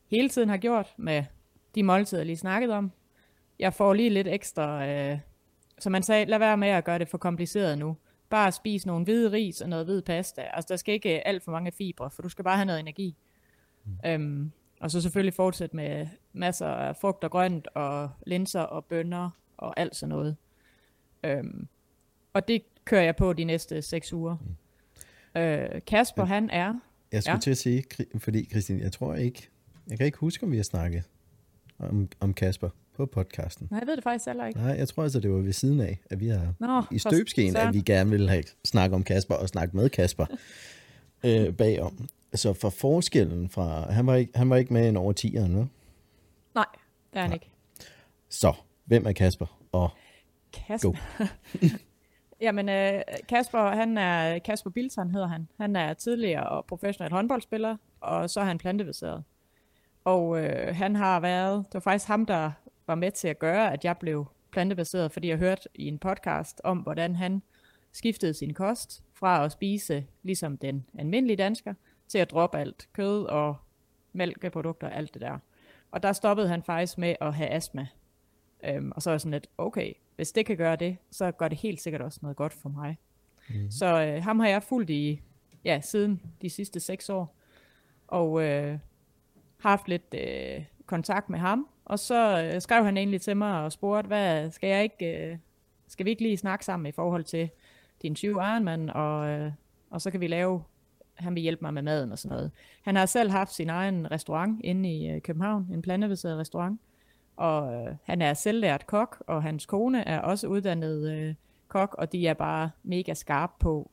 hele 0.07 0.29
tiden 0.29 0.49
har 0.49 0.57
gjort 0.57 0.95
med 0.97 1.25
de 1.75 1.83
måltider, 1.83 2.21
jeg 2.21 2.27
lige 2.27 2.37
snakket 2.37 2.71
om. 2.71 2.93
Jeg 3.59 3.75
får 3.75 3.95
lige 3.95 4.11
lidt 4.11 4.29
ekstra, 4.29 4.87
øh, 4.87 5.19
så 5.83 5.91
man 5.91 6.03
sagde, 6.03 6.25
lad 6.25 6.39
være 6.39 6.57
med 6.57 6.69
at 6.69 6.85
gøre 6.85 6.99
det 6.99 7.09
for 7.09 7.19
kompliceret 7.19 7.79
nu. 7.79 7.97
Bare 8.31 8.53
spis 8.53 8.87
nogle 8.87 9.05
hvide 9.05 9.33
ris 9.33 9.61
og 9.61 9.69
noget 9.69 9.87
hvid 9.87 10.03
pasta. 10.03 10.43
Altså, 10.43 10.67
der 10.69 10.77
skal 10.77 10.95
ikke 10.95 11.27
alt 11.27 11.43
for 11.43 11.53
mange 11.53 11.73
fibre, 11.73 12.11
for 12.11 12.23
du 12.23 12.29
skal 12.29 12.45
bare 12.45 12.57
have 12.57 12.67
noget 12.67 12.81
energi. 12.81 13.17
Mm. 13.85 13.93
Øhm, 14.07 14.53
og 14.81 14.91
så 14.91 15.01
selvfølgelig 15.01 15.35
fortsætte 15.35 15.77
med 15.77 16.07
masser 16.33 16.67
af 16.67 16.97
frugt 16.97 17.25
og 17.25 17.31
grønt, 17.31 17.69
og 17.75 18.11
linser 18.27 18.61
og 18.61 18.85
bønner, 18.85 19.31
og 19.57 19.81
alt 19.81 19.97
sådan 19.97 20.09
noget. 20.09 20.37
Øhm, 21.25 21.69
og 22.33 22.49
det 22.49 22.63
kører 22.85 23.03
jeg 23.03 23.17
på 23.17 23.33
de 23.33 23.45
næste 23.45 23.83
seks 23.83 24.13
uger. 24.13 24.37
Mm. 25.35 25.41
Øh, 25.41 25.81
Kasper, 25.87 26.23
ja. 26.23 26.27
han 26.27 26.51
er... 26.51 26.75
Jeg 27.13 27.23
skulle 27.23 27.35
ja. 27.35 27.41
til 27.41 27.51
at 27.51 27.59
sige, 27.59 27.85
fordi 28.19 28.49
Christine, 28.51 28.83
jeg 28.83 28.93
tror 28.93 29.15
ikke, 29.15 29.49
jeg 29.89 29.99
kan 29.99 30.07
ikke 30.07 30.19
huske, 30.19 30.45
om 30.47 30.53
vi 30.53 30.57
har 30.57 30.65
snakket 30.65 31.05
om, 31.79 32.09
om 32.21 32.35
Kasper 32.35 32.69
på 32.97 33.07
podcasten. 33.07 33.69
Nej, 33.71 33.81
jeg 33.81 33.87
ved 33.87 33.97
det 33.97 34.03
faktisk 34.03 34.27
heller 34.27 34.47
ikke. 34.47 34.61
Nej, 34.61 34.75
jeg 34.79 34.89
tror 34.89 35.03
altså, 35.03 35.21
det 35.21 35.31
var 35.31 35.39
ved 35.39 35.53
siden 35.53 35.81
af, 35.81 35.99
at 36.11 36.21
vi 36.21 36.29
har 36.29 36.55
Nå, 36.59 36.83
i 36.91 36.99
støbskeen, 36.99 37.57
at 37.57 37.75
vi 37.75 37.81
gerne 37.81 38.11
ville 38.11 38.29
have 38.29 38.45
snakket 38.65 38.95
om 38.95 39.05
Kasper 39.05 39.35
og 39.35 39.49
snakke 39.49 39.77
med 39.77 39.91
Kasper 39.91 40.27
øh, 41.27 41.55
bagom. 41.55 42.09
Så 42.35 42.53
for 42.53 42.71
forskellen 42.71 43.49
fra, 43.49 43.93
han 43.93 44.07
var 44.07 44.15
ikke, 44.15 44.33
han 44.35 44.51
var 44.51 44.57
ikke 44.57 44.73
med 44.73 44.89
en 44.89 44.97
over 44.97 45.13
10'eren, 45.21 45.57
vel? 45.57 45.69
Nej, 46.55 46.67
det 47.13 47.19
er 47.19 47.21
han 47.21 47.31
Nej. 47.31 47.35
ikke. 47.35 47.51
Så, 48.29 48.53
hvem 48.85 49.07
er 49.07 49.13
Kasper? 49.13 49.59
Og 49.73 49.91
Kasper? 50.53 50.93
Jamen, 52.41 52.69
øh, 52.69 53.01
Kasper, 53.29 53.59
han 53.59 53.99
er, 53.99 54.39
Kasper 54.39 54.71
Bilton 54.71 55.11
hedder 55.11 55.27
han. 55.27 55.49
Han 55.61 55.77
er 55.77 55.95
tidligere 55.95 56.49
og 56.49 56.65
professionel 56.65 57.13
håndboldspiller, 57.13 57.77
og 58.01 58.31
så 58.31 58.41
er 58.41 58.45
han 58.45 58.59
plantebaseret. 58.59 59.25
Og 60.05 60.45
øh, 60.45 60.77
han 60.77 60.97
har 60.97 61.21
været, 61.21 61.65
det 61.67 61.75
var 61.75 61.81
faktisk 61.81 62.09
ham, 62.09 62.27
der 62.27 62.51
var 62.93 62.97
med 62.97 63.11
til 63.11 63.29
at 63.29 63.39
gøre, 63.39 63.73
at 63.73 63.85
jeg 63.85 63.99
blev 63.99 64.27
plantebaseret, 64.51 65.13
fordi 65.13 65.29
jeg 65.29 65.39
hørte 65.39 65.69
i 65.75 65.89
en 65.89 65.99
podcast 65.99 66.61
om, 66.65 66.79
hvordan 66.79 67.17
han 67.17 67.43
skiftede 67.93 68.35
sin 68.35 68.55
kost 68.55 69.05
fra 69.13 69.45
at 69.45 69.53
spise 69.53 70.07
ligesom 70.23 70.59
den 70.59 70.87
almindelige 70.99 71.37
dansker, 71.37 71.75
til 72.09 72.19
at 72.19 72.31
droppe 72.31 72.59
alt 72.59 72.89
kød 72.93 73.25
og 73.25 73.57
mælkeprodukter 74.13 74.87
og 74.87 74.97
alt 74.97 75.15
det 75.15 75.23
der. 75.23 75.39
Og 75.91 76.03
der 76.03 76.13
stoppede 76.13 76.49
han 76.49 76.63
faktisk 76.63 76.99
med 76.99 77.17
at 77.21 77.35
have 77.35 77.51
astma. 77.51 77.87
Øhm, 78.65 78.93
og 78.97 79.03
så 79.03 79.11
er 79.11 79.15
jeg 79.15 79.21
sådan 79.21 79.33
lidt, 79.33 79.47
okay, 79.59 79.93
hvis 80.17 80.33
det 80.33 80.47
kan 80.47 80.57
gøre 80.57 80.77
det, 80.77 80.97
så 81.11 81.31
gør 81.31 81.49
det 81.49 81.59
helt 81.59 81.81
sikkert 81.81 82.03
også 82.03 82.19
noget 82.23 82.37
godt 82.37 82.53
for 82.53 82.69
mig. 82.69 82.99
Mm. 83.49 83.71
Så 83.71 84.03
øh, 84.03 84.23
ham 84.23 84.41
har 84.41 84.49
jeg 84.49 84.63
fulgt 84.63 84.91
i, 84.91 85.23
ja, 85.65 85.81
siden 85.81 86.23
de 86.43 86.51
sidste 86.51 86.81
seks 86.81 87.11
år. 87.11 87.37
Og 88.09 88.43
øh, 88.43 88.79
haft 89.59 89.89
lidt 89.89 90.15
øh, 90.15 90.65
kontakt 90.87 91.31
med 91.31 91.39
ham, 91.39 91.69
og 91.85 91.99
så 91.99 92.51
øh, 92.55 92.61
skrev 92.61 92.85
han 92.85 92.97
egentlig 92.97 93.21
til 93.21 93.37
mig 93.37 93.65
og 93.65 93.73
spurgte, 93.73 94.07
hvad 94.07 94.51
skal 94.51 94.69
jeg 94.69 94.83
ikke, 94.83 95.31
øh, 95.31 95.39
skal 95.89 96.07
vi 96.07 96.11
ikke 96.11 96.23
lige 96.23 96.37
snakke 96.37 96.65
sammen 96.65 96.87
i 96.87 96.93
forhold 96.93 97.25
til 97.25 97.51
din 98.03 98.15
20 98.15 98.31
Ironman, 98.31 98.91
og, 98.91 99.29
øh, 99.29 99.53
og 99.91 100.01
så 100.01 100.11
kan 100.11 100.21
vi 100.21 100.27
lave, 100.27 100.63
han 101.15 101.35
vil 101.35 101.43
hjælpe 101.43 101.65
mig 101.65 101.75
med 101.75 101.83
maden 101.83 102.13
og 102.13 102.19
sådan 102.19 102.37
noget. 102.37 102.51
Han 102.83 102.97
har 102.97 103.07
selv 103.07 103.31
haft 103.31 103.53
sin 103.53 103.71
egen 103.71 104.11
restaurant 104.11 104.61
inde 104.65 104.97
i 104.97 105.11
øh, 105.11 105.21
København, 105.21 105.69
en 105.73 105.83
plantebaseret 105.83 106.39
restaurant, 106.39 106.81
og 107.37 107.75
øh, 107.75 107.95
han 108.05 108.23
er 108.23 108.35
selvlært 108.35 108.87
kok, 108.87 109.23
og 109.27 109.43
hans 109.43 109.67
kone 109.67 110.09
er 110.09 110.21
også 110.21 110.47
uddannet 110.47 111.13
øh, 111.13 111.35
kok, 111.69 111.95
og 111.99 112.13
de 112.13 112.27
er 112.27 112.35
bare 112.35 112.71
mega 112.83 113.15
skarpe 113.15 113.53
på 113.59 113.91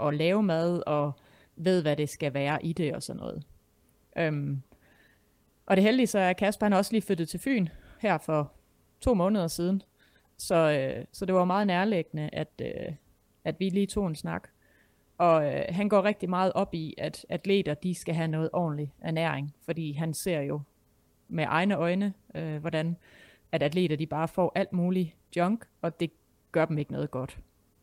at 0.00 0.14
lave 0.14 0.42
mad, 0.42 0.82
og 0.86 1.12
ved, 1.56 1.82
hvad 1.82 1.96
det 1.96 2.08
skal 2.08 2.34
være 2.34 2.64
i 2.66 2.72
det 2.72 2.94
og 2.94 3.02
sådan 3.02 3.20
noget. 3.20 3.42
Øhm, 4.18 4.62
og 5.68 5.76
det 5.76 5.84
heldige 5.84 6.06
så 6.06 6.18
er, 6.18 6.30
at 6.30 6.36
Kasper 6.36 6.66
han 6.66 6.72
også 6.72 6.92
lige 6.92 7.02
flyttet 7.02 7.28
til 7.28 7.40
Fyn 7.40 7.68
her 8.00 8.18
for 8.18 8.52
to 9.00 9.14
måneder 9.14 9.48
siden. 9.48 9.82
Så, 10.36 10.54
øh, 10.54 11.04
så 11.12 11.26
det 11.26 11.34
var 11.34 11.44
meget 11.44 11.66
nærliggende, 11.66 12.30
at, 12.32 12.48
øh, 12.62 12.94
at 13.44 13.60
vi 13.60 13.68
lige 13.68 13.86
tog 13.86 14.06
en 14.06 14.16
snak. 14.16 14.48
Og 15.18 15.46
øh, 15.46 15.64
han 15.68 15.88
går 15.88 16.04
rigtig 16.04 16.30
meget 16.30 16.52
op 16.52 16.74
i, 16.74 16.94
at 16.98 17.26
atleter 17.28 17.74
de 17.74 17.94
skal 17.94 18.14
have 18.14 18.28
noget 18.28 18.50
ordentlig 18.52 18.94
ernæring, 19.00 19.54
fordi 19.64 19.92
han 19.92 20.14
ser 20.14 20.40
jo 20.40 20.60
med 21.28 21.44
egne 21.48 21.74
øjne, 21.74 22.14
øh, 22.34 22.56
hvordan 22.56 22.96
at 23.52 23.62
atleter 23.62 23.96
de 23.96 24.06
bare 24.06 24.28
får 24.28 24.52
alt 24.54 24.72
muligt 24.72 25.14
junk, 25.36 25.64
og 25.82 26.00
det 26.00 26.10
gør 26.52 26.64
dem 26.64 26.78
ikke 26.78 26.92
noget 26.92 27.10
godt. 27.10 27.38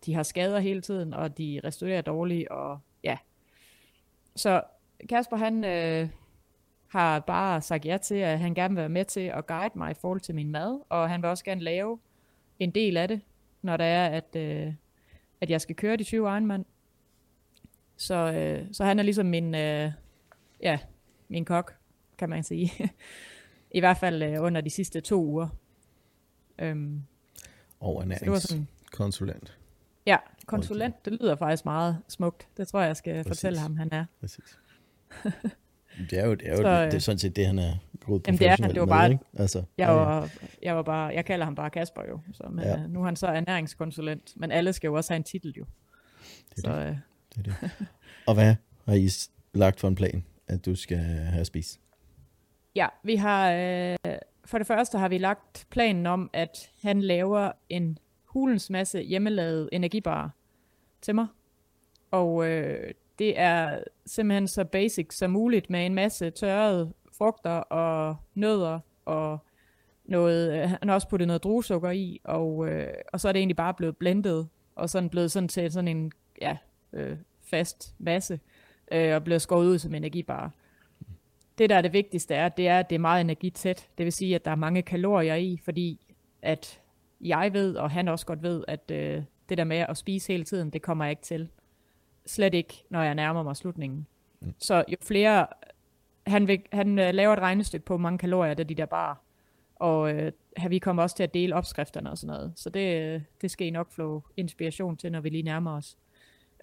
De 0.05 0.13
har 0.13 0.23
skader 0.23 0.59
hele 0.59 0.81
tiden, 0.81 1.13
og 1.13 1.37
de 1.37 1.61
restaurerer 1.63 2.01
dårligt, 2.01 2.47
og 2.47 2.79
ja. 3.03 3.17
Så 4.35 4.63
Kasper 5.09 5.37
han, 5.37 5.63
øh, 5.63 6.09
har 6.87 7.19
bare 7.19 7.61
sagt 7.61 7.85
ja 7.85 7.97
til, 7.97 8.15
at 8.15 8.39
han 8.39 8.53
gerne 8.53 8.73
vil 8.75 8.81
være 8.81 8.89
med 8.89 9.05
til 9.05 9.19
at 9.19 9.47
guide 9.47 9.77
mig 9.77 9.91
i 9.91 9.93
forhold 10.01 10.19
til 10.19 10.35
min 10.35 10.51
mad, 10.51 10.79
og 10.89 11.09
han 11.09 11.21
vil 11.21 11.29
også 11.29 11.43
gerne 11.43 11.61
lave 11.61 11.99
en 12.59 12.71
del 12.71 12.97
af 12.97 13.07
det, 13.07 13.21
når 13.61 13.77
det 13.77 13.85
er, 13.85 14.05
at, 14.05 14.35
øh, 14.35 14.73
at 15.41 15.49
jeg 15.49 15.61
skal 15.61 15.75
køre 15.75 15.97
de 15.97 16.03
20 16.03 16.27
Ironman. 16.27 16.65
Så, 17.97 18.15
øh, 18.15 18.67
så 18.71 18.83
han 18.83 18.99
er 18.99 19.03
ligesom 19.03 19.25
min, 19.25 19.55
øh, 19.55 19.91
ja, 20.61 20.79
min 21.27 21.45
kok, 21.45 21.75
kan 22.17 22.29
man 22.29 22.43
sige. 22.43 22.71
I 23.71 23.79
hvert 23.79 23.97
fald 23.97 24.23
øh, 24.23 24.41
under 24.41 24.61
de 24.61 24.69
sidste 24.69 25.01
to 25.01 25.25
uger. 25.25 25.47
Øhm, 26.59 27.01
og 27.79 28.01
ernæringskonsulent. 28.01 29.57
Ja, 30.05 30.17
konsulent, 30.45 31.05
det 31.05 31.13
lyder 31.13 31.35
faktisk 31.35 31.65
meget 31.65 32.01
smukt. 32.07 32.47
Det 32.57 32.67
tror 32.67 32.79
jeg, 32.79 32.87
jeg 32.87 32.97
skal 32.97 33.23
Præcis. 33.23 33.29
fortælle 33.29 33.59
ham, 33.59 33.77
han 33.77 33.89
er. 33.91 34.05
Præcis. 34.19 34.59
Det 36.09 36.19
er 36.19 36.25
jo, 36.25 36.33
det 36.33 36.47
er 36.47 36.51
jo 36.51 36.57
så, 36.57 36.83
det, 36.83 36.91
det 36.91 36.97
er 36.97 37.01
sådan 37.01 37.19
set 37.19 37.35
det, 37.35 37.45
han 37.45 37.59
er 37.59 37.73
gået 38.05 38.23
på 38.23 38.31
det 38.31 38.41
er 38.41 38.55
han, 38.61 38.69
det 38.69 38.79
var 38.79 38.85
bare, 38.85 39.11
ikke? 39.11 39.23
Altså, 39.33 39.63
jeg, 39.77 39.89
var, 39.89 40.29
jeg, 40.61 40.75
var 40.75 40.81
bare, 40.81 41.07
jeg 41.07 41.25
kalder 41.25 41.45
ham 41.45 41.55
bare 41.55 41.69
Kasper 41.69 42.01
jo, 42.09 42.19
så, 42.33 42.43
men 42.51 42.65
ja. 42.65 42.87
nu 42.87 43.01
er 43.01 43.05
han 43.05 43.15
så 43.15 43.27
ernæringskonsulent, 43.27 44.33
men 44.35 44.51
alle 44.51 44.73
skal 44.73 44.87
jo 44.87 44.93
også 44.93 45.13
have 45.13 45.17
en 45.17 45.23
titel 45.23 45.53
jo. 45.57 45.65
Det 46.55 46.57
er, 46.57 46.61
så, 46.61 46.79
det. 46.79 46.87
Øh. 46.87 46.97
det, 47.35 47.47
er 47.47 47.67
det. 47.69 47.71
Og 48.27 48.33
hvad 48.33 48.55
har 48.85 48.93
I 48.93 49.09
lagt 49.53 49.79
for 49.79 49.87
en 49.87 49.95
plan, 49.95 50.23
at 50.47 50.65
du 50.65 50.75
skal 50.75 50.97
have 50.97 51.45
spist? 51.45 51.79
Ja, 52.75 52.87
vi 53.03 53.15
har, 53.15 53.51
øh, 53.51 54.15
for 54.45 54.57
det 54.57 54.67
første 54.67 54.97
har 54.97 55.07
vi 55.07 55.17
lagt 55.17 55.67
planen 55.69 56.05
om, 56.05 56.29
at 56.33 56.71
han 56.81 57.01
laver 57.01 57.51
en 57.69 57.97
hulens 58.23 58.69
masse 58.69 59.01
hjemmelavet 59.01 59.69
energibar 59.71 60.31
til 61.01 61.15
mig. 61.15 61.27
Og 62.11 62.47
øh, 62.47 62.93
det 63.19 63.39
er 63.39 63.79
simpelthen 64.05 64.47
så 64.47 64.63
basic 64.63 65.13
som 65.13 65.31
muligt 65.31 65.69
med 65.69 65.85
en 65.85 65.95
masse 65.95 66.29
tørrede 66.29 66.93
frugter 67.17 67.51
og 67.51 68.15
nødder 68.35 68.79
og 69.05 69.39
noget, 70.05 70.53
øh, 70.53 70.69
han 70.69 70.79
har 70.83 70.93
også 70.93 71.09
puttet 71.09 71.27
noget 71.27 71.43
druesukker 71.43 71.91
i, 71.91 72.21
og, 72.23 72.67
øh, 72.67 72.93
og 73.13 73.19
så 73.19 73.27
er 73.27 73.31
det 73.31 73.39
egentlig 73.39 73.55
bare 73.55 73.73
blevet 73.73 73.97
blendet, 73.97 74.47
og 74.75 74.89
sådan 74.89 75.09
blevet 75.09 75.31
sådan 75.31 75.49
til 75.49 75.71
sådan 75.71 75.87
en 75.87 76.11
ja, 76.41 76.57
øh, 76.93 77.17
fast 77.43 77.95
masse, 77.99 78.39
øh, 78.91 79.15
og 79.15 79.23
blevet 79.23 79.41
skåret 79.41 79.65
ud 79.65 79.77
som 79.77 79.93
energibar. 79.93 80.51
Det, 81.57 81.69
der 81.69 81.75
er 81.75 81.81
det 81.81 81.93
vigtigste, 81.93 82.35
er, 82.35 82.49
det 82.49 82.67
er, 82.67 82.79
at 82.79 82.89
det 82.89 82.95
er 82.95 82.99
meget 82.99 83.21
energitæt. 83.21 83.89
Det 83.97 84.03
vil 84.03 84.13
sige, 84.13 84.35
at 84.35 84.45
der 84.45 84.51
er 84.51 84.55
mange 84.55 84.81
kalorier 84.81 85.35
i, 85.35 85.59
fordi 85.63 85.99
at 86.41 86.81
jeg 87.21 87.53
ved, 87.53 87.75
og 87.75 87.91
han 87.91 88.07
også 88.07 88.25
godt 88.25 88.43
ved, 88.43 88.63
at 88.67 88.91
øh, 88.91 89.23
det 89.49 89.57
der 89.57 89.63
med 89.63 89.77
at 89.77 89.97
spise 89.97 90.31
hele 90.31 90.43
tiden, 90.43 90.69
det 90.69 90.81
kommer 90.81 91.05
jeg 91.05 91.09
ikke 91.09 91.21
til. 91.21 91.49
Slet 92.25 92.53
ikke, 92.53 92.83
når 92.89 93.01
jeg 93.01 93.15
nærmer 93.15 93.43
mig 93.43 93.55
slutningen. 93.55 94.07
Mm. 94.41 94.53
Så 94.59 94.83
jo 94.87 94.97
flere, 95.01 95.47
han, 96.27 96.47
vil, 96.47 96.61
han 96.71 96.99
øh, 96.99 97.13
laver 97.13 97.33
et 97.33 97.39
regnestykke 97.39 97.85
på, 97.85 97.93
hvor 97.93 98.01
mange 98.01 98.17
kalorier 98.17 98.53
det 98.53 98.63
er 98.63 98.67
de 98.67 98.75
der 98.75 98.85
bare. 98.85 99.15
Og 99.75 100.13
øh, 100.13 100.31
vi 100.69 100.79
kommer 100.79 101.03
også 101.03 101.15
til 101.15 101.23
at 101.23 101.33
dele 101.33 101.55
opskrifterne 101.55 102.11
og 102.11 102.17
sådan 102.17 102.35
noget. 102.35 102.53
Så 102.55 102.69
det, 102.69 103.01
øh, 103.01 103.21
det 103.41 103.51
skal 103.51 103.67
I 103.67 103.69
nok 103.69 103.91
få 103.91 104.23
inspiration 104.37 104.97
til, 104.97 105.11
når 105.11 105.21
vi 105.21 105.29
lige 105.29 105.43
nærmer 105.43 105.77
os. 105.77 105.97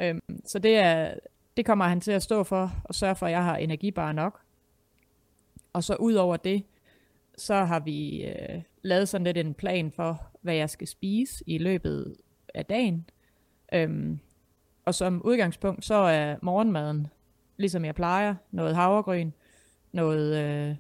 Øhm, 0.01 0.21
så 0.45 0.59
det, 0.59 0.77
er, 0.77 1.15
det 1.57 1.67
kommer 1.67 1.85
han 1.85 2.01
til 2.01 2.13
at 2.13 2.23
stå 2.23 2.45
for, 2.45 2.71
og 2.85 2.95
sørge 2.95 3.15
for, 3.15 3.27
at 3.27 3.33
jeg 3.33 3.45
har 3.45 3.57
energibar 3.57 4.13
nok. 4.13 4.41
Og 5.73 5.85
så 5.85 5.95
ud 5.95 6.15
over 6.15 6.37
det, 6.37 6.65
så 7.37 7.55
har 7.55 7.81
vi 7.81 8.25
øh, 8.25 8.63
lavet 8.83 9.09
sådan 9.09 9.25
lidt 9.25 9.37
en 9.37 9.55
plan 9.55 9.91
for, 9.91 10.27
hvad 10.41 10.55
jeg 10.55 10.71
skal 10.71 10.89
spise 10.89 11.45
i 11.47 11.59
løbet 11.59 12.17
af 12.55 12.67
dagen. 12.67 13.11
Øhm, 13.73 14.19
og 14.85 14.95
som 14.95 15.23
udgangspunkt, 15.25 15.85
så 15.85 15.95
er 15.95 16.37
morgenmaden, 16.43 17.07
ligesom 17.57 17.85
jeg 17.85 17.95
plejer, 17.95 18.35
noget 18.51 18.77
havregryn, 18.77 19.31
noget, 19.93 20.37
øh, 20.45 20.77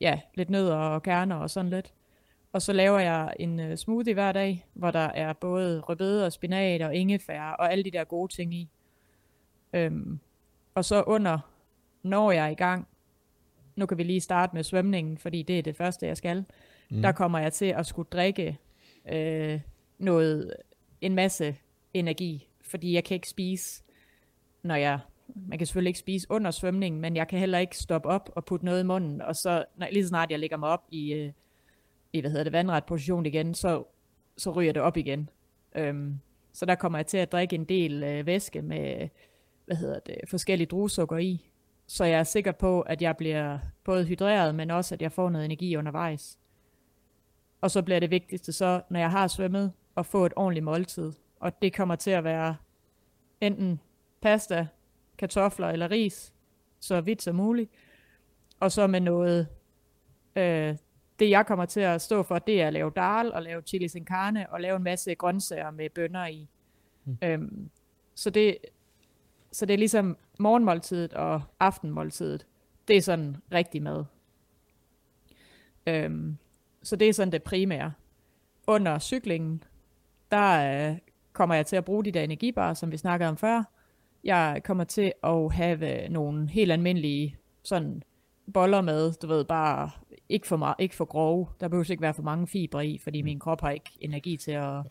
ja, 0.00 0.20
lidt 0.34 0.50
nødder 0.50 0.76
og 0.76 1.02
kerner 1.02 1.36
og 1.36 1.50
sådan 1.50 1.70
lidt. 1.70 1.92
Og 2.52 2.62
så 2.62 2.72
laver 2.72 2.98
jeg 2.98 3.34
en 3.38 3.60
uh, 3.60 3.74
smoothie 3.74 4.14
hver 4.14 4.32
dag, 4.32 4.66
hvor 4.74 4.90
der 4.90 4.98
er 4.98 5.32
både 5.32 5.80
rødbede 5.80 6.26
og 6.26 6.32
spinat 6.32 6.82
og 6.82 6.94
ingefær 6.94 7.42
og 7.42 7.72
alle 7.72 7.84
de 7.84 7.90
der 7.90 8.04
gode 8.04 8.32
ting 8.32 8.54
i. 8.54 8.70
Øhm, 9.72 10.18
og 10.74 10.84
så 10.84 11.02
under, 11.02 11.38
når 12.02 12.30
jeg 12.30 12.44
er 12.44 12.50
i 12.50 12.54
gang, 12.54 12.88
nu 13.76 13.86
kan 13.86 13.98
vi 13.98 14.02
lige 14.02 14.20
starte 14.20 14.56
med 14.56 14.64
svømningen, 14.64 15.18
fordi 15.18 15.42
det 15.42 15.58
er 15.58 15.62
det 15.62 15.76
første, 15.76 16.06
jeg 16.06 16.16
skal. 16.16 16.44
Mm. 16.90 17.02
Der 17.02 17.12
kommer 17.12 17.38
jeg 17.38 17.52
til 17.52 17.66
at 17.66 17.86
skulle 17.86 18.08
drikke 18.12 18.58
øh, 19.12 19.60
noget, 19.98 20.52
en 21.00 21.14
masse 21.14 21.56
energi, 21.94 22.48
fordi 22.74 22.94
jeg 22.94 23.04
kan 23.04 23.14
ikke 23.14 23.28
spise, 23.28 23.82
når 24.62 24.74
jeg, 24.74 24.98
man 25.34 25.58
kan 25.58 25.66
selvfølgelig 25.66 25.88
ikke 25.88 25.98
spise 25.98 26.26
under 26.30 26.50
svømningen, 26.50 27.00
men 27.00 27.16
jeg 27.16 27.28
kan 27.28 27.38
heller 27.38 27.58
ikke 27.58 27.76
stoppe 27.76 28.08
op 28.08 28.30
og 28.36 28.44
putte 28.44 28.64
noget 28.64 28.80
i 28.80 28.86
munden, 28.86 29.22
og 29.22 29.36
så 29.36 29.64
når, 29.76 29.88
lige 29.92 30.02
så 30.02 30.08
snart 30.08 30.30
jeg 30.30 30.38
lægger 30.38 30.56
mig 30.56 30.68
op 30.68 30.84
i, 30.90 31.12
øh, 31.12 31.32
i 32.12 32.20
hvad 32.20 32.30
hedder 32.30 32.44
det, 32.44 32.52
vandret 32.52 32.84
position 32.84 33.26
igen, 33.26 33.54
så, 33.54 33.84
så 34.36 34.50
ryger 34.50 34.72
det 34.72 34.82
op 34.82 34.96
igen. 34.96 35.30
Øhm, 35.74 36.18
så 36.52 36.66
der 36.66 36.74
kommer 36.74 36.98
jeg 36.98 37.06
til 37.06 37.18
at 37.18 37.32
drikke 37.32 37.54
en 37.54 37.64
del 37.64 38.02
øh, 38.02 38.26
væske 38.26 38.62
med, 38.62 39.08
hvad 39.66 39.76
hedder 39.76 39.98
det, 39.98 40.16
forskellige 40.28 40.66
druesukker 40.66 41.18
i, 41.18 41.50
så 41.86 42.04
jeg 42.04 42.18
er 42.18 42.24
sikker 42.24 42.52
på, 42.52 42.80
at 42.80 43.02
jeg 43.02 43.16
bliver 43.16 43.58
både 43.84 44.04
hydreret, 44.04 44.54
men 44.54 44.70
også 44.70 44.94
at 44.94 45.02
jeg 45.02 45.12
får 45.12 45.30
noget 45.30 45.44
energi 45.44 45.76
undervejs. 45.76 46.38
Og 47.60 47.70
så 47.70 47.82
bliver 47.82 48.00
det 48.00 48.10
vigtigste 48.10 48.52
så, 48.52 48.82
når 48.90 49.00
jeg 49.00 49.10
har 49.10 49.26
svømmet, 49.26 49.72
at 49.96 50.06
få 50.06 50.26
et 50.26 50.32
ordentligt 50.36 50.64
måltid. 50.64 51.12
Og 51.40 51.62
det 51.62 51.74
kommer 51.74 51.96
til 51.96 52.10
at 52.10 52.24
være 52.24 52.56
enten 53.40 53.80
pasta, 54.20 54.66
kartofler 55.18 55.68
eller 55.68 55.90
ris, 55.90 56.32
så 56.80 57.00
vidt 57.00 57.22
som 57.22 57.36
muligt. 57.36 57.70
Og 58.60 58.72
så 58.72 58.86
med 58.86 59.00
noget, 59.00 59.48
øh, 60.36 60.76
det 61.18 61.30
jeg 61.30 61.46
kommer 61.46 61.66
til 61.66 61.80
at 61.80 62.02
stå 62.02 62.22
for, 62.22 62.38
det 62.38 62.62
er 62.62 62.66
at 62.66 62.72
lave 62.72 62.92
dal 62.96 63.32
og 63.32 63.42
lave 63.42 63.62
chili 63.62 63.88
sin 63.88 64.04
carne 64.04 64.50
og 64.50 64.60
lave 64.60 64.76
en 64.76 64.82
masse 64.82 65.14
grøntsager 65.14 65.70
med 65.70 65.90
bønner 65.90 66.26
i. 66.26 66.48
Mm. 67.04 67.18
Øhm, 67.22 67.70
så, 68.14 68.30
det, 68.30 68.58
så 69.52 69.66
det 69.66 69.74
er 69.74 69.78
ligesom 69.78 70.16
morgenmåltidet 70.38 71.14
og 71.14 71.42
aftenmåltidet. 71.60 72.46
Det 72.88 72.96
er 72.96 73.02
sådan 73.02 73.36
rigtig 73.52 73.82
mad. 73.82 74.04
Øhm, 75.86 76.36
så 76.82 76.96
det 76.96 77.08
er 77.08 77.12
sådan 77.12 77.32
det 77.32 77.42
primære. 77.42 77.92
Under 78.66 78.98
cyklingen, 78.98 79.62
der 80.30 80.90
øh, 80.90 80.98
kommer 81.34 81.54
jeg 81.54 81.66
til 81.66 81.76
at 81.76 81.84
bruge 81.84 82.04
de 82.04 82.10
der 82.10 82.22
energibarer, 82.22 82.74
som 82.74 82.92
vi 82.92 82.96
snakkede 82.96 83.28
om 83.28 83.36
før. 83.36 83.62
Jeg 84.24 84.60
kommer 84.64 84.84
til 84.84 85.12
at 85.24 85.52
have 85.52 86.08
nogle 86.08 86.48
helt 86.48 86.72
almindelige 86.72 87.36
sådan 87.62 88.02
boller 88.54 88.80
med, 88.80 89.12
du 89.12 89.26
ved, 89.26 89.44
bare 89.44 89.90
ikke 90.28 90.46
for, 90.46 90.56
meget, 90.56 90.76
ikke 90.78 90.94
for 90.94 91.04
grove. 91.04 91.46
Der 91.60 91.68
behøver 91.68 91.90
ikke 91.90 92.02
være 92.02 92.14
for 92.14 92.22
mange 92.22 92.46
fibre 92.46 92.86
i, 92.86 92.98
fordi 92.98 93.22
min 93.22 93.38
krop 93.38 93.60
har 93.60 93.70
ikke 93.70 93.90
energi 94.00 94.36
til 94.36 94.50
at 94.50 94.82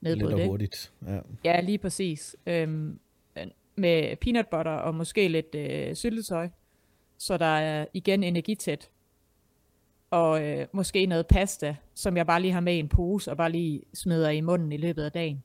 nedbryde 0.00 0.36
det. 0.36 0.46
hurtigt. 0.46 0.92
Ja. 1.06 1.18
ja, 1.44 1.60
lige 1.60 1.78
præcis. 1.78 2.36
Øhm, 2.46 2.98
med 3.76 4.16
peanut 4.16 4.46
butter 4.46 4.72
og 4.72 4.94
måske 4.94 5.28
lidt 5.28 5.54
øh, 5.54 5.94
syltetøj, 5.94 6.48
så 7.18 7.36
der 7.36 7.46
er 7.46 7.86
igen 7.92 8.24
energitæt. 8.24 8.90
Og 10.10 10.44
øh, 10.44 10.66
måske 10.72 11.06
noget 11.06 11.26
pasta, 11.26 11.76
som 11.94 12.16
jeg 12.16 12.26
bare 12.26 12.40
lige 12.42 12.52
har 12.52 12.60
med 12.60 12.74
i 12.74 12.78
en 12.78 12.88
pose, 12.88 13.30
og 13.30 13.36
bare 13.36 13.52
lige 13.52 13.82
smider 13.94 14.30
i 14.30 14.40
munden 14.40 14.72
i 14.72 14.76
løbet 14.76 15.02
af 15.02 15.12
dagen. 15.12 15.42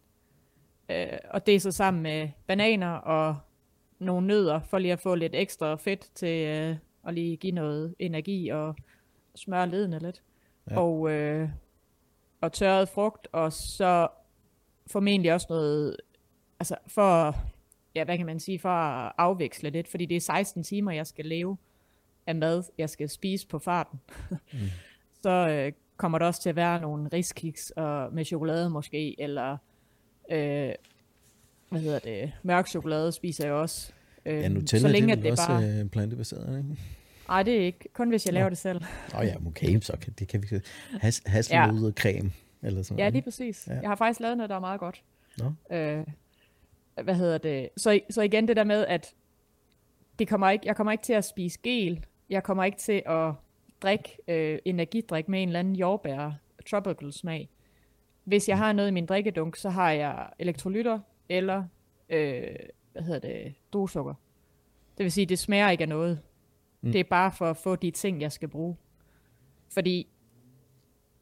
Øh, 0.90 1.18
og 1.30 1.46
det 1.46 1.56
er 1.56 1.60
så 1.60 1.72
sammen 1.72 2.04
med 2.04 2.30
bananer 2.48 2.92
og 2.92 3.38
nogle 4.00 4.28
nødder, 4.28 4.62
for 4.62 4.78
lige 4.78 4.94
at 4.94 5.00
få 5.00 5.16
lidt 5.16 5.36
ekstra 5.36 5.76
fedt 5.76 6.10
til 6.16 6.48
øh, 6.48 6.76
at 7.08 7.14
lige 7.14 7.38
give 7.38 7.52
noget 7.52 7.96
energi 8.00 8.50
og 8.50 8.76
smøre 9.36 9.70
ledene 9.70 10.00
lidt. 10.00 10.22
Ja. 10.70 10.80
Og, 10.80 11.12
øh, 11.12 11.50
og 12.42 12.54
tørret 12.54 12.90
frugt, 12.90 13.28
og 13.32 13.54
så 13.54 14.08
formentlig 14.88 15.34
også 15.34 15.48
noget, 15.50 15.98
altså 16.60 16.76
for, 16.88 17.36
ja, 17.96 18.04
hvad 18.04 18.18
kan 18.18 18.26
man 18.26 18.40
sige, 18.40 18.60
for 18.60 18.70
at 18.70 19.12
afveksle 19.18 19.70
lidt, 19.70 19.88
fordi 19.88 20.06
det 20.06 20.18
er 20.18 20.22
16 20.22 20.64
timer, 20.64 20.92
jeg 20.92 21.08
skal 21.08 21.26
leve 21.26 21.58
af 22.28 22.36
mad, 22.36 22.64
jeg 22.78 22.90
skal 22.90 23.10
spise 23.10 23.48
på 23.48 23.60
farten. 23.60 24.00
mm. 24.54 24.60
Så 25.22 25.30
øh, 25.30 25.72
kommer 25.98 26.20
der 26.20 26.26
også 26.26 26.42
til 26.42 26.50
at 26.50 26.56
være 26.56 26.82
nogle 26.82 27.10
riskiks 27.14 27.70
og 27.70 28.14
med 28.14 28.26
chokolade 28.26 28.70
måske, 28.70 29.22
eller 29.22 29.58
øh, 30.30 30.72
hvad 31.70 31.82
hedder 31.82 32.00
det, 32.00 32.32
mørk 32.44 32.68
chokolade 32.68 33.12
spiser 33.12 33.46
jeg 33.46 33.54
også. 33.54 33.92
Øh, 34.26 34.42
ja, 34.42 34.48
Nutella, 34.48 34.82
så 34.82 34.88
længe, 34.88 35.16
det 35.16 35.18
er 35.18 35.22
det 35.22 35.32
også 35.32 35.48
bare... 35.48 35.64
Øh, 35.64 35.90
plantebaseret, 35.90 36.58
ikke? 36.58 36.82
Nej, 37.28 37.44
det 37.44 37.56
er 37.56 37.66
ikke. 37.66 37.90
Kun 37.94 38.10
hvis 38.10 38.26
jeg 38.26 38.34
laver 38.34 38.46
ja. 38.46 38.50
det 38.50 38.58
selv. 38.58 38.82
Åh 39.14 39.20
oh, 39.20 39.26
ja, 39.26 39.36
okay, 39.48 39.80
så 39.82 39.98
kan, 40.02 40.14
det 40.20 40.28
kan 40.28 40.44
vi... 40.44 40.60
Has, 41.02 41.22
hasselnød 41.26 41.94
ja. 41.98 42.02
creme, 42.02 42.32
eller 42.62 42.84
sådan 42.84 43.00
Ja, 43.00 43.10
lige 43.10 43.22
præcis. 43.22 43.68
Ja. 43.68 43.80
Jeg 43.80 43.90
har 43.90 43.96
faktisk 43.96 44.20
lavet 44.20 44.38
noget, 44.38 44.50
der 44.50 44.56
er 44.56 44.60
meget 44.60 44.80
godt. 44.80 45.04
Nå. 45.38 45.76
Øh, 45.76 46.06
hvad 47.04 47.16
hedder 47.16 47.38
det? 47.38 47.70
Så, 47.78 48.00
så 48.10 48.22
igen 48.22 48.48
det 48.48 48.56
der 48.56 48.64
med, 48.64 48.86
at 48.86 49.14
det 50.20 50.28
kommer 50.28 50.50
ikke, 50.50 50.68
jeg 50.68 50.76
kommer 50.76 50.92
ikke 50.92 51.04
til 51.04 51.14
at 51.14 51.26
spise 51.26 51.60
gel. 51.64 52.06
Jeg 52.30 52.44
kommer 52.44 52.64
ikke 52.64 52.78
til 52.78 53.04
at 53.06 53.34
drikke 53.82 54.18
øh, 54.28 54.60
energidrik 54.66 55.28
med 55.28 55.44
en 55.44 55.50
eller 55.50 55.60
anden 55.60 55.76
jordbær 55.76 56.32
tropical 56.70 57.14
smag. 57.14 57.50
Hvis 58.30 58.50
jeg 58.50 58.58
har 58.58 58.74
noget 58.74 58.90
i 58.90 58.92
min 58.92 59.06
drikkedunk, 59.06 59.56
så 59.56 59.70
har 59.70 59.92
jeg 59.92 60.30
elektrolytter 60.40 61.00
eller 61.30 61.64
øh, 62.10 62.56
hvad 62.92 63.02
hedder 63.02 63.20
det, 63.20 63.54
druesukker. 63.74 64.14
Det 64.98 65.04
vil 65.04 65.12
sige, 65.12 65.26
det 65.26 65.40
smager 65.40 65.70
ikke 65.70 65.82
af 65.82 65.90
noget. 65.90 66.20
Mm. 66.82 66.92
Det 66.92 67.00
er 67.00 67.04
bare 67.04 67.32
for 67.32 67.50
at 67.50 67.58
få 67.58 67.76
de 67.76 67.92
ting, 67.92 68.22
jeg 68.22 68.32
skal 68.32 68.48
bruge. 68.48 68.76
Fordi 69.70 70.08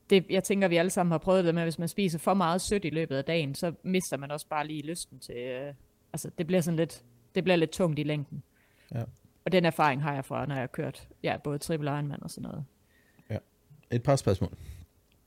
det, 0.09 0.25
jeg 0.29 0.43
tænker, 0.43 0.67
vi 0.67 0.77
alle 0.77 0.89
sammen 0.89 1.11
har 1.11 1.17
prøvet 1.17 1.45
det 1.45 1.53
med, 1.53 1.61
at 1.61 1.65
hvis 1.65 1.79
man 1.79 1.87
spiser 1.87 2.19
for 2.19 2.33
meget 2.33 2.61
sødt 2.61 2.85
i 2.85 2.89
løbet 2.89 3.15
af 3.15 3.25
dagen, 3.25 3.55
så 3.55 3.73
mister 3.83 4.17
man 4.17 4.31
også 4.31 4.47
bare 4.47 4.67
lige 4.67 4.81
lysten 4.81 5.19
til, 5.19 5.37
øh, 5.37 5.73
altså 6.13 6.29
det 6.37 6.47
bliver 6.47 6.61
sådan 6.61 6.77
lidt, 6.77 7.03
det 7.35 7.43
bliver 7.43 7.57
lidt 7.57 7.71
tungt 7.71 7.99
i 7.99 8.03
længden. 8.03 8.43
Ja. 8.93 9.03
Og 9.45 9.51
den 9.51 9.65
erfaring 9.65 10.03
har 10.03 10.13
jeg 10.13 10.25
fra, 10.25 10.45
når 10.45 10.55
jeg 10.55 10.61
har 10.61 10.67
kørt 10.67 11.07
ja, 11.23 11.37
både 11.43 11.57
triple 11.57 11.91
Ironman 11.91 12.23
og 12.23 12.29
sådan 12.31 12.49
noget. 12.49 12.65
Ja. 13.29 13.37
Et 13.91 14.03
par 14.03 14.15
spørgsmål. 14.15 14.57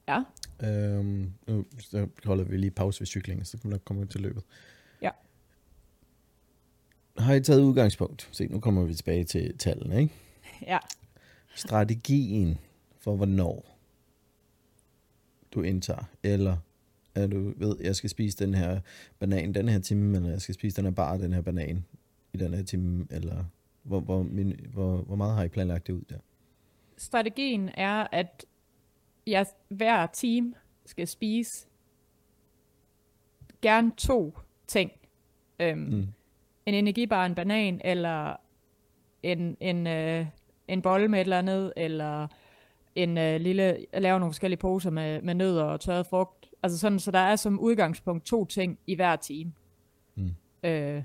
Ja. 0.08 0.22
Øhm, 0.64 1.32
nu 1.46 1.64
så 1.78 2.08
holder 2.24 2.44
vi 2.44 2.56
lige 2.56 2.70
pause 2.70 3.00
ved 3.00 3.06
cyklingen, 3.06 3.44
så 3.44 3.58
kan 3.58 3.70
vi 3.70 3.72
nok 3.72 3.84
komme 3.84 4.06
til 4.06 4.20
løbet. 4.20 4.42
Ja. 5.02 5.10
Har 7.18 7.34
I 7.34 7.40
taget 7.40 7.60
udgangspunkt? 7.60 8.28
Se, 8.32 8.46
nu 8.46 8.60
kommer 8.60 8.84
vi 8.84 8.94
tilbage 8.94 9.24
til 9.24 9.58
tallene, 9.58 10.00
ikke? 10.00 10.14
Ja. 10.66 10.78
Strategien 11.54 12.58
for 12.98 13.16
hvornår 13.16 13.78
du 15.54 15.62
indtager, 15.62 16.04
eller 16.22 16.56
at 17.14 17.30
du 17.30 17.52
ved, 17.56 17.76
jeg 17.80 17.96
skal 17.96 18.10
spise 18.10 18.44
den 18.44 18.54
her 18.54 18.80
banan 19.18 19.54
den 19.54 19.68
her 19.68 19.78
time, 19.78 20.16
eller 20.16 20.30
jeg 20.30 20.40
skal 20.40 20.54
spise 20.54 20.76
den 20.76 20.84
her 20.84 20.92
bar 20.92 21.16
den 21.16 21.32
her 21.32 21.40
banan 21.40 21.84
i 22.32 22.36
den 22.36 22.54
her 22.54 22.62
time, 22.62 23.06
eller 23.10 23.44
hvor, 23.82 24.00
hvor, 24.00 24.22
min, 24.22 24.60
hvor, 24.72 24.96
hvor 24.96 25.16
meget 25.16 25.34
har 25.34 25.42
I 25.42 25.48
planlagt 25.48 25.86
det 25.86 25.92
ud 25.92 26.02
der? 26.08 26.18
Strategien 26.96 27.70
er, 27.74 28.06
at 28.12 28.44
jeg 29.30 29.46
hver 29.68 30.06
team 30.06 30.54
skal 30.84 31.08
spise 31.08 31.66
gerne 33.62 33.92
to 33.96 34.38
ting. 34.66 34.90
Øhm, 35.60 35.78
mm. 35.78 36.06
En 36.66 36.74
energibar, 36.74 37.26
en 37.26 37.34
banan, 37.34 37.80
eller 37.84 38.36
en, 39.22 39.56
en, 39.60 39.86
øh, 39.86 40.26
en 40.68 40.82
bolle 40.82 41.08
med 41.08 41.18
et 41.18 41.24
eller 41.24 41.38
andet, 41.38 41.72
eller 41.76 42.26
en 42.94 43.18
øh, 43.18 43.40
lille, 43.40 43.86
jeg 43.92 44.02
laver 44.02 44.18
nogle 44.18 44.32
forskellige 44.32 44.58
poser 44.58 44.90
med, 44.90 45.22
med 45.22 45.34
nødder 45.34 45.64
og 45.64 45.80
tørret 45.80 46.06
frugt. 46.06 46.50
Altså 46.62 46.78
sådan, 46.78 46.98
så 46.98 47.10
der 47.10 47.18
er 47.18 47.36
som 47.36 47.60
udgangspunkt 47.60 48.26
to 48.26 48.44
ting 48.44 48.78
i 48.86 48.94
hver 48.94 49.16
time. 49.16 49.52
Mm. 50.14 50.34
Øh, 50.62 51.02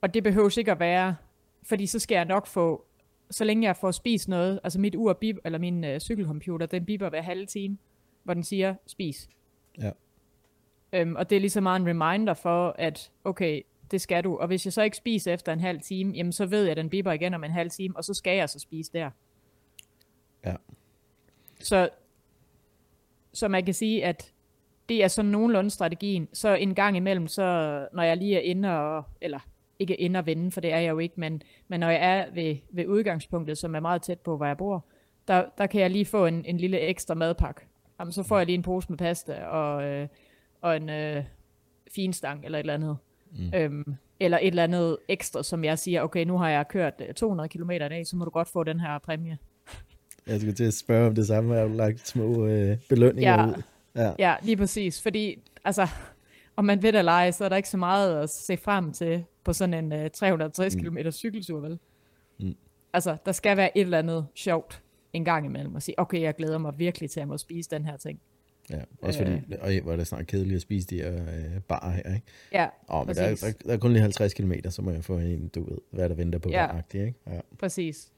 og 0.00 0.14
det 0.14 0.22
behøver 0.22 0.58
ikke 0.58 0.72
at 0.72 0.80
være, 0.80 1.16
fordi 1.62 1.86
så 1.86 1.98
skal 1.98 2.14
jeg 2.14 2.24
nok 2.24 2.46
få, 2.46 2.84
så 3.30 3.44
længe 3.44 3.66
jeg 3.66 3.76
får 3.76 3.90
spist 3.90 4.28
noget, 4.28 4.60
altså 4.64 4.80
mit 4.80 4.94
ur, 4.94 5.12
bip, 5.12 5.36
eller 5.44 5.58
min 5.58 5.84
øh, 5.84 6.00
cykelcomputer, 6.00 6.66
den 6.66 6.84
biber 6.84 7.08
hver 7.08 7.22
halve 7.22 7.46
time, 7.46 7.78
hvor 8.24 8.34
den 8.34 8.42
siger, 8.42 8.74
spis. 8.86 9.28
Ja. 9.78 9.90
Øhm, 10.92 11.16
og 11.16 11.30
det 11.30 11.36
er 11.36 11.40
lige 11.40 11.50
så 11.50 11.60
meget 11.60 11.80
en 11.80 11.88
reminder 11.88 12.34
for, 12.34 12.74
at 12.78 13.10
okay, 13.24 13.62
det 13.90 14.00
skal 14.00 14.24
du. 14.24 14.36
Og 14.36 14.46
hvis 14.46 14.64
jeg 14.64 14.72
så 14.72 14.82
ikke 14.82 14.96
spiser 14.96 15.34
efter 15.34 15.52
en 15.52 15.60
halv 15.60 15.80
time, 15.80 16.12
jamen 16.12 16.32
så 16.32 16.46
ved 16.46 16.62
jeg, 16.62 16.70
at 16.70 16.76
den 16.76 16.90
biber 16.90 17.12
igen 17.12 17.34
om 17.34 17.44
en 17.44 17.50
halv 17.50 17.70
time, 17.70 17.96
og 17.96 18.04
så 18.04 18.14
skal 18.14 18.36
jeg 18.36 18.48
så 18.48 18.58
spise 18.58 18.92
der. 18.92 19.10
Ja. 20.46 20.54
Så, 21.60 21.88
så 23.32 23.48
man 23.48 23.64
kan 23.64 23.74
sige, 23.74 24.04
at 24.04 24.32
det 24.88 25.04
er 25.04 25.08
sådan 25.08 25.30
nogenlunde 25.30 25.70
strategien. 25.70 26.28
Så 26.32 26.54
en 26.54 26.74
gang 26.74 26.96
imellem, 26.96 27.26
så 27.26 27.42
når 27.92 28.02
jeg 28.02 28.16
lige 28.16 28.36
er 28.36 28.40
inde 28.40 28.78
og, 28.78 29.04
eller 29.20 29.38
ikke 29.80 29.94
inde 29.96 30.18
og 30.18 30.26
vende, 30.26 30.50
for 30.50 30.60
det 30.60 30.72
er 30.72 30.78
jeg 30.78 30.90
jo 30.90 30.98
ikke, 30.98 31.14
men, 31.20 31.42
men 31.68 31.80
når 31.80 31.90
jeg 31.90 32.18
er 32.18 32.24
ved, 32.34 32.56
ved 32.72 32.86
udgangspunktet, 32.86 33.58
som 33.58 33.74
er 33.74 33.80
meget 33.80 34.02
tæt 34.02 34.18
på, 34.20 34.36
hvor 34.36 34.46
jeg 34.46 34.56
bor, 34.56 34.84
der, 35.28 35.44
der 35.58 35.66
kan 35.66 35.80
jeg 35.80 35.90
lige 35.90 36.04
få 36.04 36.26
en, 36.26 36.44
en 36.44 36.56
lille 36.56 36.80
ekstra 36.80 37.14
madpakke. 37.14 37.60
Jamen, 38.00 38.12
så 38.12 38.22
får 38.22 38.36
jeg 38.36 38.46
lige 38.46 38.54
en 38.56 38.62
pose 38.62 38.86
med 38.90 38.98
pasta 38.98 39.44
og, 39.44 39.84
øh, 39.84 40.08
og 40.60 40.76
en 40.76 40.90
øh, 40.90 41.24
finstang 41.94 42.44
eller 42.44 42.58
et 42.58 42.60
eller 42.60 42.74
andet. 42.74 42.96
Mm. 43.32 43.54
Øhm, 43.54 43.94
eller 44.20 44.38
et 44.38 44.46
eller 44.46 44.64
andet 44.64 44.96
ekstra, 45.08 45.42
som 45.42 45.64
jeg 45.64 45.78
siger, 45.78 46.02
okay, 46.02 46.24
nu 46.24 46.38
har 46.38 46.48
jeg 46.48 46.68
kørt 46.68 46.94
øh, 47.08 47.14
200 47.14 47.48
km 47.48 47.70
i 47.70 47.78
dag, 47.78 48.06
så 48.06 48.16
må 48.16 48.24
du 48.24 48.30
godt 48.30 48.48
få 48.48 48.64
den 48.64 48.80
her 48.80 48.98
præmie. 48.98 49.38
Jeg 50.26 50.40
skulle 50.40 50.54
til 50.54 50.64
at 50.64 50.74
spørge 50.74 51.06
om 51.06 51.14
det 51.14 51.26
samme, 51.26 51.54
har 51.54 51.62
du 51.62 51.72
lagt 51.74 52.08
små 52.08 52.46
øh, 52.46 52.76
belønninger 52.88 53.32
Ja. 53.40 53.46
ud? 53.46 53.62
Ja. 53.96 54.12
Ja, 54.18 54.34
lige 54.42 54.56
præcis. 54.56 55.02
Fordi, 55.02 55.38
altså, 55.64 55.88
om 56.60 56.64
man 56.64 56.82
ved 56.82 56.92
det 56.92 56.98
eller 56.98 57.12
ej, 57.12 57.30
så 57.30 57.44
er 57.44 57.48
der 57.48 57.56
ikke 57.56 57.68
så 57.68 57.76
meget 57.76 58.22
at 58.22 58.30
se 58.30 58.56
frem 58.56 58.92
til 58.92 59.24
på 59.44 59.52
sådan 59.52 59.74
en 59.84 59.92
øh, 59.92 60.10
360 60.10 60.76
Mm. 60.76 60.82
km 60.82 60.98
cykeltur, 61.10 61.60
vel? 61.60 61.78
Mm. 62.40 62.54
Altså, 62.92 63.16
der 63.26 63.32
skal 63.32 63.56
være 63.56 63.78
et 63.78 63.80
eller 63.80 63.98
andet 63.98 64.26
sjovt 64.34 64.82
en 65.12 65.24
gang 65.24 65.46
imellem, 65.46 65.74
og 65.74 65.82
sige, 65.82 66.00
okay, 66.00 66.20
jeg 66.20 66.34
glæder 66.34 66.58
mig 66.58 66.78
virkelig 66.78 67.10
til 67.10 67.20
at 67.20 67.28
må 67.28 67.38
spise 67.38 67.70
den 67.70 67.84
her 67.84 67.96
ting. 67.96 68.20
ja. 68.70 68.80
Også 69.02 69.18
fordi, 69.18 69.32
Øh. 69.32 69.76
øh. 69.76 69.82
hvor 69.82 69.92
er 69.92 69.96
det 69.96 70.06
snart 70.06 70.26
kedeligt 70.26 70.56
at 70.56 70.62
spise 70.62 70.86
de 70.88 70.96
her 70.96 71.14
øh, 71.22 71.60
bar 71.68 71.90
her, 71.90 72.14
ikke? 72.14 72.26
Ja, 72.52 72.66
Åh, 72.88 73.06
men 73.06 73.16
der, 73.16 73.22
er- 73.22 73.34
der, 73.34 73.52
der, 73.66 73.72
er 73.72 73.78
kun 73.78 73.92
lige 73.92 74.02
50 74.02 74.34
km, 74.34 74.52
så 74.68 74.82
må 74.82 74.90
jeg 74.90 75.04
få 75.04 75.18
en, 75.18 75.48
du 75.48 75.64
ved, 75.70 75.78
hvad 75.90 76.08
der 76.08 76.14
venter 76.14 76.38
på 76.38 76.48
Ja. 76.50 76.66
hver 76.72 77.00
ikke? 77.00 77.14
Ja. 77.26 77.40
præcis. 77.58 78.12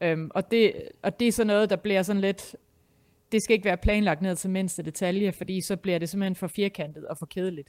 Øhm, 0.00 0.30
og, 0.34 0.50
det, 0.50 0.72
og 1.02 1.20
det 1.20 1.28
er 1.28 1.32
sådan 1.32 1.46
noget, 1.46 1.70
der 1.70 1.76
bliver 1.76 2.02
sådan 2.02 2.20
lidt, 2.20 2.56
det 3.34 3.42
skal 3.42 3.54
ikke 3.54 3.64
være 3.64 3.76
planlagt 3.76 4.22
ned 4.22 4.36
til 4.36 4.50
mindste 4.50 4.82
detalje, 4.82 5.32
fordi 5.32 5.60
så 5.60 5.76
bliver 5.76 5.98
det 5.98 6.08
simpelthen 6.08 6.34
for 6.36 6.46
firkantet 6.46 7.06
og 7.06 7.18
for 7.18 7.26
kedeligt. 7.26 7.68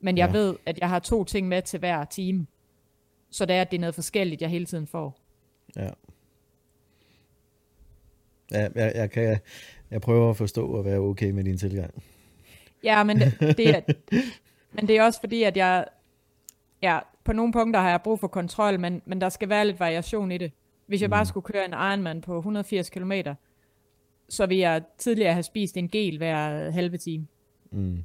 Men 0.00 0.18
jeg 0.18 0.28
Ja. 0.28 0.38
ved, 0.38 0.56
at 0.66 0.78
jeg 0.78 0.88
har 0.88 0.98
to 0.98 1.24
ting 1.24 1.48
med 1.48 1.62
til 1.62 1.78
hver 1.78 2.04
time, 2.04 2.46
så 3.30 3.46
det 3.46 3.56
er, 3.56 3.60
at 3.60 3.70
det 3.70 3.76
er 3.76 3.80
noget 3.80 3.94
forskelligt, 3.94 4.42
jeg 4.42 4.50
hele 4.50 4.66
tiden 4.66 4.86
får. 4.86 5.18
Ja. 5.76 5.90
Ja, 8.52 8.68
jeg, 8.74 8.92
jeg, 8.94 9.10
kan, 9.10 9.38
jeg 9.90 10.00
prøver 10.00 10.30
at 10.30 10.36
forstå 10.36 10.66
og 10.66 10.84
være 10.84 10.98
okay 10.98 11.30
med 11.30 11.44
din 11.44 11.58
tilgang. 11.58 12.02
Ja, 12.84 13.04
men 13.04 13.20
det, 13.20 13.38
det 13.56 13.68
er, 13.68 13.80
men 14.72 14.88
det 14.88 14.96
er 14.98 15.02
også 15.02 15.20
fordi, 15.20 15.42
at 15.42 15.56
jeg, 15.56 15.84
ja, 16.82 16.98
på 17.24 17.32
nogle 17.32 17.52
punkter 17.52 17.80
har 17.80 17.90
jeg 17.90 18.00
brug 18.02 18.20
for 18.20 18.28
kontrol, 18.28 18.80
men, 18.80 19.02
men 19.04 19.20
der 19.20 19.28
skal 19.28 19.48
være 19.48 19.66
lidt 19.66 19.80
variation 19.80 20.32
i 20.32 20.38
det. 20.38 20.52
Hvis 20.86 21.02
jeg 21.02 21.10
bare 21.10 21.26
skulle 21.26 21.44
køre 21.44 21.64
en 21.64 21.72
Ironman 21.72 22.20
på 22.20 22.36
180 22.36 22.90
km, 22.90 23.12
så 24.28 24.46
vil 24.46 24.58
jeg 24.58 24.82
tidligere 24.98 25.32
have 25.32 25.42
spist 25.42 25.76
en 25.76 25.88
gel 25.88 26.16
hver 26.16 26.70
halve 26.70 26.96
time. 26.96 27.26
Mm, 27.70 28.04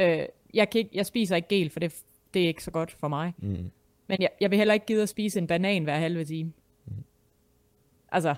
Øh, 0.00 0.26
jeg, 0.54 0.70
kan 0.70 0.78
ikke, 0.78 0.90
jeg 0.94 1.06
spiser 1.06 1.36
ikke 1.36 1.48
gel, 1.48 1.70
for 1.70 1.80
det, 1.80 1.94
det 2.34 2.42
er 2.42 2.48
ikke 2.48 2.64
så 2.64 2.70
godt 2.70 2.92
for 2.92 3.08
mig. 3.08 3.32
mm, 3.38 3.70
Men 4.06 4.16
jeg, 4.20 4.28
jeg 4.40 4.50
vil 4.50 4.56
heller 4.58 4.74
ikke 4.74 4.86
gide 4.86 5.02
at 5.02 5.08
spise 5.08 5.38
en 5.38 5.46
banan 5.46 5.84
hver 5.84 5.98
halve 5.98 6.24
time. 6.24 6.52
Altså, 8.12 8.34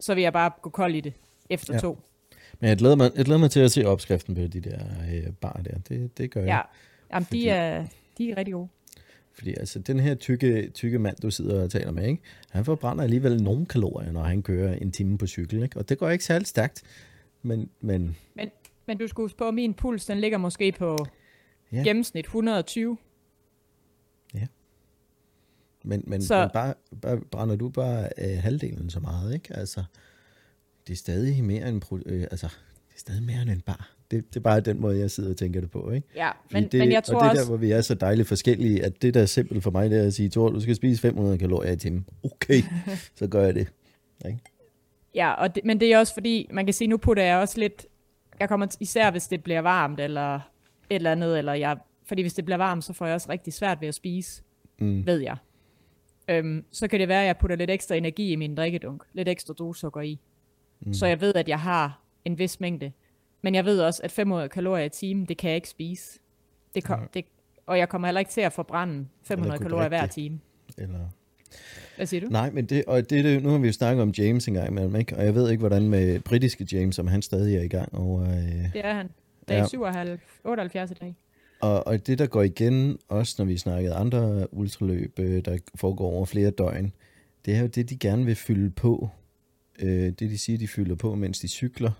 så 0.00 0.14
vil 0.14 0.22
jeg 0.22 0.32
bare 0.32 0.50
gå 0.62 0.70
kold 0.70 0.94
i 0.94 1.00
det 1.00 1.12
efter 1.50 1.74
Ja. 1.74 1.80
to. 1.80 1.98
Men 2.60 2.68
jeg 2.68 2.76
glæder, 2.76 2.96
mig, 2.96 3.10
jeg 3.16 3.24
glæder 3.24 3.40
mig 3.40 3.50
til 3.50 3.60
at 3.60 3.70
se 3.72 3.84
opskriften 3.86 4.34
på 4.34 4.40
de 4.40 4.60
der 4.60 4.78
øh, 5.14 5.32
bar 5.32 5.60
der. 5.64 5.78
Det, 5.78 6.18
det 6.18 6.30
gør 6.30 6.40
jeg. 6.40 6.48
Ja, 6.48 6.60
Jamen, 7.14 7.26
Fordi- 7.26 7.40
de, 7.40 7.48
er, 7.48 7.86
de 8.18 8.30
er 8.30 8.36
rigtig 8.36 8.54
gode. 8.54 8.68
Fordi 9.34 9.50
altså, 9.50 9.78
den 9.78 10.00
her 10.00 10.14
tykke, 10.14 10.70
tykke 10.74 10.98
mand, 10.98 11.16
du 11.22 11.30
sidder 11.30 11.62
og 11.62 11.70
taler 11.70 11.90
med, 11.92 12.06
ikke? 12.06 12.22
han 12.50 12.64
forbrænder 12.64 13.04
alligevel 13.04 13.42
nogle 13.42 13.66
kalorier, 13.66 14.12
når 14.12 14.22
han 14.22 14.42
kører 14.42 14.74
en 14.74 14.92
time 14.92 15.18
på 15.18 15.26
cykel. 15.26 15.62
Ikke? 15.62 15.76
Og 15.78 15.88
det 15.88 15.98
går 15.98 16.08
ikke 16.10 16.24
særlig 16.24 16.46
stærkt. 16.46 16.82
Men, 17.42 17.70
men 17.80 18.16
Men, 18.34 18.50
men 18.86 18.98
du 18.98 19.08
huske 19.22 19.38
på, 19.38 19.48
at 19.48 19.54
min 19.54 19.74
puls, 19.74 20.06
den 20.06 20.20
ligger 20.20 20.38
måske 20.38 20.72
på 20.72 20.98
Ja. 21.72 21.76
ja. 21.76 21.82
gennemsnit 21.82 22.24
120. 22.24 22.96
Men, 25.84 26.04
men, 26.06 26.22
Så- 26.22 26.38
men 26.40 26.50
bare, 26.52 26.74
bare, 27.02 27.20
brænder 27.20 27.56
du 27.56 27.68
bare 27.68 28.08
øh, 28.18 28.38
halvdelen 28.42 28.90
så 28.90 29.00
meget, 29.00 29.34
ikke? 29.34 29.56
Altså, 29.56 29.84
det 30.86 30.92
er 30.92 30.96
stadig 30.96 31.44
mere 31.44 31.68
end, 31.68 31.82
øh, 32.06 32.22
altså, 32.30 32.46
det 32.88 32.94
er 32.94 32.98
stadig 32.98 33.22
mere 33.22 33.42
end 33.42 33.50
en 33.50 33.60
bar. 33.60 33.90
Det, 34.12 34.28
det 34.28 34.36
er 34.36 34.40
bare 34.40 34.60
den 34.60 34.80
måde, 34.80 34.98
jeg 34.98 35.10
sidder 35.10 35.30
og 35.30 35.36
tænker 35.36 35.60
det 35.60 35.70
på, 35.70 35.90
ikke? 35.90 36.06
Ja, 36.16 36.30
Fordi 36.30 36.54
men, 36.62 36.72
det, 36.72 36.78
men 36.80 36.92
jeg 36.92 37.04
tror 37.04 37.16
og 37.18 37.22
det 37.24 37.30
også... 37.30 37.42
der, 37.42 37.48
hvor 37.48 37.56
vi 37.56 37.70
er 37.70 37.80
så 37.80 37.94
dejligt 37.94 38.28
forskellige, 38.28 38.84
at 38.84 39.02
det 39.02 39.14
der 39.14 39.22
er 39.22 39.26
simpelt 39.26 39.62
for 39.62 39.70
mig, 39.70 39.90
det 39.90 39.98
er 40.02 40.06
at 40.06 40.14
sige, 40.14 40.28
Thor, 40.28 40.48
du 40.48 40.60
skal 40.60 40.74
spise 40.74 41.00
500 41.00 41.38
kalorier 41.38 41.72
i 41.72 41.76
timen. 41.76 42.06
Okay, 42.24 42.62
så 43.18 43.26
gør 43.26 43.42
jeg 43.44 43.54
det. 43.54 43.68
Ikke? 44.26 44.38
Ja, 45.14 45.32
og 45.32 45.54
det, 45.54 45.64
men 45.64 45.80
det 45.80 45.92
er 45.92 45.98
også 45.98 46.14
fordi, 46.14 46.48
man 46.52 46.64
kan 46.66 46.74
sige, 46.74 46.88
nu 46.88 46.96
putter 46.96 47.22
jeg 47.22 47.36
også 47.36 47.60
lidt... 47.60 47.86
Jeg 48.40 48.48
kommer 48.48 48.66
især, 48.80 49.10
hvis 49.10 49.26
det 49.28 49.42
bliver 49.42 49.60
varmt, 49.60 50.00
eller 50.00 50.34
et 50.34 50.40
eller 50.90 51.12
andet, 51.12 51.38
eller 51.38 51.52
jeg... 51.54 51.76
Fordi 52.06 52.22
hvis 52.22 52.34
det 52.34 52.44
bliver 52.44 52.58
varmt, 52.58 52.84
så 52.84 52.92
får 52.92 53.06
jeg 53.06 53.14
også 53.14 53.30
rigtig 53.30 53.52
svært 53.52 53.80
ved 53.80 53.88
at 53.88 53.94
spise, 53.94 54.42
Mm. 54.78 55.06
ved 55.06 55.18
jeg. 55.18 55.36
Øhm, 56.28 56.64
så 56.72 56.88
kan 56.88 57.00
det 57.00 57.08
være, 57.08 57.20
at 57.20 57.26
jeg 57.26 57.36
putter 57.36 57.56
lidt 57.56 57.70
ekstra 57.70 57.94
energi 57.94 58.32
i 58.32 58.36
min 58.36 58.54
drikkedunk. 58.54 59.02
Lidt 59.12 59.28
ekstra 59.28 59.54
drusukker 59.54 60.00
i. 60.00 60.20
Mm. 60.80 60.92
Så 60.94 61.06
jeg 61.06 61.20
ved, 61.20 61.34
at 61.34 61.48
jeg 61.48 61.60
har 61.60 62.02
en 62.24 62.38
vis 62.38 62.60
mængde. 62.60 62.92
Men 63.42 63.54
jeg 63.54 63.64
ved 63.64 63.80
også, 63.80 64.00
at 64.04 64.10
500 64.10 64.48
kalorier 64.48 64.84
i 64.84 64.88
timen, 64.88 65.24
det 65.24 65.36
kan 65.36 65.50
jeg 65.50 65.56
ikke 65.56 65.68
spise. 65.68 66.18
Det 66.74 66.84
kom, 66.84 67.08
det, 67.14 67.24
og 67.66 67.78
jeg 67.78 67.88
kommer 67.88 68.08
heller 68.08 68.18
ikke 68.18 68.30
til 68.30 68.40
at 68.40 68.52
forbrænde 68.52 69.06
500 69.22 69.58
kunne 69.58 69.64
kalorier 69.64 69.88
hver 69.88 70.06
time. 70.06 70.40
Eller... 70.78 71.08
Hvad 71.96 72.06
siger 72.06 72.20
du? 72.20 72.26
Nej, 72.30 72.50
men 72.50 72.66
det, 72.66 72.84
og 72.84 73.10
det, 73.10 73.24
det, 73.24 73.42
nu 73.42 73.48
har 73.48 73.58
vi 73.58 73.66
jo 73.66 73.72
snakket 73.72 74.02
om 74.02 74.10
James 74.18 74.48
en 74.48 74.54
gang 74.54 74.70
imellem, 74.70 74.96
ikke? 74.96 75.16
Og 75.16 75.24
jeg 75.24 75.34
ved 75.34 75.50
ikke, 75.50 75.60
hvordan 75.60 75.88
med 75.88 76.20
britiske 76.20 76.66
James, 76.72 76.98
om 76.98 77.06
han 77.06 77.22
stadig 77.22 77.56
er 77.56 77.62
i 77.62 77.68
gang. 77.68 77.94
Og, 77.94 78.22
øh, 78.22 78.72
Det 78.72 78.84
er 78.84 78.94
han. 78.94 79.10
Dag 79.48 79.58
ja. 79.58 79.66
77, 79.66 80.20
78 80.44 80.90
i 80.90 80.94
dag. 80.94 81.16
Og, 81.60 81.86
og 81.86 82.06
det, 82.06 82.18
der 82.18 82.26
går 82.26 82.42
igen, 82.42 82.98
også 83.08 83.34
når 83.38 83.44
vi 83.44 83.58
snakkede 83.58 83.94
andre 83.94 84.54
ultraløb, 84.54 85.18
øh, 85.18 85.44
der 85.44 85.58
foregår 85.74 86.10
over 86.10 86.24
flere 86.24 86.50
døgn, 86.50 86.92
det 87.44 87.54
er 87.54 87.60
jo 87.60 87.66
det, 87.66 87.90
de 87.90 87.96
gerne 87.96 88.24
vil 88.24 88.34
fylde 88.34 88.70
på. 88.70 89.08
Øh, 89.78 89.88
det, 89.88 90.20
de 90.20 90.38
siger, 90.38 90.58
de 90.58 90.68
fylder 90.68 90.94
på, 90.94 91.14
mens 91.14 91.38
de 91.38 91.48
cykler. 91.48 91.90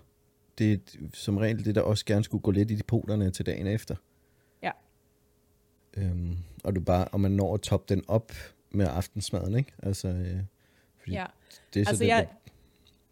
Det 0.57 0.73
er 0.73 0.77
som 1.13 1.37
regel 1.37 1.65
det, 1.65 1.75
der 1.75 1.81
også 1.81 2.05
gerne 2.05 2.23
skulle 2.23 2.41
gå 2.41 2.51
lidt 2.51 2.71
i 2.71 2.75
depoterne 2.75 3.31
til 3.31 3.45
dagen 3.45 3.67
efter. 3.67 3.95
Ja. 4.61 4.71
Øhm, 5.97 6.37
og, 6.63 6.75
du 6.75 6.81
bare, 6.81 7.05
og 7.07 7.19
man 7.19 7.31
når 7.31 7.53
at 7.53 7.61
toppe 7.61 7.93
den 7.95 8.03
op 8.07 8.31
med 8.71 8.87
aftensmaden, 8.89 9.55
ikke? 9.55 9.73
Altså, 9.83 10.07
øh, 10.07 10.39
fordi 10.97 11.11
Ja. 11.11 11.25
det 11.73 11.79
er 11.79 11.85
så 11.85 11.89
Altså, 11.89 12.03
det, 12.03 12.07
jeg, 12.07 12.27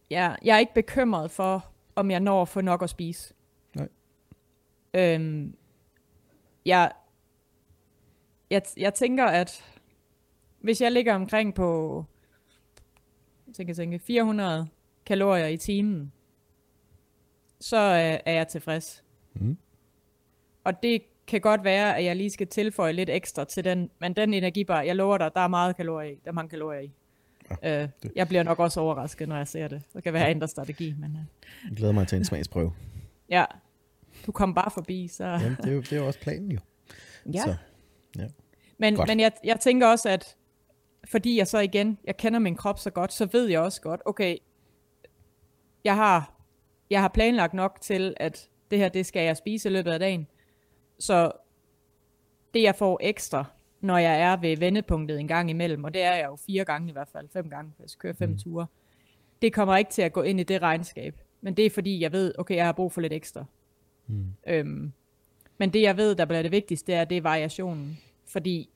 ja, 0.09 0.35
jeg 0.43 0.55
er 0.55 0.59
ikke 0.59 0.73
bekymret 0.73 1.31
for, 1.31 1.65
om 1.95 2.11
jeg 2.11 2.19
når 2.19 2.41
at 2.41 2.47
få 2.47 2.61
nok 2.61 2.83
at 2.83 2.89
spise. 2.89 3.33
Nej. 3.75 3.87
Øhm, 4.93 5.55
jeg, 6.65 6.91
jeg, 8.49 8.61
jeg 8.77 8.93
tænker, 8.93 9.25
at 9.25 9.65
hvis 10.59 10.81
jeg 10.81 10.91
ligger 10.91 11.13
omkring 11.15 11.55
på 11.55 12.05
jeg 13.47 13.55
tænker, 13.55 13.73
tænke, 13.73 13.99
400 13.99 14.67
kalorier 15.05 15.47
i 15.47 15.57
timen, 15.57 16.11
så 17.61 17.77
øh, 17.77 18.19
er 18.25 18.33
jeg 18.33 18.47
tilfreds. 18.47 19.03
Mm. 19.33 19.57
Og 20.63 20.83
det 20.83 21.01
kan 21.27 21.41
godt 21.41 21.63
være, 21.63 21.97
at 21.97 22.03
jeg 22.03 22.15
lige 22.15 22.29
skal 22.29 22.47
tilføje 22.47 22.93
lidt 22.93 23.09
ekstra 23.09 23.45
til 23.45 23.63
den, 23.63 23.89
men 23.99 24.13
den 24.13 24.33
energibar, 24.33 24.81
jeg 24.81 24.95
lover 24.95 25.17
dig, 25.17 25.31
der 25.35 25.41
er 25.41 25.47
meget 25.47 25.75
kalorier 25.75 26.11
i. 26.11 26.15
Der 26.23 26.29
er 26.29 26.33
mange 26.33 26.49
kalorier 26.49 26.79
i. 26.79 26.91
Ja, 27.63 27.83
øh, 27.83 27.89
jeg 28.15 28.27
bliver 28.27 28.43
nok 28.43 28.59
også 28.59 28.79
overrasket, 28.79 29.29
når 29.29 29.37
jeg 29.37 29.47
ser 29.47 29.67
det. 29.67 29.81
Så 29.93 30.01
kan 30.01 30.13
være, 30.13 30.25
at 30.25 30.31
ændre 30.31 30.47
strategi, 30.47 30.95
men 30.99 31.11
øh, 31.11 31.21
jeg 31.69 31.77
glæder 31.77 31.93
mig 31.93 32.07
til 32.07 32.17
en 32.17 32.25
smagsprøve. 32.25 32.73
ja, 33.29 33.45
du 34.25 34.31
kom 34.31 34.53
bare 34.53 34.71
forbi, 34.71 35.07
så... 35.07 35.25
Jamen, 35.25 35.57
det 35.57 35.65
er 35.65 35.73
jo, 35.73 35.81
det 35.81 35.93
er 35.93 35.97
jo 35.97 36.07
også 36.07 36.19
planen 36.19 36.51
jo. 36.51 36.59
Ja. 37.33 37.43
Så, 37.43 37.55
Men, 38.77 38.95
Godt. 38.95 39.07
men 39.09 39.19
jeg, 39.19 39.31
jeg 39.43 39.59
tænker 39.59 39.87
også, 39.87 40.09
at 40.09 40.35
fordi 41.05 41.37
jeg 41.37 41.47
så 41.47 41.59
igen, 41.59 41.97
jeg 42.03 42.17
kender 42.17 42.39
min 42.39 42.55
krop 42.55 42.79
så 42.79 42.89
godt, 42.89 43.13
så 43.13 43.27
ved 43.31 43.47
jeg 43.47 43.59
også 43.59 43.81
godt, 43.81 44.01
okay, 44.05 44.37
jeg 45.83 45.95
har, 45.95 46.40
jeg 46.91 47.01
har 47.01 47.07
planlagt 47.07 47.53
nok 47.53 47.77
til, 47.81 48.13
at 48.17 48.49
det 48.71 48.79
her, 48.79 48.89
det 48.89 49.05
skal 49.05 49.23
jeg 49.23 49.37
spise 49.37 49.69
i 49.69 49.71
løbet 49.71 49.91
af 49.91 49.99
dagen. 49.99 50.27
Så 50.99 51.31
det 52.53 52.63
jeg 52.63 52.75
får 52.75 52.99
ekstra, 53.03 53.45
når 53.81 53.97
jeg 53.97 54.21
er 54.21 54.37
ved 54.37 54.57
vendepunktet 54.57 55.19
en 55.19 55.27
gang 55.27 55.49
imellem, 55.49 55.83
og 55.83 55.93
det 55.93 56.01
er 56.01 56.15
jeg 56.15 56.25
jo 56.25 56.35
fire 56.35 56.65
gange 56.65 56.89
i 56.89 56.91
hvert 56.91 57.09
fald, 57.09 57.29
fem 57.33 57.49
gange, 57.49 57.71
hvis 57.77 57.93
jeg 57.93 57.99
kører 57.99 58.13
fem 58.13 58.29
mm. 58.29 58.37
ture, 58.37 58.67
det 59.41 59.53
kommer 59.53 59.77
ikke 59.77 59.91
til 59.91 60.01
at 60.01 60.13
gå 60.13 60.21
ind 60.21 60.39
i 60.39 60.43
det 60.43 60.61
regnskab. 60.61 61.15
Men 61.41 61.57
det 61.57 61.65
er 61.65 61.69
fordi, 61.69 62.01
jeg 62.01 62.11
ved, 62.11 62.33
okay, 62.37 62.55
jeg 62.55 62.65
har 62.65 62.71
brug 62.71 62.91
for 62.91 63.01
lidt 63.01 63.13
ekstra. 63.13 63.45
Mm. 64.07 64.25
Øhm, 64.47 64.91
men 65.57 65.73
det 65.73 65.81
jeg 65.81 65.97
ved, 65.97 66.15
der 66.15 66.25
bliver 66.25 66.41
det 66.41 66.51
vigtigste, 66.51 66.91
det 66.91 66.99
er, 66.99 67.05
det 67.05 67.17
er 67.17 67.21
variationen. 67.21 67.99
Fordi 68.25 68.69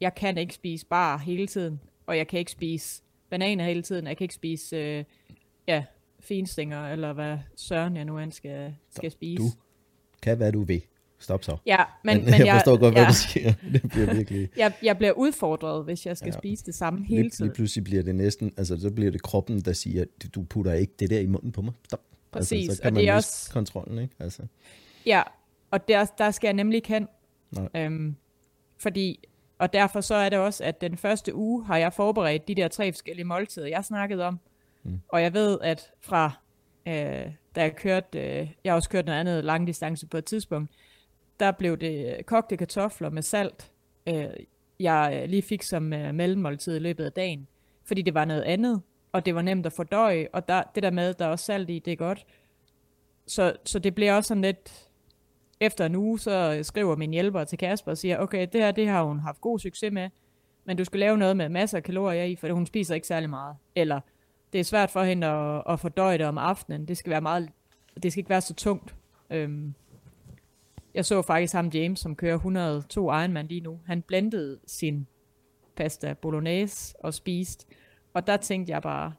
jeg 0.00 0.14
kan 0.14 0.38
ikke 0.38 0.54
spise 0.54 0.86
bare 0.86 1.18
hele 1.18 1.46
tiden, 1.46 1.80
og 2.06 2.16
jeg 2.16 2.28
kan 2.28 2.38
ikke 2.38 2.50
spise 2.50 3.02
bananer 3.30 3.64
hele 3.64 3.82
tiden, 3.82 4.06
jeg 4.06 4.16
kan 4.16 4.24
ikke 4.24 4.34
spise 4.34 4.76
øh, 4.76 5.04
ja, 5.66 5.84
finstinger, 6.20 6.88
eller 6.88 7.12
hvad 7.12 7.38
søren 7.56 7.96
jeg 7.96 8.04
nu 8.04 8.18
end 8.18 8.32
skal, 8.32 8.74
skal 8.90 9.10
spise. 9.10 9.42
Du 9.42 9.48
kan, 10.22 10.36
hvad 10.36 10.52
du 10.52 10.62
vil. 10.64 10.82
Stop 11.18 11.44
så. 11.44 11.56
Ja, 11.66 11.84
men, 12.04 12.16
men, 12.16 12.24
men 12.30 12.34
jeg 12.46 12.54
forstår 12.54 12.76
godt, 12.76 12.94
hvad 12.94 13.02
ja, 13.02 13.08
du 13.08 13.14
siger. 13.14 13.52
Det 13.72 13.82
bliver 13.90 14.14
virkelig... 14.14 14.48
jeg, 14.56 14.72
jeg 14.82 14.96
bliver 14.98 15.12
udfordret, 15.12 15.84
hvis 15.84 16.06
jeg 16.06 16.16
skal 16.16 16.32
Ja. 16.34 16.38
spise 16.38 16.64
det 16.66 16.74
samme 16.74 17.04
hele 17.04 17.22
Lige, 17.22 17.30
tiden. 17.30 17.46
lige 17.46 17.54
pludselig 17.54 17.84
bliver 17.84 18.02
det 18.02 18.14
næsten, 18.14 18.52
altså 18.56 18.80
så 18.80 18.90
bliver 18.90 19.10
det 19.10 19.22
kroppen, 19.22 19.60
der 19.60 19.72
siger, 19.72 20.04
du 20.34 20.42
putter 20.42 20.72
ikke 20.72 20.92
det 20.98 21.10
der 21.10 21.20
i 21.20 21.26
munden 21.26 21.52
på 21.52 21.62
mig. 21.62 21.72
Stop. 21.84 22.00
Præcis, 22.32 22.68
altså, 22.68 22.76
så 22.76 22.82
kan 22.82 22.88
og 22.90 22.94
man 22.94 23.00
det 23.02 23.08
er 23.10 23.14
også- 23.14 23.50
kontrollen, 23.52 23.98
ikke? 23.98 24.14
Altså, 24.18 24.42
Ja, 25.06 25.22
og 25.70 25.88
der, 25.88 26.04
der 26.04 26.30
skal 26.30 26.48
jeg 26.48 26.54
nemlig 26.54 26.76
ikke 26.76 26.88
hen. 26.88 27.08
Nej. 27.50 27.68
Øhm, 27.76 28.16
fordi, 28.78 29.24
og 29.58 29.72
derfor 29.72 30.00
så 30.00 30.14
er 30.14 30.28
det 30.28 30.38
også, 30.38 30.64
at 30.64 30.80
den 30.80 30.96
første 30.96 31.34
uge 31.34 31.64
har 31.66 31.76
jeg 31.76 31.92
forberedt 31.92 32.48
de 32.48 32.54
der 32.54 32.68
tre 32.68 32.92
forskellige 32.92 33.24
måltider, 33.24 33.66
jeg 33.66 33.84
snakkede 33.84 34.24
om. 34.24 34.40
Mm. 34.82 35.00
Og 35.08 35.22
jeg 35.22 35.34
ved, 35.34 35.58
at 35.62 35.90
fra, 36.00 36.32
øh, 36.86 37.32
da 37.54 37.60
jeg 37.60 37.76
kørte, 37.76 38.18
øh, 38.18 38.48
jeg 38.64 38.72
har 38.72 38.76
også 38.76 38.90
kørt 38.90 39.06
noget 39.06 39.20
andet 39.20 39.44
langdistance 39.44 40.06
på 40.06 40.16
et 40.16 40.24
tidspunkt, 40.24 40.70
der 41.40 41.50
blev 41.50 41.76
det 41.76 42.26
kogte 42.26 42.56
kartofler 42.56 43.10
med 43.10 43.22
salt, 43.22 43.70
øh, 44.06 44.24
jeg 44.80 45.20
øh, 45.22 45.28
lige 45.28 45.42
fik 45.42 45.62
som 45.62 45.92
øh, 45.92 46.14
mellemmåltid 46.14 46.76
i 46.76 46.78
løbet 46.78 47.04
af 47.04 47.12
dagen. 47.12 47.46
Fordi 47.84 48.02
det 48.02 48.14
var 48.14 48.24
noget 48.24 48.42
andet, 48.42 48.82
og 49.12 49.26
det 49.26 49.34
var 49.34 49.42
nemt 49.42 49.66
at 49.66 49.72
fordøje, 49.72 50.28
og 50.32 50.48
der, 50.48 50.62
det 50.74 50.82
der 50.82 50.90
med, 50.90 51.14
der 51.14 51.24
er 51.24 51.28
også 51.28 51.44
salt 51.44 51.70
i, 51.70 51.78
det 51.78 51.92
er 51.92 51.96
godt. 51.96 52.26
Så, 53.26 53.56
så 53.64 53.78
det 53.78 53.94
bliver 53.94 54.14
også 54.14 54.28
sådan 54.28 54.42
lidt, 54.42 54.90
efter 55.60 55.86
en 55.86 55.96
uge, 55.96 56.18
så 56.18 56.60
skriver 56.62 56.96
min 56.96 57.10
hjælper 57.10 57.44
til 57.44 57.58
Kasper 57.58 57.90
og 57.90 57.98
siger, 57.98 58.18
okay, 58.18 58.48
det 58.52 58.60
her, 58.60 58.70
det 58.70 58.88
har 58.88 59.02
hun 59.02 59.18
haft 59.18 59.40
god 59.40 59.58
succes 59.58 59.92
med, 59.92 60.10
men 60.64 60.76
du 60.76 60.84
skal 60.84 61.00
lave 61.00 61.18
noget 61.18 61.36
med 61.36 61.48
masser 61.48 61.76
af 61.76 61.82
kalorier 61.82 62.24
i, 62.24 62.36
for 62.36 62.52
hun 62.52 62.66
spiser 62.66 62.94
ikke 62.94 63.06
særlig 63.06 63.30
meget. 63.30 63.56
Eller 63.74 64.00
det 64.52 64.58
er 64.58 64.64
svært 64.64 64.90
for 64.90 65.02
hende 65.02 65.26
at, 65.26 65.62
at 65.68 65.80
fordøje 65.80 66.18
det 66.18 66.26
om 66.26 66.38
aftenen. 66.38 66.88
Det 66.88 66.96
skal 66.96 67.10
være 67.10 67.20
meget, 67.20 67.48
det 68.02 68.12
skal 68.12 68.20
ikke 68.20 68.30
være 68.30 68.40
så 68.40 68.54
tungt. 68.54 68.94
Øhm, 69.30 69.74
jeg 70.94 71.04
så 71.04 71.22
faktisk 71.22 71.54
ham 71.54 71.68
James, 71.68 72.00
som 72.00 72.16
kører 72.16 72.34
102 72.34 73.12
Ironman 73.12 73.46
lige 73.46 73.60
nu. 73.60 73.80
Han 73.86 74.02
blendede 74.02 74.58
sin 74.66 75.06
pasta 75.76 76.12
bolognese 76.12 76.94
og 77.04 77.14
spiste. 77.14 77.66
Og 78.14 78.26
der 78.26 78.36
tænkte 78.36 78.72
jeg 78.72 78.82
bare, 78.82 79.12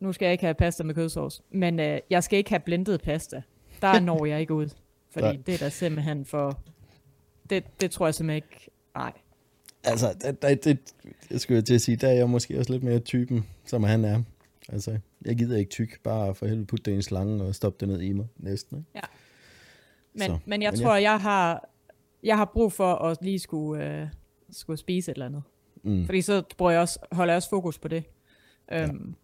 nu 0.00 0.12
skal 0.12 0.26
jeg 0.26 0.32
ikke 0.32 0.44
have 0.44 0.54
pasta 0.54 0.84
med 0.84 0.94
kødsovs, 0.94 1.42
men 1.50 1.80
øh, 1.80 2.00
jeg 2.10 2.24
skal 2.24 2.38
ikke 2.38 2.50
have 2.50 2.60
blendet 2.60 3.02
pasta. 3.02 3.42
Der 3.82 4.00
når 4.10 4.24
jeg 4.26 4.40
ikke 4.40 4.54
ud. 4.54 4.68
Fordi 5.10 5.26
Nej. 5.26 5.38
det 5.46 5.54
er 5.54 5.58
da 5.58 5.68
simpelthen 5.68 6.24
for... 6.24 6.62
Det, 7.50 7.80
det 7.80 7.90
tror 7.90 8.06
jeg 8.06 8.14
simpelthen 8.14 8.36
ikke... 8.36 8.70
Nej. 8.94 9.12
Altså 9.84 10.14
det, 10.22 10.42
det, 10.42 10.64
det, 10.64 10.78
jeg 11.30 11.40
skulle 11.40 11.62
til 11.62 11.74
at 11.74 11.80
sige, 11.80 11.96
der 11.96 12.08
er 12.08 12.12
jeg 12.12 12.30
måske 12.30 12.58
også 12.58 12.72
lidt 12.72 12.82
mere 12.82 12.98
typen, 12.98 13.46
som 13.64 13.84
han 13.84 14.04
er. 14.04 14.22
Altså, 14.68 14.98
jeg 15.24 15.36
gider 15.36 15.56
ikke 15.58 15.70
tyk, 15.70 16.02
bare 16.02 16.34
for 16.34 16.46
helvede 16.46 16.66
putte 16.66 16.84
det 16.84 16.90
i 16.90 16.94
en 16.94 17.02
slange 17.02 17.44
og 17.44 17.54
stoppe 17.54 17.76
det 17.80 17.88
ned 17.88 18.00
i 18.00 18.12
mig 18.12 18.26
næsten. 18.36 18.78
Ikke? 18.78 19.08
Men, 20.12 20.22
Så, 20.22 20.38
men 20.44 20.62
jeg 20.62 20.72
men 20.72 20.80
tror, 20.80 20.96
jeg 20.96 21.20
har, 21.20 21.68
jeg 22.22 22.36
har 22.36 22.44
brug 22.44 22.72
for 22.72 22.94
at 22.94 23.18
lige 23.22 23.38
skulle, 23.38 24.00
øh, 24.00 24.06
skulle 24.50 24.76
spise 24.76 25.10
et 25.10 25.14
eller 25.14 25.26
andet. 25.26 25.42
Mm. 25.82 26.06
Fordi 26.06 26.22
så 26.22 26.42
bruger 26.58 26.72
jeg 26.72 26.80
også, 26.80 26.98
holder 27.12 27.32
jeg 27.32 27.36
også 27.36 27.48
fokus 27.48 27.78
på 27.78 27.88
det. 27.88 28.04
Øhm, 28.72 29.14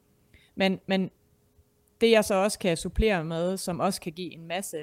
men, 0.54 0.80
men 0.86 1.10
det 2.00 2.10
jeg 2.10 2.24
så 2.24 2.34
også 2.34 2.58
kan 2.58 2.76
supplere 2.76 3.24
med, 3.24 3.56
som 3.56 3.80
også 3.80 4.00
kan 4.00 4.12
give 4.12 4.32
en 4.32 4.46
masse, 4.46 4.78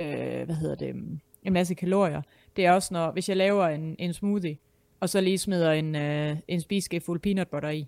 øh, 0.00 0.44
hvad 0.44 0.54
hedder 0.54 0.74
det, 0.74 0.94
en 1.42 1.52
masse 1.52 1.74
kalorier, 1.74 2.22
det 2.56 2.66
er 2.66 2.72
også 2.72 2.94
når, 2.94 3.12
hvis 3.12 3.28
jeg 3.28 3.36
laver 3.36 3.66
en, 3.68 3.96
en 3.98 4.12
smoothie, 4.12 4.56
og 5.04 5.08
så 5.10 5.20
lige 5.20 5.38
smider 5.38 5.72
en, 5.72 5.94
øh, 5.96 6.36
en 6.48 6.60
spiske 6.60 7.00
fuld 7.00 7.20
peanut 7.20 7.48
butter 7.48 7.70
i, 7.70 7.86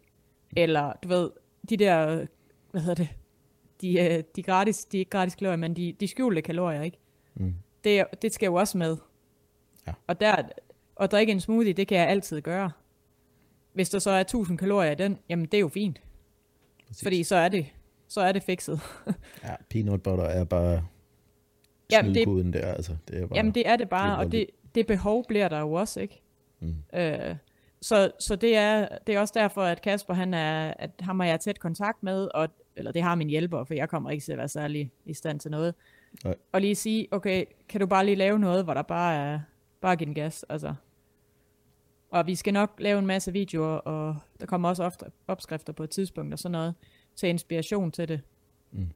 eller 0.56 0.92
du 1.02 1.08
ved, 1.08 1.30
de 1.70 1.76
der, 1.76 2.26
hvad 2.70 2.80
hedder 2.80 2.94
det, 2.94 3.08
de, 3.80 4.00
øh, 4.00 4.22
de 4.36 4.42
gratis, 4.42 4.84
de 4.84 4.96
er 4.96 4.98
ikke 4.98 5.10
gratis 5.10 5.34
kalorier, 5.34 5.56
men 5.56 5.76
de, 5.76 5.92
de 6.00 6.08
skjulte 6.08 6.42
kalorier, 6.42 6.82
ikke? 6.82 6.98
Mm. 7.34 7.54
Det, 7.84 8.04
det 8.22 8.34
skal 8.34 8.46
jo 8.46 8.54
også 8.54 8.78
med. 8.78 8.96
Ja. 9.86 9.92
Og 10.06 10.20
der, 10.20 10.36
at 11.00 11.10
drikke 11.10 11.32
en 11.32 11.40
smoothie, 11.40 11.72
det 11.72 11.88
kan 11.88 11.98
jeg 11.98 12.08
altid 12.08 12.40
gøre. 12.40 12.70
Hvis 13.72 13.90
der 13.90 13.98
så 13.98 14.10
er 14.10 14.20
1000 14.20 14.58
kalorier 14.58 14.90
i 14.90 14.94
den, 14.94 15.18
jamen 15.28 15.44
det 15.46 15.54
er 15.54 15.60
jo 15.60 15.68
fint. 15.68 16.00
Præcis. 16.86 17.02
Fordi 17.02 17.22
så 17.24 17.36
er 17.36 17.48
det, 17.48 17.66
så 18.08 18.20
er 18.20 18.32
det 18.32 18.42
fikset. 18.42 18.80
Ja, 19.44 19.54
peanut 19.70 20.02
butter 20.02 20.24
er 20.24 20.44
bare 20.44 20.86
Jamen, 21.90 22.14
det- 22.14 22.52
der, 22.52 22.72
altså. 22.74 22.96
Det 23.08 23.22
er 23.22 23.26
bare, 23.26 23.36
Jamen 23.36 23.54
det 23.54 23.68
er 23.68 23.76
det 23.76 23.88
bare, 23.88 24.10
det 24.10 24.20
er 24.20 24.24
og 24.26 24.32
det, 24.32 24.46
det 24.74 24.86
behov 24.86 25.24
bliver 25.28 25.48
der 25.48 25.60
jo 25.60 25.72
også, 25.72 26.00
ikke? 26.00 26.22
Mm. 26.60 26.74
Øh, 26.94 27.36
så 27.80 28.10
så 28.20 28.36
det, 28.36 28.56
er, 28.56 28.88
det 29.06 29.14
er 29.14 29.20
også 29.20 29.34
derfor, 29.36 29.62
at 29.62 29.82
Kasper, 29.82 30.14
han 30.14 30.34
er, 30.34 30.74
at 30.78 30.90
ham 31.00 31.20
har 31.20 31.26
jeg 31.26 31.40
tæt 31.40 31.60
kontakt 31.60 32.02
med, 32.02 32.28
og, 32.34 32.48
eller 32.76 32.92
det 32.92 33.02
har 33.02 33.14
min 33.14 33.28
hjælper, 33.28 33.64
for 33.64 33.74
jeg 33.74 33.88
kommer 33.88 34.10
ikke 34.10 34.24
til 34.24 34.32
at 34.32 34.38
være 34.38 34.48
særlig 34.48 34.92
i 35.04 35.14
stand 35.14 35.40
til 35.40 35.50
noget. 35.50 35.74
Nej. 36.24 36.34
Og 36.52 36.60
lige 36.60 36.74
sige, 36.74 37.08
okay, 37.10 37.44
kan 37.68 37.80
du 37.80 37.86
bare 37.86 38.04
lige 38.04 38.16
lave 38.16 38.38
noget, 38.38 38.64
hvor 38.64 38.74
der 38.74 38.82
bare 38.82 39.14
er, 39.14 39.40
bare 39.80 39.96
give 39.96 40.06
den 40.06 40.14
gas, 40.14 40.44
altså. 40.48 40.74
Og 42.10 42.26
vi 42.26 42.34
skal 42.34 42.52
nok 42.52 42.74
lave 42.78 42.98
en 42.98 43.06
masse 43.06 43.32
videoer, 43.32 43.76
og 43.76 44.16
der 44.40 44.46
kommer 44.46 44.68
også 44.68 44.84
ofte 44.84 45.06
opskrifter 45.28 45.72
på 45.72 45.82
et 45.82 45.90
tidspunkt 45.90 46.32
og 46.32 46.38
sådan 46.38 46.52
noget, 46.52 46.74
til 47.16 47.28
inspiration 47.28 47.92
til 47.92 48.08
det. 48.08 48.20
Mm. 48.70 48.90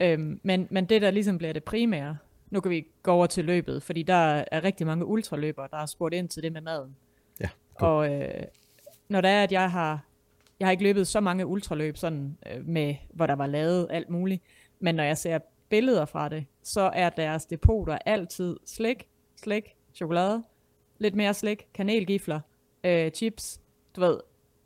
Øhm, 0.00 0.40
men, 0.42 0.66
men 0.70 0.84
det, 0.84 1.02
der 1.02 1.10
ligesom 1.10 1.38
bliver 1.38 1.52
det 1.52 1.64
primære, 1.64 2.16
nu 2.50 2.60
kan 2.60 2.70
vi 2.70 2.86
gå 3.02 3.12
over 3.12 3.26
til 3.26 3.44
løbet, 3.44 3.82
fordi 3.82 4.02
der 4.02 4.44
er 4.52 4.64
rigtig 4.64 4.86
mange 4.86 5.04
ultraløbere, 5.06 5.68
der 5.70 5.76
har 5.76 5.86
spurgt 5.86 6.14
ind 6.14 6.28
til 6.28 6.42
det 6.42 6.52
med 6.52 6.60
maden. 6.60 6.96
Ja, 7.40 7.48
cool. 7.78 7.90
Og 7.90 8.14
øh, 8.22 8.44
når 9.08 9.20
det 9.20 9.30
er, 9.30 9.42
at 9.42 9.52
jeg 9.52 9.70
har, 9.70 10.04
jeg 10.60 10.66
har 10.66 10.72
ikke 10.72 10.82
løbet 10.84 11.06
så 11.06 11.20
mange 11.20 11.46
ultraløb, 11.46 11.96
sådan 11.96 12.38
øh, 12.52 12.66
med, 12.68 12.94
hvor 13.12 13.26
der 13.26 13.34
var 13.34 13.46
lavet 13.46 13.86
alt 13.90 14.10
muligt, 14.10 14.42
men 14.80 14.94
når 14.94 15.04
jeg 15.04 15.18
ser 15.18 15.38
billeder 15.68 16.04
fra 16.04 16.28
det, 16.28 16.46
så 16.62 16.80
er 16.94 17.10
deres 17.10 17.46
depoter 17.46 17.98
altid 18.06 18.56
slik, 18.66 19.06
slik, 19.36 19.74
chokolade, 19.94 20.42
lidt 20.98 21.14
mere 21.14 21.34
slik, 21.34 21.66
kanelgifler, 21.74 22.40
øh, 22.84 23.10
chips, 23.10 23.60
du 23.96 24.00
ved, 24.00 24.20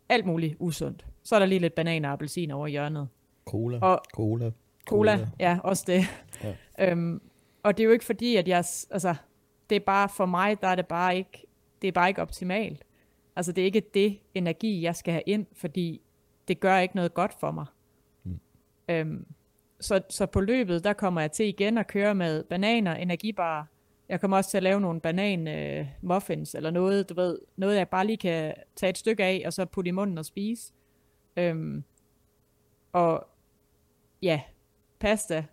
alt 0.09 0.27
muligt 0.27 0.57
usundt. 0.59 1.07
Så 1.25 1.35
er 1.35 1.39
der 1.39 1.47
lige 1.47 1.59
lidt 1.59 1.75
banan 1.75 2.05
og 2.05 2.13
appelsin 2.13 2.51
over 2.51 2.67
hjørnet. 2.67 3.09
Cola, 3.47 3.79
Og- 3.83 4.03
cola, 4.15 4.51
Cola, 4.89 5.17
Cola. 5.17 5.29
ja, 5.41 5.59
også 5.65 5.85
det. 5.87 6.03
Ja. 6.45 6.55
Øhm, 6.91 7.21
og 7.63 7.77
det 7.77 7.83
er 7.83 7.87
jo 7.87 7.93
ikke 7.93 8.05
fordi, 8.05 8.37
at 8.37 8.49
jeg, 8.49 8.65
altså, 8.91 9.15
det 9.71 9.77
er 9.77 9.81
bare 9.81 10.09
for 10.09 10.27
mig, 10.27 10.61
der 10.61 10.69
er 10.69 10.75
det 10.75 10.87
bare 10.87 11.17
ikke, 11.17 11.47
det 11.83 11.89
er 11.89 11.93
bare 11.93 12.09
ikke 12.09 12.23
optimalt. 12.23 12.85
Altså, 13.37 13.53
det 13.53 13.63
er 13.63 13.67
ikke 13.67 13.83
det 13.95 14.19
energi, 14.35 14.83
jeg 14.83 14.97
skal 14.97 15.13
have 15.13 15.23
ind, 15.27 15.47
fordi 15.53 16.01
det 16.49 16.61
gør 16.61 16.79
ikke 16.79 16.97
noget 16.97 17.15
godt 17.15 17.35
for 17.41 17.51
mig. 17.51 17.67
Mm. 18.25 18.41
Øhm, 18.89 19.27
så, 19.81 20.01
så 20.11 20.27
på 20.27 20.41
løbet, 20.41 20.85
der 20.85 20.93
kommer 20.93 21.21
jeg 21.21 21.33
til 21.33 21.47
igen 21.47 21.79
at 21.79 21.87
køre 21.87 22.15
med 22.15 22.45
bananer, 22.45 22.95
energibar. 22.95 23.69
Jeg 24.09 24.21
kommer 24.21 24.37
også 24.37 24.51
til 24.51 24.57
at 24.57 24.63
lave 24.63 24.81
nogle 24.81 25.01
banan 25.01 25.49
øh, 25.49 25.87
muffins, 26.03 26.55
eller 26.55 26.71
noget, 26.71 27.09
du 27.09 27.15
ved, 27.15 27.39
noget 27.57 27.77
jeg 27.77 27.89
bare 27.89 28.07
lige 28.07 28.17
kan 28.17 28.55
tage 28.77 28.91
et 28.91 28.99
stykke 28.99 29.25
af, 29.25 29.43
og 29.47 29.53
så 29.53 29.65
putte 29.65 29.89
i 29.89 29.93
munden 29.93 30.19
og 30.19 30.25
spise. 30.25 30.73
Øhm, 31.37 31.85
og 32.93 33.29
ja, 34.23 34.41
pasta, 34.99 35.45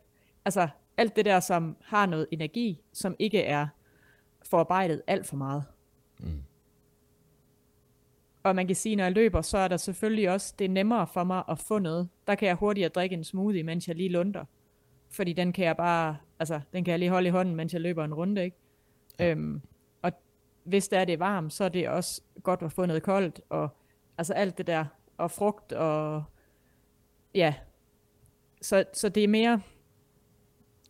altså 0.46 0.68
alt 0.98 1.16
det 1.16 1.26
der, 1.26 1.40
som 1.40 1.78
har 1.84 2.06
noget 2.06 2.28
energi, 2.32 2.82
som 2.94 3.16
ikke 3.20 3.42
er 3.42 3.68
forarbejdet 4.44 5.02
alt 5.08 5.28
for 5.28 5.36
meget. 5.36 5.64
Mm. 6.20 6.44
Og 8.44 8.56
man 8.56 8.68
kan 8.68 8.76
sige, 8.76 8.96
når 8.96 9.04
jeg 9.04 9.14
løber, 9.14 9.42
så 9.42 9.58
er 9.58 9.68
der 9.68 9.78
selvfølgelig 9.78 10.30
også, 10.30 10.54
det 10.60 10.66
er 10.66 10.70
nemmere 10.70 11.08
for 11.08 11.24
mig 11.24 11.44
at 11.50 11.60
få 11.60 11.80
noget. 11.80 12.10
Der 12.28 12.36
kan 12.36 12.48
jeg 12.48 12.56
hurtigere 12.56 12.90
drikke 12.90 13.14
en 13.14 13.24
smoothie, 13.24 13.64
mens 13.64 13.88
jeg 13.88 13.96
lige 13.96 14.10
lunder. 14.10 14.46
Fordi 15.10 15.34
den 15.34 15.54
kan 15.54 15.66
jeg 15.66 15.78
bare, 15.78 16.18
altså 16.40 16.62
den 16.74 16.84
kan 16.84 16.92
jeg 16.92 17.00
lige 17.00 17.10
holde 17.10 17.28
i 17.28 17.32
hånden, 17.32 17.56
mens 17.56 17.74
jeg 17.74 17.82
løber 17.82 18.06
en 18.06 18.14
runde, 18.14 18.44
ikke? 18.44 18.58
Ja. 19.20 19.32
Øhm, 19.32 19.62
og 20.02 20.12
hvis 20.64 20.88
det 20.88 21.00
er 21.00 21.06
det 21.06 21.14
er 21.14 21.18
varmt, 21.18 21.54
så 21.54 21.64
er 21.64 21.70
det 21.70 21.90
også 21.90 22.22
godt 22.44 22.62
at 22.62 22.72
få 22.72 22.86
noget 22.86 23.04
koldt, 23.04 23.42
og 23.50 23.70
altså 24.18 24.34
alt 24.34 24.58
det 24.58 24.68
der, 24.68 24.86
og 25.18 25.32
frugt, 25.32 25.74
og 25.74 26.24
ja. 27.36 27.54
Så, 28.62 28.84
så 28.94 29.10
det 29.10 29.24
er 29.24 29.28
mere, 29.28 29.62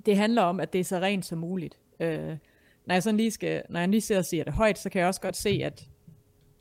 det 0.05 0.17
handler 0.17 0.41
om, 0.41 0.59
at 0.59 0.73
det 0.73 0.79
er 0.79 0.83
så 0.83 0.99
rent 0.99 1.25
som 1.25 1.39
muligt. 1.39 1.79
Øh, 1.99 2.37
når 2.85 2.95
jeg 2.95 3.03
sådan 3.03 3.17
lige 3.17 3.31
skal, 3.31 3.63
når 3.69 3.79
jeg 3.79 3.89
lige 3.89 4.01
sidder 4.01 4.21
og 4.21 4.25
siger 4.25 4.43
det 4.43 4.53
højt, 4.53 4.79
så 4.79 4.89
kan 4.89 4.99
jeg 4.99 5.07
også 5.07 5.21
godt 5.21 5.37
se, 5.37 5.61
at 5.63 5.87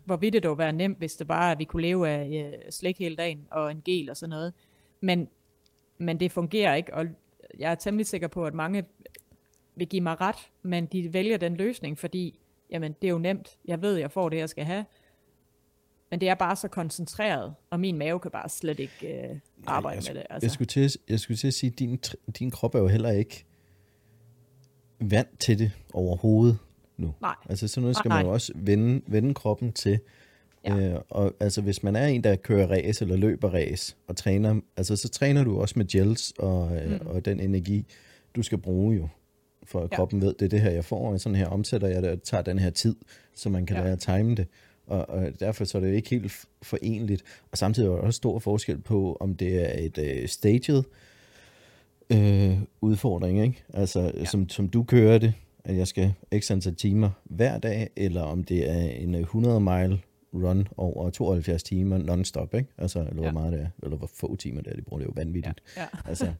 hvor 0.04 0.16
ville 0.16 0.32
det 0.32 0.42
dog 0.42 0.58
være 0.58 0.72
nemt, 0.72 0.98
hvis 0.98 1.16
det 1.16 1.26
bare 1.26 1.52
at 1.52 1.58
vi 1.58 1.64
kunne 1.64 1.82
leve 1.82 2.08
af 2.08 2.52
øh, 2.52 2.70
slik 2.70 2.98
hele 2.98 3.16
dagen, 3.16 3.46
og 3.50 3.70
en 3.70 3.82
gel 3.84 4.10
og 4.10 4.16
sådan 4.16 4.30
noget. 4.30 4.52
Men, 5.00 5.28
men 5.98 6.20
det 6.20 6.32
fungerer 6.32 6.74
ikke, 6.74 6.94
og 6.94 7.06
jeg 7.58 7.70
er 7.70 7.74
temmelig 7.74 8.06
sikker 8.06 8.28
på, 8.28 8.46
at 8.46 8.54
mange 8.54 8.84
vil 9.76 9.88
give 9.88 10.02
mig 10.02 10.20
ret, 10.20 10.50
men 10.62 10.86
de 10.86 11.12
vælger 11.12 11.36
den 11.36 11.56
løsning, 11.56 11.98
fordi 11.98 12.40
jamen 12.70 12.92
det 13.02 13.08
er 13.08 13.12
jo 13.12 13.18
nemt. 13.18 13.58
Jeg 13.64 13.82
ved, 13.82 13.96
jeg 13.96 14.10
får 14.10 14.28
det, 14.28 14.36
jeg 14.36 14.48
skal 14.48 14.64
have. 14.64 14.84
Men 16.14 16.20
det 16.20 16.28
er 16.28 16.34
bare 16.34 16.56
så 16.56 16.68
koncentreret, 16.68 17.54
og 17.70 17.80
min 17.80 17.98
mave 17.98 18.20
kan 18.20 18.30
bare 18.30 18.48
slet 18.48 18.80
ikke 18.80 19.28
øh, 19.30 19.36
arbejde 19.66 19.96
jeg, 19.96 20.14
med 20.14 20.20
det. 20.20 20.26
Altså. 20.30 20.46
Jeg, 20.46 20.50
skulle 20.50 20.66
til, 20.68 20.96
jeg 21.08 21.20
skulle 21.20 21.36
til 21.36 21.46
at 21.46 21.54
sige, 21.54 21.70
at 21.70 21.78
din, 21.78 22.00
din 22.38 22.50
krop 22.50 22.74
er 22.74 22.78
jo 22.78 22.88
heller 22.88 23.10
ikke 23.10 23.44
vant 25.00 25.40
til 25.40 25.58
det 25.58 25.72
overhovedet 25.92 26.58
nu. 26.96 27.14
Nej. 27.20 27.34
Altså 27.48 27.68
sådan 27.68 27.82
noget 27.82 27.96
skal 27.96 28.08
Nej, 28.08 28.18
man 28.18 28.26
jo 28.26 28.32
også 28.32 28.52
vende, 28.56 29.02
vende 29.06 29.34
kroppen 29.34 29.72
til. 29.72 29.98
Ja. 30.64 30.76
Øh, 30.76 31.00
og 31.10 31.34
altså 31.40 31.62
hvis 31.62 31.82
man 31.82 31.96
er 31.96 32.06
en, 32.06 32.24
der 32.24 32.36
kører 32.36 32.66
race 32.66 33.04
eller 33.04 33.16
løber 33.16 33.54
race 33.54 33.96
og 34.06 34.16
træner, 34.16 34.60
altså 34.76 34.96
så 34.96 35.08
træner 35.08 35.44
du 35.44 35.60
også 35.60 35.74
med 35.76 35.86
gels 35.86 36.32
og, 36.38 36.76
øh, 36.76 36.90
mm. 36.90 37.06
og 37.06 37.24
den 37.24 37.40
energi, 37.40 37.86
du 38.36 38.42
skal 38.42 38.58
bruge 38.58 38.96
jo. 38.96 39.08
For 39.64 39.80
at 39.80 39.90
ja. 39.90 39.96
kroppen 39.96 40.20
ved, 40.20 40.34
det 40.34 40.42
er 40.42 40.48
det 40.48 40.60
her, 40.60 40.70
jeg 40.70 40.84
får, 40.84 41.12
og 41.12 41.20
sådan 41.20 41.36
her 41.36 41.46
omsætter 41.46 41.88
jeg 41.88 42.02
det, 42.02 42.10
og 42.10 42.22
tager 42.22 42.42
den 42.42 42.58
her 42.58 42.70
tid, 42.70 42.96
så 43.34 43.48
man 43.48 43.66
kan 43.66 43.76
ja. 43.76 43.82
lære 43.82 43.92
at 43.92 43.98
time 43.98 44.34
det. 44.34 44.46
Og, 44.86 45.08
og 45.10 45.40
derfor 45.40 45.64
så 45.64 45.78
er 45.78 45.82
det 45.82 45.88
jo 45.88 45.94
ikke 45.94 46.10
helt 46.10 46.46
forenligt. 46.62 47.22
Og 47.52 47.58
samtidig 47.58 47.88
er 47.88 47.92
der 47.92 47.98
også 47.98 48.16
stor 48.16 48.38
forskel 48.38 48.78
på, 48.78 49.16
om 49.20 49.34
det 49.34 49.62
er 49.62 49.84
et 49.84 49.98
øh, 49.98 50.28
staged 50.28 50.82
øh, 52.10 52.58
udfordring, 52.80 53.42
ikke? 53.42 53.64
Altså, 53.74 54.12
ja. 54.14 54.24
som, 54.24 54.48
som 54.48 54.68
du 54.68 54.82
kører 54.82 55.18
det, 55.18 55.34
at 55.64 55.76
jeg 55.76 55.88
skal 55.88 56.12
x 56.38 56.50
antal 56.50 56.74
timer 56.74 57.10
hver 57.24 57.58
dag, 57.58 57.90
eller 57.96 58.22
om 58.22 58.44
det 58.44 58.70
er 58.70 58.80
en 58.80 59.14
100 59.14 59.60
mile 59.60 60.00
run 60.34 60.68
over 60.76 61.10
72 61.10 61.62
timer 61.62 61.98
non-stop, 61.98 62.54
ikke? 62.54 62.68
Altså, 62.78 62.98
eller 62.98 63.14
hvor 63.14 63.24
ja. 63.24 63.32
meget 63.32 63.52
det 63.52 63.60
er, 63.60 63.68
eller 63.82 63.96
hvor 63.96 64.06
få 64.06 64.36
timer 64.36 64.62
det 64.62 64.72
er, 64.72 64.76
de 64.76 64.82
bruger 64.82 65.00
det 65.00 65.06
jo 65.06 65.12
vanvittigt. 65.16 65.62
Ja. 65.76 65.82
Ja. 65.82 65.88
altså. 66.10 66.32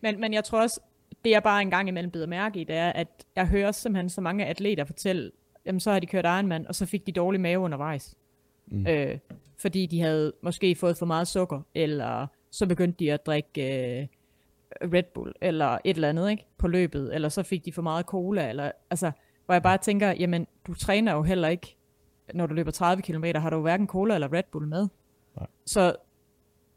men, 0.00 0.20
men 0.20 0.34
jeg 0.34 0.44
tror 0.44 0.62
også, 0.62 0.80
det 1.24 1.30
jeg 1.30 1.42
bare 1.42 1.62
en 1.62 1.70
gang 1.70 1.88
imellem 1.88 2.10
bider 2.10 2.26
mærke 2.26 2.60
i, 2.60 2.64
det 2.64 2.76
er, 2.76 2.92
at 2.92 3.08
jeg 3.36 3.46
hører 3.46 3.72
simpelthen 3.72 4.08
så 4.08 4.20
mange 4.20 4.46
atleter 4.46 4.84
fortælle, 4.84 5.30
jamen 5.66 5.80
så 5.80 5.92
har 5.92 6.00
de 6.00 6.06
kørt 6.06 6.24
Ironman, 6.24 6.66
og 6.66 6.74
så 6.74 6.86
fik 6.86 7.06
de 7.06 7.12
dårlig 7.12 7.40
mave 7.40 7.60
undervejs. 7.60 8.16
Mm. 8.66 8.86
Øh, 8.86 9.18
fordi 9.58 9.86
de 9.86 10.00
havde 10.00 10.32
måske 10.42 10.74
fået 10.74 10.96
for 10.96 11.06
meget 11.06 11.28
sukker, 11.28 11.60
eller 11.74 12.26
så 12.50 12.66
begyndte 12.66 13.04
de 13.04 13.12
at 13.12 13.26
drikke 13.26 13.62
øh, 14.00 14.06
Red 14.92 15.02
Bull, 15.14 15.32
eller 15.40 15.78
et 15.84 15.94
eller 15.94 16.08
andet, 16.08 16.30
ikke? 16.30 16.46
På 16.58 16.68
løbet, 16.68 17.14
eller 17.14 17.28
så 17.28 17.42
fik 17.42 17.64
de 17.64 17.72
for 17.72 17.82
meget 17.82 18.06
cola, 18.06 18.48
eller, 18.48 18.72
altså, 18.90 19.10
hvor 19.46 19.54
jeg 19.54 19.62
bare 19.62 19.78
tænker, 19.78 20.10
jamen, 20.10 20.46
du 20.66 20.74
træner 20.74 21.12
jo 21.12 21.22
heller 21.22 21.48
ikke, 21.48 21.76
når 22.34 22.46
du 22.46 22.54
løber 22.54 22.70
30 22.70 23.02
km, 23.02 23.24
har 23.34 23.50
du 23.50 23.60
hverken 23.60 23.86
cola 23.86 24.14
eller 24.14 24.32
Red 24.32 24.42
Bull 24.52 24.66
med. 24.66 24.88
Nej. 25.36 25.46
Så, 25.66 25.96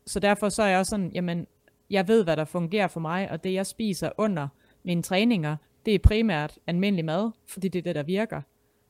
så 0.05 0.19
derfor 0.19 0.49
så 0.49 0.63
er 0.63 0.67
jeg 0.67 0.79
også 0.79 0.89
sådan, 0.89 1.11
jamen, 1.13 1.47
jeg 1.89 2.07
ved, 2.07 2.23
hvad 2.23 2.37
der 2.37 2.45
fungerer 2.45 2.87
for 2.87 2.99
mig, 2.99 3.31
og 3.31 3.43
det 3.43 3.53
jeg 3.53 3.65
spiser 3.65 4.09
under 4.17 4.47
mine 4.83 5.01
træninger, 5.01 5.55
det 5.85 5.95
er 5.95 5.99
primært 5.99 6.59
almindelig 6.67 7.05
mad, 7.05 7.31
fordi 7.47 7.67
det 7.67 7.79
er 7.79 7.83
det, 7.83 7.95
der 7.95 8.03
virker. 8.03 8.41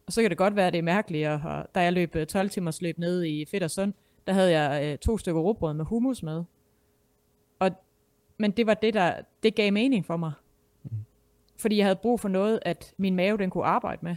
Og 0.07 0.13
så 0.13 0.21
kan 0.21 0.29
det 0.29 0.37
godt 0.37 0.55
være, 0.55 0.67
at 0.67 0.73
det 0.73 0.79
er 0.79 0.83
mærkeligt, 0.83 1.27
og 1.27 1.67
da 1.75 1.81
jeg 1.81 1.93
løb 1.93 2.15
12 2.29 2.45
øh, 2.45 2.51
timers 2.51 2.81
løb 2.81 2.97
ned 2.97 3.23
i 3.23 3.45
Fedt 3.45 3.63
og 3.63 3.71
Sund, 3.71 3.93
der 4.27 4.33
havde 4.33 4.59
jeg 4.59 4.85
øh, 4.85 4.97
to 4.97 5.17
stykker 5.17 5.41
råbrød 5.41 5.73
med 5.73 5.85
hummus 5.85 6.23
med. 6.23 6.43
Og, 7.59 7.71
men 8.37 8.51
det 8.51 8.67
var 8.67 8.73
det, 8.73 8.93
der 8.93 9.21
det 9.43 9.55
gav 9.55 9.73
mening 9.73 10.05
for 10.05 10.17
mig. 10.17 10.31
Mm. 10.83 10.89
Fordi 11.57 11.77
jeg 11.77 11.85
havde 11.85 11.95
brug 11.95 12.19
for 12.19 12.29
noget, 12.29 12.59
at 12.61 12.93
min 12.97 13.15
mave 13.15 13.37
den 13.37 13.49
kunne 13.49 13.65
arbejde 13.65 13.99
med. 14.01 14.15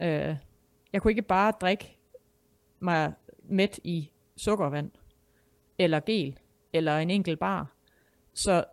Øh, 0.00 0.36
jeg 0.92 1.02
kunne 1.02 1.10
ikke 1.10 1.22
bare 1.22 1.52
drikke 1.60 1.96
mig 2.80 3.12
midt 3.44 3.80
i 3.84 4.10
sukkervand, 4.36 4.90
eller 5.78 6.00
gel, 6.00 6.38
eller 6.72 6.98
en 6.98 7.10
enkelt 7.10 7.38
bar. 7.38 7.72
Så 8.34 8.64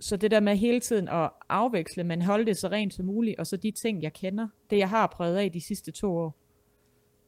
så 0.00 0.16
det 0.16 0.30
der 0.30 0.40
med 0.40 0.56
hele 0.56 0.80
tiden 0.80 1.08
at 1.08 1.30
afveksle, 1.48 2.04
men 2.04 2.22
holde 2.22 2.46
det 2.46 2.56
så 2.56 2.68
rent 2.68 2.94
som 2.94 3.06
muligt, 3.06 3.38
og 3.38 3.46
så 3.46 3.56
de 3.56 3.70
ting, 3.70 4.02
jeg 4.02 4.12
kender, 4.12 4.48
det 4.70 4.78
jeg 4.78 4.88
har 4.88 5.06
prøvet 5.06 5.36
af 5.36 5.52
de 5.52 5.60
sidste 5.60 5.92
to 5.92 6.16
år. 6.16 6.36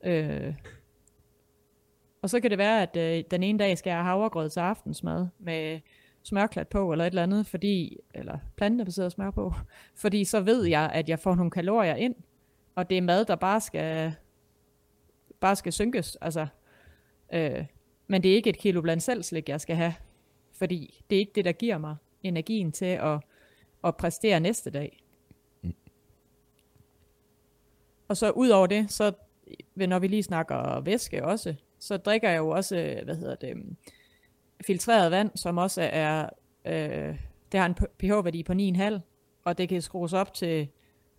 Øh, 0.05 0.55
og 2.23 2.31
så 2.31 2.41
kan 2.41 2.51
det 2.51 2.59
være, 2.59 2.83
at 2.83 2.97
øh, 2.97 3.25
den 3.31 3.43
ene 3.43 3.59
dag 3.59 3.79
skal 3.79 3.91
jeg 3.91 3.97
have 3.97 4.05
havregrød 4.05 4.51
til 4.51 4.61
aftensmad 4.61 5.27
med 5.39 5.81
smørklat 6.23 6.69
på, 6.69 6.93
eller 6.93 7.05
et 7.05 7.11
eller 7.11 7.23
andet, 7.23 7.47
fordi, 7.47 7.99
eller 8.15 8.39
plantebaseret 8.57 9.13
smør 9.13 9.31
på, 9.31 9.55
fordi 10.03 10.25
så 10.25 10.41
ved 10.41 10.65
jeg, 10.65 10.91
at 10.95 11.09
jeg 11.09 11.19
får 11.19 11.35
nogle 11.35 11.51
kalorier 11.51 11.95
ind, 11.95 12.15
og 12.75 12.91
det 12.91 12.99
er 12.99 13.03
mad, 13.03 13.25
der 13.25 13.37
bare 13.37 13.61
skal, 13.61 14.15
bare 15.41 15.57
skal 15.57 15.73
synkes, 15.73 16.17
altså, 16.17 16.47
øh, 17.33 17.65
men 18.07 18.23
det 18.23 18.31
er 18.31 18.35
ikke 18.35 18.51
et 18.51 18.59
kilo 18.59 18.81
blandt 18.83 19.03
selv 19.03 19.23
slik, 19.23 19.49
jeg 19.49 19.61
skal 19.61 19.77
have, 19.77 19.95
fordi 20.53 21.05
det 21.11 21.17
er 21.17 21.21
ikke 21.21 21.33
det, 21.35 21.45
der 21.45 21.53
giver 21.53 21.79
mig 21.79 21.97
energien 22.29 22.73
til 22.73 22.85
at, 22.85 23.21
at 23.85 23.97
præstere 23.97 24.41
næste 24.41 24.71
dag. 24.71 25.03
Mm. 25.63 25.75
Og 28.09 28.17
så 28.17 28.31
ud 28.31 28.49
over 28.49 28.67
det, 28.67 28.91
så 28.91 29.13
når 29.77 29.99
vi 29.99 30.07
lige 30.07 30.23
snakker 30.23 30.81
væske 30.81 31.25
også, 31.25 31.55
så 31.79 31.97
drikker 31.97 32.31
jeg 32.31 32.39
jo 32.39 32.49
også, 32.49 33.01
hvad 33.05 33.17
hedder 33.17 33.35
det, 33.35 33.77
filtreret 34.67 35.11
vand, 35.11 35.31
som 35.35 35.59
også 35.59 35.89
er, 35.93 36.29
øh, 36.65 37.17
det 37.53 37.61
har 37.61 37.67
en 37.67 37.75
pH-værdi 37.75 38.43
på 38.43 38.53
9,5, 38.53 39.01
og 39.45 39.59
det 39.59 39.69
kan 39.69 39.83
skrues 39.83 40.13
op 40.13 40.35
til 40.35 40.69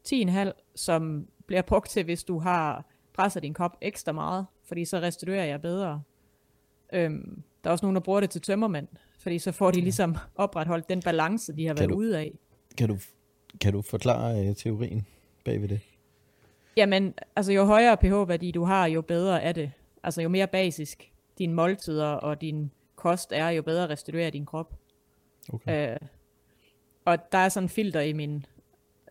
10,5, 0.04 0.52
som 0.76 1.28
bliver 1.46 1.62
brugt 1.62 1.90
til, 1.90 2.04
hvis 2.04 2.24
du 2.24 2.40
har 2.40 2.86
presset 3.14 3.44
din 3.44 3.54
kop 3.54 3.78
ekstra 3.82 4.12
meget, 4.12 4.46
fordi 4.68 4.86
så 4.86 5.00
restituerer 5.00 5.46
jeg 5.46 5.62
bedre. 5.62 6.02
Øhm, 6.94 7.44
der 7.64 7.70
er 7.70 7.72
også 7.72 7.86
nogen, 7.86 7.96
der 7.96 8.02
bruger 8.02 8.20
det 8.20 8.30
til 8.30 8.42
tømmermænd, 8.42 8.88
fordi 9.28 9.40
så 9.40 9.52
får 9.52 9.72
de 9.72 9.82
ligesom 9.82 10.16
opretholdt 10.36 10.90
den 10.90 11.02
balance, 11.02 11.54
de 11.56 11.68
har 11.68 11.74
kan 11.74 11.80
været 11.80 11.90
du, 11.90 11.96
ude 11.96 12.20
af. 12.20 12.40
Kan 12.78 12.90
du, 12.90 12.98
kan 13.62 13.74
du 13.74 13.82
forklare 13.82 14.50
uh, 14.50 14.56
teorien 14.56 15.06
bagved 15.46 15.68
det? 15.68 15.80
Jamen, 16.78 17.14
altså 17.36 17.54
jo 17.54 17.66
højere 17.66 17.98
pH-værdi 17.98 18.52
du 18.52 18.64
har, 18.64 18.86
jo 18.86 19.02
bedre 19.02 19.44
er 19.44 19.52
det. 19.52 19.72
Altså 20.04 20.22
jo 20.22 20.30
mere 20.30 20.48
basisk 20.48 21.12
dine 21.38 21.54
måltider 21.54 22.08
og 22.08 22.42
din 22.42 22.72
kost 22.96 23.32
er, 23.32 23.50
jo 23.50 23.62
bedre 23.62 23.90
restituerer 23.90 24.30
din 24.30 24.46
krop. 24.46 24.74
Okay. 25.54 25.92
Øh, 25.92 25.98
og 27.06 27.32
der 27.32 27.38
er 27.38 27.50
sådan 27.50 27.66
en 27.66 27.70
filter 27.70 28.02
i 28.02 28.14
min 28.14 28.46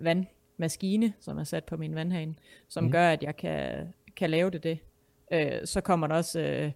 vandmaskine, 0.01 1.13
som 1.21 1.39
er 1.39 1.45
sat 1.45 1.65
på 1.65 1.77
min 1.77 1.95
vandhane, 1.95 2.35
som 2.69 2.85
mm. 2.85 2.93
gør, 2.93 3.09
at 3.09 3.23
jeg 3.23 3.37
kan, 3.37 3.87
kan 4.17 4.31
lave 4.31 4.51
det 4.51 4.63
det. 4.63 4.79
Øh, 5.33 5.67
så 5.67 5.81
kommer 5.81 6.07
der 6.07 6.15
også... 6.15 6.41
Øh, 6.41 6.73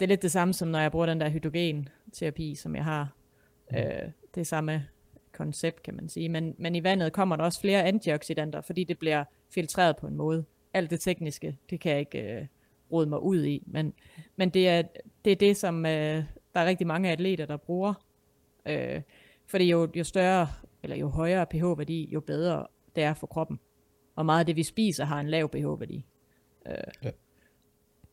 det 0.00 0.06
er 0.06 0.08
lidt 0.08 0.22
det 0.22 0.30
samme 0.30 0.54
som 0.54 0.68
når 0.68 0.78
jeg 0.78 0.90
bruger 0.90 1.06
den 1.06 1.20
der 1.20 1.28
hydrogenterapi, 1.28 2.54
som 2.54 2.76
jeg 2.76 2.84
har. 2.84 3.14
Mm. 3.70 3.76
Øh, 3.76 4.10
det 4.34 4.46
samme 4.46 4.86
koncept, 5.32 5.82
kan 5.82 5.94
man 5.94 6.08
sige. 6.08 6.28
Men, 6.28 6.54
men 6.58 6.74
i 6.74 6.82
vandet 6.82 7.12
kommer 7.12 7.36
der 7.36 7.44
også 7.44 7.60
flere 7.60 7.84
antioxidanter, 7.84 8.60
fordi 8.60 8.84
det 8.84 8.98
bliver 8.98 9.24
filtreret 9.50 9.96
på 9.96 10.06
en 10.06 10.16
måde. 10.16 10.44
Alt 10.74 10.90
det 10.90 11.00
tekniske, 11.00 11.56
det 11.70 11.80
kan 11.80 11.92
jeg 11.92 12.00
ikke 12.00 12.20
øh, 12.20 12.46
rode 12.92 13.06
mig 13.06 13.22
ud 13.22 13.44
i. 13.44 13.62
Men, 13.66 13.92
men 14.36 14.50
det, 14.50 14.68
er, 14.68 14.82
det 15.24 15.32
er 15.32 15.36
det, 15.36 15.56
som 15.56 15.86
øh, 15.86 16.24
der 16.54 16.60
er 16.60 16.66
rigtig 16.66 16.86
mange 16.86 17.10
atleter, 17.10 17.46
der 17.46 17.56
bruger. 17.56 17.94
Øh, 18.66 19.02
fordi 19.46 19.64
jo, 19.70 19.88
jo 19.94 20.04
større, 20.04 20.48
eller 20.82 20.96
jo 20.96 21.08
højere 21.08 21.46
pH-værdi, 21.46 22.08
jo 22.12 22.20
bedre 22.20 22.66
det 22.96 23.04
er 23.04 23.14
for 23.14 23.26
kroppen. 23.26 23.60
Og 24.16 24.26
meget 24.26 24.40
af 24.40 24.46
det, 24.46 24.56
vi 24.56 24.62
spiser, 24.62 25.04
har 25.04 25.20
en 25.20 25.28
lav 25.28 25.48
pH-værdi. 25.48 26.04
Øh, 26.66 26.74
ja. 27.04 27.10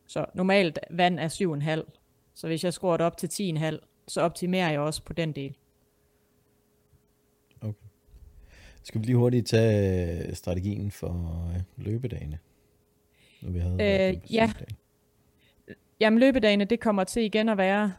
Så 0.07 0.25
normalt 0.33 0.79
vand 0.89 1.19
er 1.19 1.27
7,5. 1.85 1.91
Så 2.33 2.47
hvis 2.47 2.63
jeg 2.63 2.73
skruer 2.73 2.97
det 2.97 3.05
op 3.05 3.17
til 3.17 3.27
10,5, 3.57 3.79
så 4.07 4.21
optimerer 4.21 4.69
jeg 4.69 4.79
også 4.79 5.03
på 5.03 5.13
den 5.13 5.31
del. 5.31 5.57
Okay. 7.61 7.73
Skal 8.83 9.01
vi 9.01 9.05
lige 9.05 9.15
hurtigt 9.15 9.47
tage 9.47 10.27
øh, 10.27 10.33
strategien 10.33 10.91
for 10.91 11.51
øh, 11.55 11.61
løbedagene? 11.85 12.39
Når 13.41 13.51
vi 13.51 13.59
havde 13.59 14.09
øh, 14.13 14.33
ja. 14.33 14.51
Jamen 15.99 16.19
løbedagene, 16.19 16.65
det 16.65 16.79
kommer 16.79 17.03
til 17.03 17.23
igen 17.23 17.49
at 17.49 17.57
være, 17.57 17.93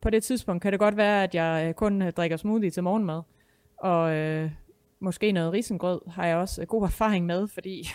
på 0.00 0.10
det 0.10 0.24
tidspunkt 0.24 0.62
kan 0.62 0.72
det 0.72 0.80
godt 0.80 0.96
være, 0.96 1.22
at 1.22 1.34
jeg 1.34 1.68
øh, 1.68 1.74
kun 1.74 2.10
drikker 2.10 2.36
smoothie 2.36 2.70
til 2.70 2.82
morgenmad. 2.82 3.22
Og 3.76 4.14
øh, 4.14 4.50
måske 5.00 5.32
noget 5.32 5.52
risengrød 5.52 6.00
har 6.10 6.26
jeg 6.26 6.36
også 6.36 6.64
god 6.66 6.82
erfaring 6.82 7.26
med, 7.26 7.48
fordi 7.48 7.88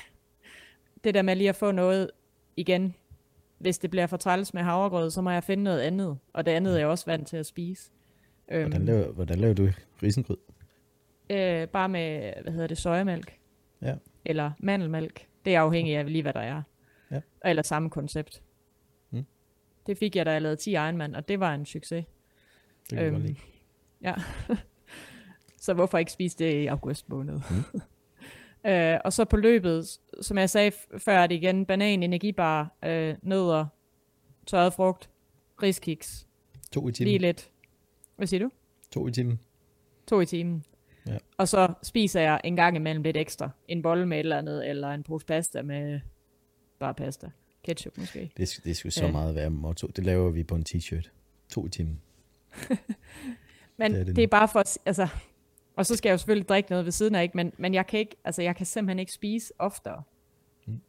det 1.04 1.14
der 1.14 1.22
med 1.22 1.36
lige 1.36 1.50
at 1.50 1.56
få 1.56 1.72
noget 1.72 2.12
igen 2.58 2.96
hvis 3.58 3.78
det 3.78 3.90
bliver 3.90 4.08
for 4.08 4.18
træls 4.18 4.54
med 4.54 4.64
havregrød, 4.64 5.12
så 5.12 5.22
må 5.22 5.32
jeg 5.32 5.44
finde 5.44 5.64
noget 5.64 5.82
andet. 5.82 6.18
Og 6.34 6.46
det 6.46 6.52
andet 6.52 6.74
er 6.74 6.78
jeg 6.78 6.88
også 6.88 7.06
vant 7.06 7.28
til 7.28 7.38
at 7.38 7.46
spise. 7.46 7.92
Hvordan 8.48 8.74
øhm. 8.74 8.86
laver, 8.86 9.12
hvordan 9.12 9.40
laver 9.40 9.54
du 9.54 9.70
risengrød? 10.04 10.38
Øh, 11.30 11.68
bare 11.68 11.90
med, 11.90 12.34
hvad 12.42 12.54
hedder 12.54 12.68
det, 12.68 12.78
sojamælk. 12.78 13.38
Ja. 13.82 13.96
Eller 14.26 14.52
mandelmælk. 14.60 15.28
Det 15.46 15.56
er 15.56 15.62
afhængigt 15.62 16.00
af 16.00 16.12
lige, 16.12 16.22
hvad 16.22 16.34
der 16.34 16.40
er. 16.40 16.62
Ja. 17.12 17.22
Eller 17.46 17.64
samme 17.64 17.90
koncept. 17.90 18.42
Mm. 19.12 19.26
Det 19.88 19.98
fik 19.98 20.16
jeg, 20.16 20.26
da 20.26 20.32
jeg 20.32 20.42
lavede 20.42 20.56
10 20.56 20.72
Ironman, 20.72 21.16
og 21.16 21.28
det 21.28 21.40
var 21.40 21.54
en 21.54 21.66
succes. 21.66 22.06
Det 22.90 22.98
kan 22.98 23.14
øhm, 23.14 23.22
lide. 23.22 23.36
Ja. 24.02 24.14
så 25.66 25.74
hvorfor 25.74 25.98
ikke 25.98 26.12
spise 26.12 26.38
det 26.38 26.54
i 26.54 26.66
august 26.66 27.10
måned? 27.10 27.40
Mm. 27.74 27.82
Øh, 28.66 28.98
og 29.06 29.14
så 29.14 29.26
på 29.26 29.38
løbet, 29.38 29.88
som 30.22 30.38
jeg 30.38 30.50
sagde 30.50 30.72
før, 30.98 31.18
er 31.18 31.28
det 31.28 31.36
igen 31.36 31.66
banan, 31.66 32.04
energibar, 32.04 32.76
øh, 32.86 33.16
nødder, 33.22 33.66
tørret 34.46 34.74
frugt, 34.74 35.10
riskiks. 35.64 36.28
To 36.72 36.90
i 36.90 36.92
timen. 36.92 37.08
Lige 37.08 37.20
lidt. 37.20 37.50
Hvad 38.16 38.28
siger 38.28 38.40
du? 38.44 38.52
To 38.92 39.08
i 39.08 39.12
timen. 39.12 39.40
To 40.08 40.22
i 40.22 40.26
timen. 40.26 40.64
Ja. 41.08 41.18
Og 41.38 41.48
så 41.48 41.74
spiser 41.84 42.22
jeg 42.22 42.42
en 42.44 42.56
gang 42.56 42.76
imellem 42.76 43.04
lidt 43.04 43.18
ekstra. 43.18 43.50
En 43.68 43.82
bolle 43.82 44.06
med 44.06 44.18
et 44.18 44.20
eller 44.20 44.38
andet, 44.38 44.70
eller 44.70 44.90
en 44.90 45.04
pose 45.04 45.26
pasta 45.26 45.62
med 45.62 46.00
bare 46.80 46.94
pasta. 46.94 47.30
Ketchup 47.64 47.98
måske. 47.98 48.32
Det, 48.38 48.60
det 48.64 48.78
skulle 48.78 48.94
så 48.94 49.06
Ja. 49.06 49.12
meget 49.12 49.36
være 49.36 49.50
motto. 49.50 49.88
Det 49.88 50.04
laver 50.06 50.30
vi 50.30 50.44
på 50.44 50.56
en 50.56 50.66
t-shirt. 50.70 51.10
To 51.50 51.66
i 51.66 51.70
timen. 51.70 52.02
Men 53.78 53.92
Det 53.92 54.00
er 54.00 54.04
det, 54.04 54.16
det 54.16 54.24
er 54.24 54.28
bare 54.28 54.48
for 54.48 54.60
at, 54.60 54.78
altså, 54.86 55.08
og 55.78 55.86
så 55.86 55.96
skal 55.96 56.10
jeg 56.10 56.14
jo 56.14 56.18
selvfølgelig 56.18 56.50
drikke 56.50 56.70
noget 56.70 56.86
ved 56.86 56.92
siden 56.92 57.16
af, 57.16 57.24
ikke? 57.24 57.38
Men, 57.38 57.54
men 57.58 57.74
jeg 57.74 57.88
kan 57.88 58.00
ikke, 58.00 58.16
altså 58.24 58.42
jeg 58.42 58.56
kan 58.56 58.66
simpelthen 58.66 59.00
ikke 59.00 59.12
spise 59.12 59.54
oftere. 59.60 60.04
Mm. 60.66 60.82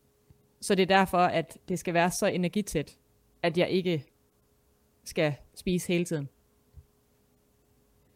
Så 0.61 0.75
det 0.75 0.83
er 0.83 0.97
derfor, 0.97 1.19
at 1.19 1.59
det 1.69 1.79
skal 1.79 1.95
være 1.95 2.11
så 2.11 2.27
energitæt, 2.27 2.99
at 3.43 3.59
jeg 3.59 3.71
ikke 3.71 4.05
skal 5.05 5.35
spise 5.55 5.89
hele 5.89 6.05
tiden. 6.05 6.29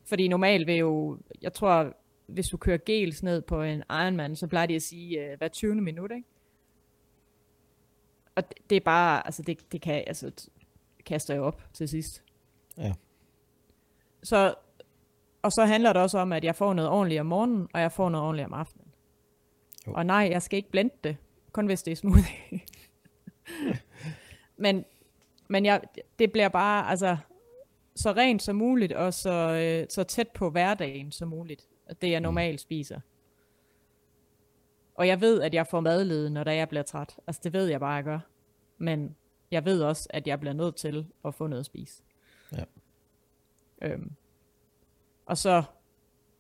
Fordi 0.04 0.28
normalt 0.28 0.66
vil 0.66 0.76
jo, 0.76 1.18
jeg 1.42 1.52
tror, 1.52 1.96
hvis 2.26 2.48
du 2.48 2.56
kører 2.56 2.78
gels 2.86 3.22
ned 3.22 3.42
på 3.42 3.62
en 3.62 3.82
Ironman, 3.90 4.36
så 4.36 4.46
plejer 4.46 4.66
de 4.66 4.76
at 4.76 4.82
sige 4.82 5.32
uh, 5.32 5.38
hver 5.38 5.48
20. 5.48 5.74
minut, 5.74 6.10
ikke? 6.10 6.28
Og 8.34 8.48
det, 8.48 8.70
det 8.70 8.76
er 8.76 8.80
bare, 8.80 9.26
altså 9.26 9.42
det, 9.42 9.72
det 9.72 9.80
kan, 9.80 10.04
altså, 10.06 10.30
t- 10.40 11.02
kaster 11.06 11.34
jeg 11.34 11.42
op 11.42 11.62
til 11.72 11.88
sidst. 11.88 12.22
Ja. 12.78 12.92
Så, 14.22 14.54
og 15.42 15.52
så 15.52 15.64
handler 15.64 15.92
det 15.92 16.02
også 16.02 16.18
om, 16.18 16.32
at 16.32 16.44
jeg 16.44 16.56
får 16.56 16.74
noget 16.74 16.90
ordentligt 16.90 17.20
om 17.20 17.26
morgenen, 17.26 17.68
og 17.74 17.80
jeg 17.80 17.92
får 17.92 18.08
noget 18.08 18.26
ordentligt 18.26 18.46
om 18.46 18.52
aftenen. 18.52 18.88
Jo. 19.86 19.92
Og 19.92 20.06
nej, 20.06 20.28
jeg 20.30 20.42
skal 20.42 20.56
ikke 20.56 20.70
blende 20.70 20.94
det, 21.04 21.16
kun 21.52 21.66
hvis 21.66 21.82
det 21.82 21.92
er 21.92 21.96
smoothie. 21.96 22.60
men 24.56 24.84
men 25.52 25.64
jeg, 25.64 25.82
det 26.18 26.32
bliver 26.32 26.48
bare 26.48 26.90
altså, 26.90 27.16
så 27.94 28.12
rent 28.12 28.42
som 28.42 28.56
muligt, 28.56 28.92
og 28.92 29.14
så, 29.14 29.30
øh, 29.30 29.86
så 29.90 30.04
tæt 30.04 30.28
på 30.28 30.50
hverdagen 30.50 31.12
som 31.12 31.28
muligt. 31.28 31.68
Det 32.02 32.10
jeg 32.10 32.20
normalt 32.20 32.60
spiser. 32.60 33.00
Og 34.94 35.06
jeg 35.06 35.20
ved, 35.20 35.42
at 35.42 35.54
jeg 35.54 35.66
får 35.66 35.80
madlede, 35.80 36.30
når 36.30 36.50
jeg 36.50 36.68
bliver 36.68 36.82
træt. 36.82 37.16
Altså 37.26 37.40
det 37.44 37.52
ved 37.52 37.66
jeg 37.66 37.80
bare, 37.80 37.94
jeg 37.94 38.04
gør. 38.04 38.18
Men 38.78 39.16
jeg 39.50 39.64
ved 39.64 39.82
også, 39.82 40.06
at 40.10 40.26
jeg 40.26 40.40
bliver 40.40 40.52
nødt 40.52 40.76
til 40.76 41.06
at 41.24 41.34
få 41.34 41.46
noget 41.46 41.60
at 41.60 41.66
spise. 41.66 42.02
Ja. 42.52 42.64
Øhm. 43.82 44.12
Og 45.26 45.38
så 45.38 45.62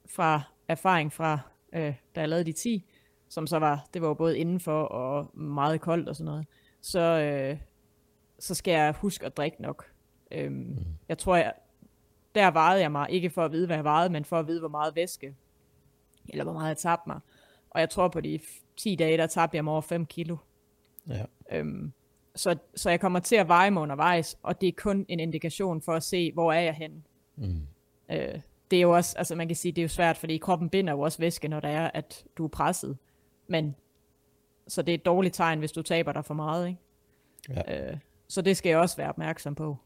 fra 0.06 0.42
erfaring 0.68 1.12
fra, 1.12 1.38
øh, 1.72 1.94
da 2.14 2.20
jeg 2.20 2.28
lavede 2.28 2.44
de 2.44 2.52
10, 2.52 2.84
som 3.28 3.46
så 3.46 3.58
var, 3.58 3.86
det 3.94 4.02
var 4.02 4.08
jo 4.08 4.14
både 4.14 4.38
indenfor 4.38 4.82
og 4.82 5.38
meget 5.38 5.80
koldt 5.80 6.08
og 6.08 6.16
sådan 6.16 6.24
noget, 6.32 6.46
så, 6.80 7.00
øh, 7.00 7.58
så 8.38 8.54
skal 8.54 8.72
jeg 8.72 8.92
huske 8.92 9.26
at 9.26 9.36
drikke 9.36 9.62
nok. 9.62 9.92
Øhm, 10.30 10.54
mm. 10.54 10.76
Jeg 11.08 11.18
tror, 11.18 11.36
jeg, 11.36 11.52
der 12.34 12.50
vejede 12.50 12.80
jeg 12.80 12.92
mig, 12.92 13.10
ikke 13.10 13.30
for 13.30 13.44
at 13.44 13.52
vide, 13.52 13.66
hvad 13.66 13.76
jeg 13.76 13.84
vejede, 13.84 14.10
men 14.10 14.24
for 14.24 14.38
at 14.38 14.46
vide, 14.46 14.60
hvor 14.60 14.68
meget 14.68 14.96
væske, 14.96 15.36
eller 16.28 16.44
hvor 16.44 16.52
meget 16.52 16.68
jeg 16.68 16.76
tabte 16.76 17.08
mig. 17.08 17.20
Og 17.70 17.80
jeg 17.80 17.90
tror, 17.90 18.08
på 18.08 18.20
de 18.20 18.40
f- 18.42 18.62
10 18.76 18.94
dage, 18.96 19.16
der 19.16 19.26
tabte 19.26 19.56
jeg 19.56 19.64
mig 19.64 19.72
over 19.72 19.80
5 19.82 20.06
kilo. 20.06 20.36
Ja. 21.08 21.24
Øhm, 21.52 21.92
så, 22.34 22.56
så 22.74 22.90
jeg 22.90 23.00
kommer 23.00 23.18
til 23.18 23.36
at 23.36 23.48
veje 23.48 23.70
mig 23.70 23.82
undervejs, 23.82 24.38
og 24.42 24.60
det 24.60 24.68
er 24.68 24.72
kun 24.76 25.06
en 25.08 25.20
indikation 25.20 25.82
for 25.82 25.92
at 25.92 26.02
se, 26.02 26.32
hvor 26.32 26.52
er 26.52 26.60
jeg 26.60 26.74
henne. 26.74 27.02
Mm. 27.36 27.66
Øh, 28.10 28.40
det 28.72 28.78
er 28.78 28.82
jo 28.82 28.90
også, 28.96 29.18
altså 29.18 29.34
man 29.34 29.46
kan 29.48 29.56
sige, 29.56 29.72
det 29.72 29.80
er 29.80 29.84
jo 29.84 29.88
svært, 29.88 30.16
fordi 30.16 30.38
kroppen 30.38 30.68
binder 30.68 30.92
jo 30.92 31.00
også 31.00 31.18
væske, 31.18 31.48
når 31.48 31.60
det 31.60 31.70
er, 31.70 31.90
at 31.94 32.24
du 32.38 32.44
er 32.44 32.48
presset. 32.48 32.98
Men, 33.46 33.76
så 34.68 34.82
det 34.82 34.92
er 34.92 34.98
et 34.98 35.04
dårligt 35.04 35.34
tegn, 35.34 35.58
hvis 35.58 35.72
du 35.72 35.82
taber 35.82 36.12
dig 36.12 36.24
for 36.24 36.34
meget, 36.34 36.68
ikke? 36.68 36.80
Ja. 37.48 37.90
Øh, 37.92 37.98
så 38.28 38.42
det 38.42 38.56
skal 38.56 38.70
jeg 38.70 38.78
også 38.78 38.96
være 38.96 39.08
opmærksom 39.08 39.54
på. 39.54 39.76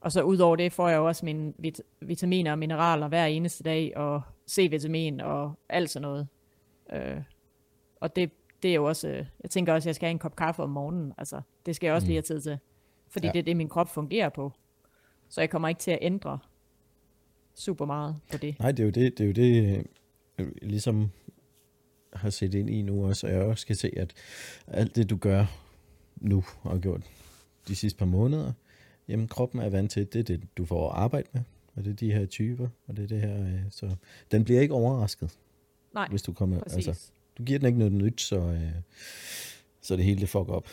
Og 0.00 0.12
så 0.12 0.22
udover 0.22 0.56
det 0.56 0.72
får 0.72 0.88
jeg 0.88 0.96
jo 0.96 1.06
også 1.06 1.24
mine 1.24 1.52
vit- 1.58 1.80
vitaminer 2.00 2.52
og 2.52 2.58
mineraler 2.58 3.08
hver 3.08 3.26
eneste 3.26 3.64
dag, 3.64 3.96
og 3.96 4.22
C-vitamin 4.50 5.20
og 5.20 5.52
alt 5.68 5.90
sådan 5.90 6.02
noget. 6.02 6.28
Øh, 6.92 7.22
og 8.00 8.16
det, 8.16 8.30
det 8.62 8.70
er 8.70 8.74
jo 8.74 8.84
også, 8.84 9.08
øh, 9.08 9.26
jeg 9.42 9.50
tænker 9.50 9.74
også, 9.74 9.86
at 9.86 9.88
jeg 9.88 9.94
skal 9.94 10.06
have 10.06 10.12
en 10.12 10.18
kop 10.18 10.36
kaffe 10.36 10.62
om 10.62 10.70
morgenen. 10.70 11.14
Altså, 11.18 11.40
det 11.66 11.76
skal 11.76 11.86
jeg 11.86 11.94
også 11.94 12.04
Mm. 12.04 12.08
lige 12.08 12.16
have 12.16 12.22
tid 12.22 12.40
til. 12.40 12.58
Fordi 13.08 13.26
ja. 13.26 13.32
det 13.32 13.38
er 13.38 13.42
det, 13.42 13.56
min 13.56 13.68
krop 13.68 13.88
fungerer 13.88 14.28
på. 14.28 14.52
Så 15.28 15.40
jeg 15.40 15.50
kommer 15.50 15.68
ikke 15.68 15.78
til 15.78 15.90
at 15.90 15.98
ændre 16.00 16.38
super 17.58 17.84
meget 17.84 18.16
på 18.32 18.38
det. 18.38 18.58
Nej, 18.58 18.72
det 18.72 18.80
er 18.80 18.84
jo 18.84 18.90
det, 18.90 19.18
det, 19.18 19.24
er 19.24 19.26
jo 19.26 19.32
det 19.32 19.86
øh, 20.38 20.52
ligesom 20.62 21.10
har 22.12 22.30
set 22.30 22.54
ind 22.54 22.70
i 22.70 22.82
nu 22.82 23.06
også, 23.06 23.26
og 23.26 23.32
jeg 23.32 23.42
også 23.42 23.62
skal 23.62 23.76
se, 23.76 23.92
at 23.96 24.14
alt 24.66 24.96
det, 24.96 25.10
du 25.10 25.16
gør 25.16 25.46
nu 26.16 26.44
og 26.62 26.70
har 26.70 26.78
gjort 26.78 27.02
de 27.68 27.76
sidste 27.76 27.98
par 27.98 28.06
måneder, 28.06 28.52
jamen 29.08 29.28
kroppen 29.28 29.60
er 29.60 29.68
vant 29.68 29.90
til, 29.90 30.12
det 30.12 30.18
er 30.18 30.22
det, 30.22 30.56
du 30.56 30.64
får 30.64 30.90
at 30.90 30.96
arbejde 30.98 31.28
med, 31.32 31.42
og 31.74 31.84
det 31.84 31.90
er 31.90 31.96
de 31.96 32.12
her 32.12 32.26
typer, 32.26 32.68
og 32.86 32.96
det 32.96 33.02
er 33.02 33.08
det 33.08 33.20
her, 33.20 33.40
øh, 33.40 33.60
så 33.70 33.96
den 34.30 34.44
bliver 34.44 34.60
ikke 34.60 34.74
overrasket, 34.74 35.38
Nej, 35.94 36.08
hvis 36.08 36.22
du 36.22 36.32
kommer, 36.32 36.60
præcis. 36.60 36.88
altså, 36.88 37.10
du 37.38 37.42
giver 37.42 37.58
den 37.58 37.66
ikke 37.66 37.78
noget 37.78 37.94
nyt, 37.94 38.20
så, 38.20 38.36
øh, 38.36 38.72
så 39.80 39.96
det 39.96 40.04
hele 40.04 40.20
det 40.20 40.28
fucker 40.28 40.52
op. 40.52 40.68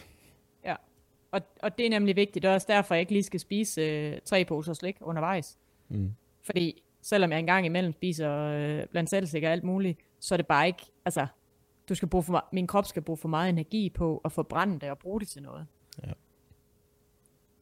Og, 1.35 1.41
og 1.61 1.77
det 1.77 1.85
er 1.85 1.89
nemlig 1.89 2.15
vigtigt. 2.15 2.43
Det 2.43 2.49
er 2.49 2.53
også 2.53 2.67
derfor, 2.69 2.95
jeg 2.95 2.99
ikke 2.99 3.11
lige 3.11 3.23
skal 3.23 3.39
spise 3.39 3.81
øh, 3.81 4.17
tre 4.25 4.45
poser 4.45 4.73
slik 4.73 4.97
undervejs. 5.01 5.57
Mm. 5.89 6.11
Fordi 6.45 6.83
selvom 7.01 7.31
jeg 7.31 7.39
engang 7.39 7.65
imellem 7.65 7.93
spiser 7.93 8.31
øh, 8.31 8.87
blandt 8.87 9.09
selv 9.09 9.27
og 9.45 9.51
alt 9.51 9.63
muligt, 9.63 9.99
så 10.19 10.35
er 10.35 10.37
det 10.37 10.47
bare 10.47 10.67
ikke, 10.67 10.85
altså, 11.05 11.27
du 11.89 11.95
skal 11.95 12.07
bruge 12.07 12.23
for, 12.23 12.37
me- 12.37 12.49
min 12.51 12.67
krop 12.67 12.85
skal 12.85 13.01
bruge 13.01 13.17
for 13.17 13.27
meget 13.27 13.49
energi 13.49 13.89
på 13.89 14.21
at 14.25 14.31
forbrænde 14.31 14.79
det 14.79 14.89
og 14.89 14.97
bruge 14.97 15.19
det 15.19 15.27
til 15.27 15.41
noget. 15.41 15.67
Ja. 16.03 16.11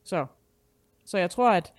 Så, 0.03 0.25
så 1.05 1.17
jeg 1.17 1.29
tror, 1.29 1.51
at, 1.51 1.73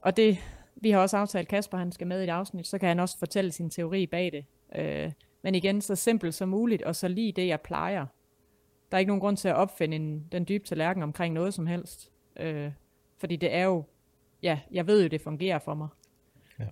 og 0.00 0.16
det, 0.16 0.38
vi 0.76 0.90
har 0.90 1.00
også 1.00 1.16
aftalt, 1.16 1.48
Kasper 1.48 1.78
han 1.78 1.92
skal 1.92 2.06
med 2.06 2.20
i 2.20 2.24
et 2.24 2.30
afsnit, 2.30 2.66
så 2.66 2.78
kan 2.78 2.88
han 2.88 3.00
også 3.00 3.18
fortælle 3.18 3.52
sin 3.52 3.70
teori 3.70 4.06
bag 4.06 4.32
det. 4.32 4.44
Øh, 4.74 5.12
men 5.42 5.54
igen, 5.54 5.80
så 5.80 5.96
simpelt 5.96 6.34
som 6.34 6.48
muligt, 6.48 6.82
og 6.82 6.96
så 6.96 7.08
lige 7.08 7.32
det, 7.32 7.46
jeg 7.46 7.60
plejer. 7.60 8.06
Der 8.90 8.96
er 8.96 8.98
ikke 8.98 9.10
nogen 9.10 9.20
grund 9.20 9.36
til 9.36 9.48
at 9.48 9.54
opfinde 9.54 9.96
en, 9.96 10.28
den 10.32 10.44
dybe 10.48 10.64
tallerken 10.64 11.02
omkring 11.02 11.34
noget 11.34 11.54
som 11.54 11.66
helst. 11.66 12.10
Øh, 12.36 12.72
fordi 13.18 13.36
det 13.36 13.54
er 13.54 13.64
jo, 13.64 13.84
ja, 14.42 14.60
jeg 14.72 14.86
ved 14.86 15.02
jo, 15.02 15.08
det 15.08 15.20
fungerer 15.20 15.58
for 15.58 15.74
mig. 15.74 15.88
Ja. 16.58 16.66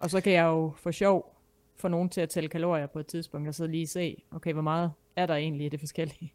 Og 0.00 0.10
så 0.10 0.20
kan 0.20 0.32
jeg 0.32 0.44
jo 0.44 0.72
få 0.76 0.92
sjov 0.92 1.34
få 1.76 1.88
nogen 1.88 2.08
til 2.08 2.20
at 2.20 2.28
tælle 2.28 2.48
kalorier 2.48 2.86
på 2.86 2.98
et 2.98 3.06
tidspunkt, 3.06 3.48
og 3.48 3.54
så 3.54 3.66
lige 3.66 3.86
se, 3.86 4.22
okay, 4.30 4.52
hvor 4.52 4.62
meget 4.62 4.92
er 5.16 5.26
der 5.26 5.34
egentlig 5.34 5.66
i 5.66 5.68
det 5.68 5.80
forskellige. 5.80 6.32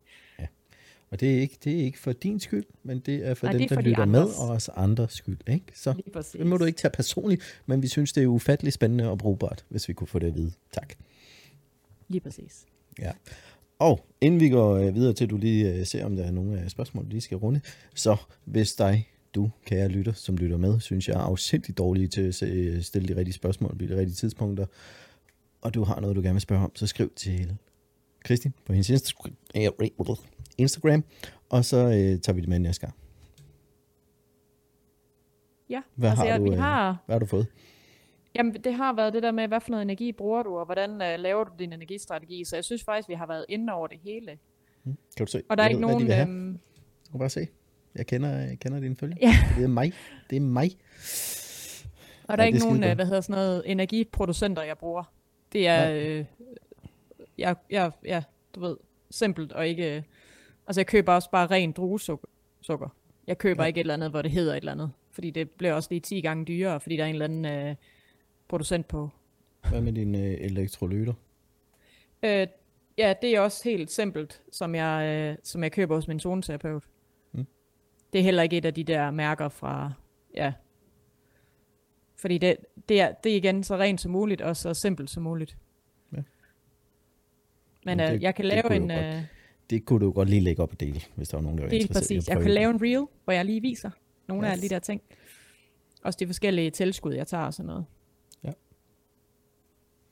Og 1.14 1.20
det 1.20 1.36
er, 1.36 1.40
ikke, 1.42 1.58
det 1.64 1.80
er 1.80 1.84
ikke 1.84 2.00
for 2.00 2.12
din 2.12 2.40
skyld, 2.40 2.64
men 2.84 3.00
det 3.00 3.28
er 3.28 3.34
for 3.34 3.46
Nej, 3.48 3.54
dem, 3.54 3.62
er 3.62 3.68
der 3.68 3.76
for 3.76 3.82
de 3.82 3.90
lytter 3.90 4.06
med, 4.06 4.20
andres. 4.20 4.40
og 4.40 4.50
os 4.50 4.70
andres 4.76 5.14
skyld. 5.14 5.38
Ikke? 5.48 5.66
Så 5.74 5.94
det 6.34 6.48
må 6.48 6.58
du 6.58 6.66
ikke 6.66 6.78
tage 6.78 6.92
personligt, 6.92 7.62
men 7.66 7.82
vi 7.82 7.88
synes, 7.88 8.14
det 8.14 8.24
er 8.24 8.28
ufattelig 8.28 8.74
spændende 8.74 9.10
og 9.10 9.18
brugbart, 9.18 9.66
hvis 9.70 9.88
vi 9.88 9.94
kunne 9.94 10.08
få 10.08 10.20
det 10.20 10.28
at 10.28 10.36
vide. 10.36 10.52
Tak. 10.72 10.94
Lige 12.08 12.22
præcis. 12.22 12.66
Ja. 13.00 13.12
Og 13.80 14.06
inden 14.22 14.40
vi 14.40 14.50
går 14.50 14.76
øh, 14.76 14.96
videre 14.96 15.14
til, 15.14 15.24
at 15.24 15.30
du 15.30 15.38
lige 15.38 15.74
øh, 15.74 15.86
ser, 15.86 16.06
om 16.06 16.16
der 16.16 16.24
er 16.24 16.32
nogle 16.32 16.62
øh, 16.62 16.70
spørgsmål, 16.70 17.04
du 17.04 17.10
lige 17.10 17.22
skal 17.22 17.38
runde, 17.38 17.62
så 17.96 18.16
hvis 18.46 18.74
dig, 18.74 19.08
du, 19.36 19.52
kære 19.66 19.88
lytter, 19.88 20.14
som 20.14 20.38
lytter 20.38 20.58
med, 20.58 20.80
synes 20.80 21.08
jeg 21.08 21.14
er 21.16 21.20
afsindig 21.20 21.78
dårlig 21.78 22.12
til 22.12 22.22
at 22.22 22.36
se- 22.36 22.84
stille 22.84 23.08
de 23.08 23.16
rigtige 23.16 23.34
spørgsmål 23.34 23.70
på 23.78 23.86
de 23.86 23.98
rigtige 23.98 24.16
tidspunkter, 24.16 24.66
og 25.62 25.74
du 25.74 25.84
har 25.84 26.00
noget, 26.00 26.16
du 26.16 26.22
gerne 26.22 26.34
vil 26.34 26.42
spørge 26.42 26.64
om, 26.64 26.76
så 26.76 26.88
skriv 26.88 27.10
til 27.16 27.58
Kristin 28.24 28.54
på 28.66 28.74
hendes 28.74 28.90
Insta- 28.90 30.26
Instagram, 30.58 31.04
og 31.50 31.66
så 31.66 31.78
øh, 31.78 32.20
tager 32.22 32.34
vi 32.34 32.42
det 32.42 32.50
med 32.50 32.60
næste 32.60 32.82
gang. 32.82 32.94
Ja, 35.70 35.82
Hvad 35.96 36.10
altså 36.10 36.24
har 36.24 36.30
jeg, 36.32 36.40
du, 36.40 36.44
vi 36.44 36.50
øh, 36.52 36.58
har, 36.58 37.04
Hvad 37.06 37.14
har 37.14 37.20
du 37.20 37.26
fået? 37.26 37.48
jamen 38.36 38.54
det 38.64 38.74
har 38.74 38.94
været 38.96 39.14
det 39.14 39.24
der 39.24 39.32
med, 39.32 39.48
hvad 39.48 39.62
for 39.62 39.70
noget 39.70 39.82
energi 39.82 40.12
bruger 40.12 40.44
du, 40.44 40.58
og 40.58 40.66
hvordan 40.66 40.92
uh, 40.92 41.20
laver 41.22 41.44
du 41.44 41.52
din 41.60 41.74
energistrategi, 41.74 42.44
så 42.46 42.56
jeg 42.56 42.64
synes 42.64 42.84
faktisk, 42.84 43.10
vi 43.10 43.14
har 43.14 43.28
været 43.28 43.46
inde 43.50 43.74
over 43.74 43.88
det 43.88 43.98
hele. 44.04 44.38
Hmm? 44.84 44.98
Kan 45.18 45.26
du 45.26 45.32
se? 45.32 45.44
Og 45.50 45.58
der 45.58 45.64
er 45.64 45.68
Jeg 45.68 45.72
ikke 45.78 45.88
ved, 45.88 45.94
hvad 45.94 46.00
de 46.00 46.06
nogen, 46.06 46.08
vil 46.08 46.16
have. 46.16 46.28
øhm, 46.30 46.60
Du 47.06 47.12
kan 47.12 47.20
bare 47.20 47.30
se. 47.30 47.48
Jeg 47.96 48.08
kender, 48.08 48.30
jeg 48.30 48.60
kender 48.60 48.80
dine 48.80 48.96
følge. 48.96 49.18
Ja. 49.22 49.34
Det 49.58 49.64
er 49.64 49.68
mig. 49.68 49.94
Det 50.30 50.36
er 50.36 50.40
mig. 50.42 50.72
og 52.28 52.38
der 52.38 52.44
er 52.44 52.48
ikke 52.48 52.60
nogen, 52.60 52.84
øh, 52.84 52.96
hvad 52.96 53.06
hedder 53.06 53.22
sådan 53.22 53.36
noget, 53.36 53.64
energiproducenter, 53.66 54.64
jeg 54.64 54.78
bruger. 54.78 55.04
Det 55.54 55.68
er, 55.68 55.86
Nej. 55.86 56.00
øh, 56.08 56.26
jeg, 57.38 57.56
jeg, 57.70 57.92
ja, 58.06 58.24
du 58.56 58.60
ved, 58.60 58.78
simpelt 59.12 59.52
og 59.52 59.68
ikke, 59.68 59.96
øh, 59.96 60.04
altså 60.68 60.80
jeg 60.82 60.88
køber 60.88 61.14
også 61.14 61.30
bare 61.32 61.48
ren 61.48 61.72
druesukker. 61.72 62.28
Sukker. 62.62 62.90
Jeg 63.28 63.38
køber 63.38 63.64
Ja. 63.64 63.68
ikke 63.68 63.78
et 63.80 63.84
eller 63.84 63.94
andet, 63.94 64.10
hvor 64.10 64.22
det 64.22 64.32
hedder 64.32 64.52
et 64.54 64.58
eller 64.58 64.72
andet, 64.72 64.92
fordi 65.12 65.30
det 65.30 65.50
bliver 65.52 65.74
også 65.74 65.88
lige 65.92 66.00
10 66.00 66.22
gange 66.22 66.46
dyrere, 66.46 66.80
fordi 66.80 66.98
der 66.98 67.04
er 67.04 67.08
en 67.08 67.16
eller 67.16 67.26
anden 67.26 67.46
øh, 67.46 67.76
producent 68.48 68.88
på. 68.88 69.10
Hvad 69.70 69.82
med 69.82 69.94
dine 69.94 70.18
øh, 70.22 70.38
elektrolytter? 70.40 71.14
Øh, 72.24 72.48
ja, 72.98 73.14
det 73.22 73.36
er 73.36 73.40
også 73.40 73.64
helt 73.70 73.92
simpelt, 73.92 74.42
som 74.52 74.76
jeg, 74.76 75.08
øh, 75.08 75.38
som 75.44 75.64
jeg 75.64 75.72
køber 75.72 75.96
hos 75.96 76.08
min 76.08 76.20
zoneterapeut. 76.20 76.84
Det 78.14 78.20
er 78.20 78.24
heller 78.24 78.44
ikke 78.44 78.58
et 78.58 78.66
af 78.66 78.74
de 78.74 78.84
der 78.84 79.12
mærker 79.12 79.50
fra, 79.50 79.92
ja. 80.36 80.54
Fordi 82.16 82.38
det, 82.38 82.58
det, 82.90 83.02
er, 83.02 83.12
det 83.12 83.32
er 83.32 83.36
igen 83.36 83.64
så 83.64 83.78
rent 83.78 84.02
som 84.02 84.12
muligt, 84.12 84.42
og 84.42 84.58
så 84.58 84.74
simpelt 84.74 85.10
som 85.10 85.24
muligt. 85.24 85.58
Ja. 86.14 86.22
Men 87.86 88.00
øh, 88.00 88.08
det- 88.08 88.22
jeg 88.22 88.36
kan 88.36 88.46
det 88.46 88.54
lave 88.54 88.76
en, 88.76 88.90
godt 88.90 89.16
øh, 89.16 89.24
Det 89.70 89.86
kunne 89.86 90.06
du 90.06 90.12
godt 90.12 90.30
lige 90.30 90.42
lægge 90.42 90.64
op 90.64 90.72
og 90.72 90.80
dele, 90.80 91.02
hvis 91.16 91.30
der 91.30 91.38
var 91.38 91.42
nogen, 91.42 91.58
der 91.58 91.64
var 91.64 91.70
det 91.70 91.78
er 91.78 91.82
interesseret 91.82 92.12
i 92.12 92.16
præcis, 92.16 92.28
at 92.28 92.30
jeg 92.30 92.36
prøve 92.36 92.44
kan 92.44 92.50
det. 92.50 92.56
lave 92.56 92.70
en 92.72 92.82
reel, 92.82 93.08
hvor 93.24 93.34
jeg 93.34 93.46
lige 93.46 93.62
viser 93.62 93.90
nogle 94.28 94.48
af 94.48 94.52
Yes. 94.52 94.54
alle 94.58 94.70
de 94.70 94.74
der 94.74 94.80
ting. 94.80 95.02
Også 96.04 96.18
de 96.20 96.26
forskellige 96.28 96.72
tilskud, 96.72 97.14
jeg 97.14 97.28
tager 97.28 97.44
og 97.46 97.54
sådan 97.54 97.68
noget. 97.68 97.86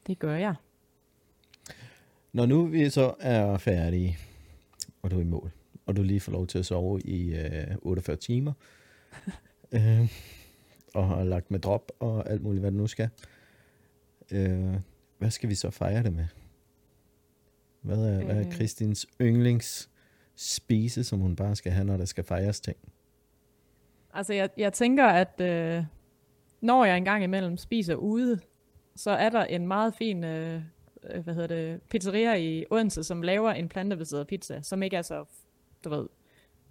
Det 0.07 0.19
gør 0.19 0.35
jeg. 0.35 0.55
Når 2.33 2.45
nu 2.45 2.65
vi 2.65 2.89
så 2.89 3.13
er 3.19 3.57
færdige, 3.57 4.17
og 5.01 5.11
du 5.11 5.17
er 5.17 5.21
i 5.21 5.25
mål, 5.25 5.51
og 5.91 5.97
du 5.97 6.03
lige 6.03 6.19
får 6.19 6.31
lov 6.31 6.47
til 6.47 6.59
at 6.59 6.65
sove 6.65 7.01
i 7.01 7.35
øh, 7.35 7.75
48 7.81 8.15
timer, 8.15 8.53
øh, 9.75 10.11
og 10.93 11.07
har 11.07 11.23
lagt 11.23 11.51
med 11.51 11.59
drop 11.59 11.91
og 11.99 12.29
alt 12.29 12.41
muligt, 12.41 12.61
hvad 12.61 12.71
du 12.71 12.77
nu 12.77 12.87
skal, 12.87 13.09
øh, 14.31 14.75
hvad 15.17 15.31
skal 15.31 15.49
vi 15.49 15.55
så 15.55 15.69
fejre 15.69 16.03
det 16.03 16.13
med? 16.13 16.25
Hvad 17.81 17.97
er, 17.97 18.19
øh. 18.19 18.25
hvad 18.25 18.35
er 18.35 18.47
Øh. 18.47 18.51
Kristins 18.51 19.07
yndlings 19.21 19.89
spise, 20.35 21.03
som 21.03 21.19
hun 21.19 21.35
bare 21.35 21.55
skal 21.55 21.71
have, 21.71 21.85
når 21.85 21.97
der 21.97 22.05
skal 22.05 22.23
fejres 22.23 22.61
ting? 22.61 22.77
Altså, 24.13 24.33
jeg, 24.33 24.49
jeg 24.57 24.73
tænker, 24.73 25.05
at 25.05 25.41
øh, 25.41 25.83
når 26.61 26.85
jeg 26.85 26.97
engang 26.97 27.23
imellem 27.23 27.57
spiser 27.57 27.95
ude, 27.95 28.39
så 28.95 29.11
er 29.11 29.29
der 29.29 29.43
en 29.43 29.67
meget 29.67 29.93
fin 29.95 30.23
øh, 30.23 30.61
øh, 31.03 31.23
hvad 31.23 31.33
hedder 31.33 31.47
det, 31.47 31.81
pizzeria 31.81 32.35
i 32.35 32.65
Odense, 32.69 33.03
som 33.03 33.21
laver 33.21 33.51
en 33.51 33.69
plantebaseret 33.69 34.27
pizza, 34.27 34.61
som 34.61 34.83
ikke 34.83 34.97
er 34.97 35.01
så, 35.01 35.25
du 35.83 35.89
ved, 35.89 36.07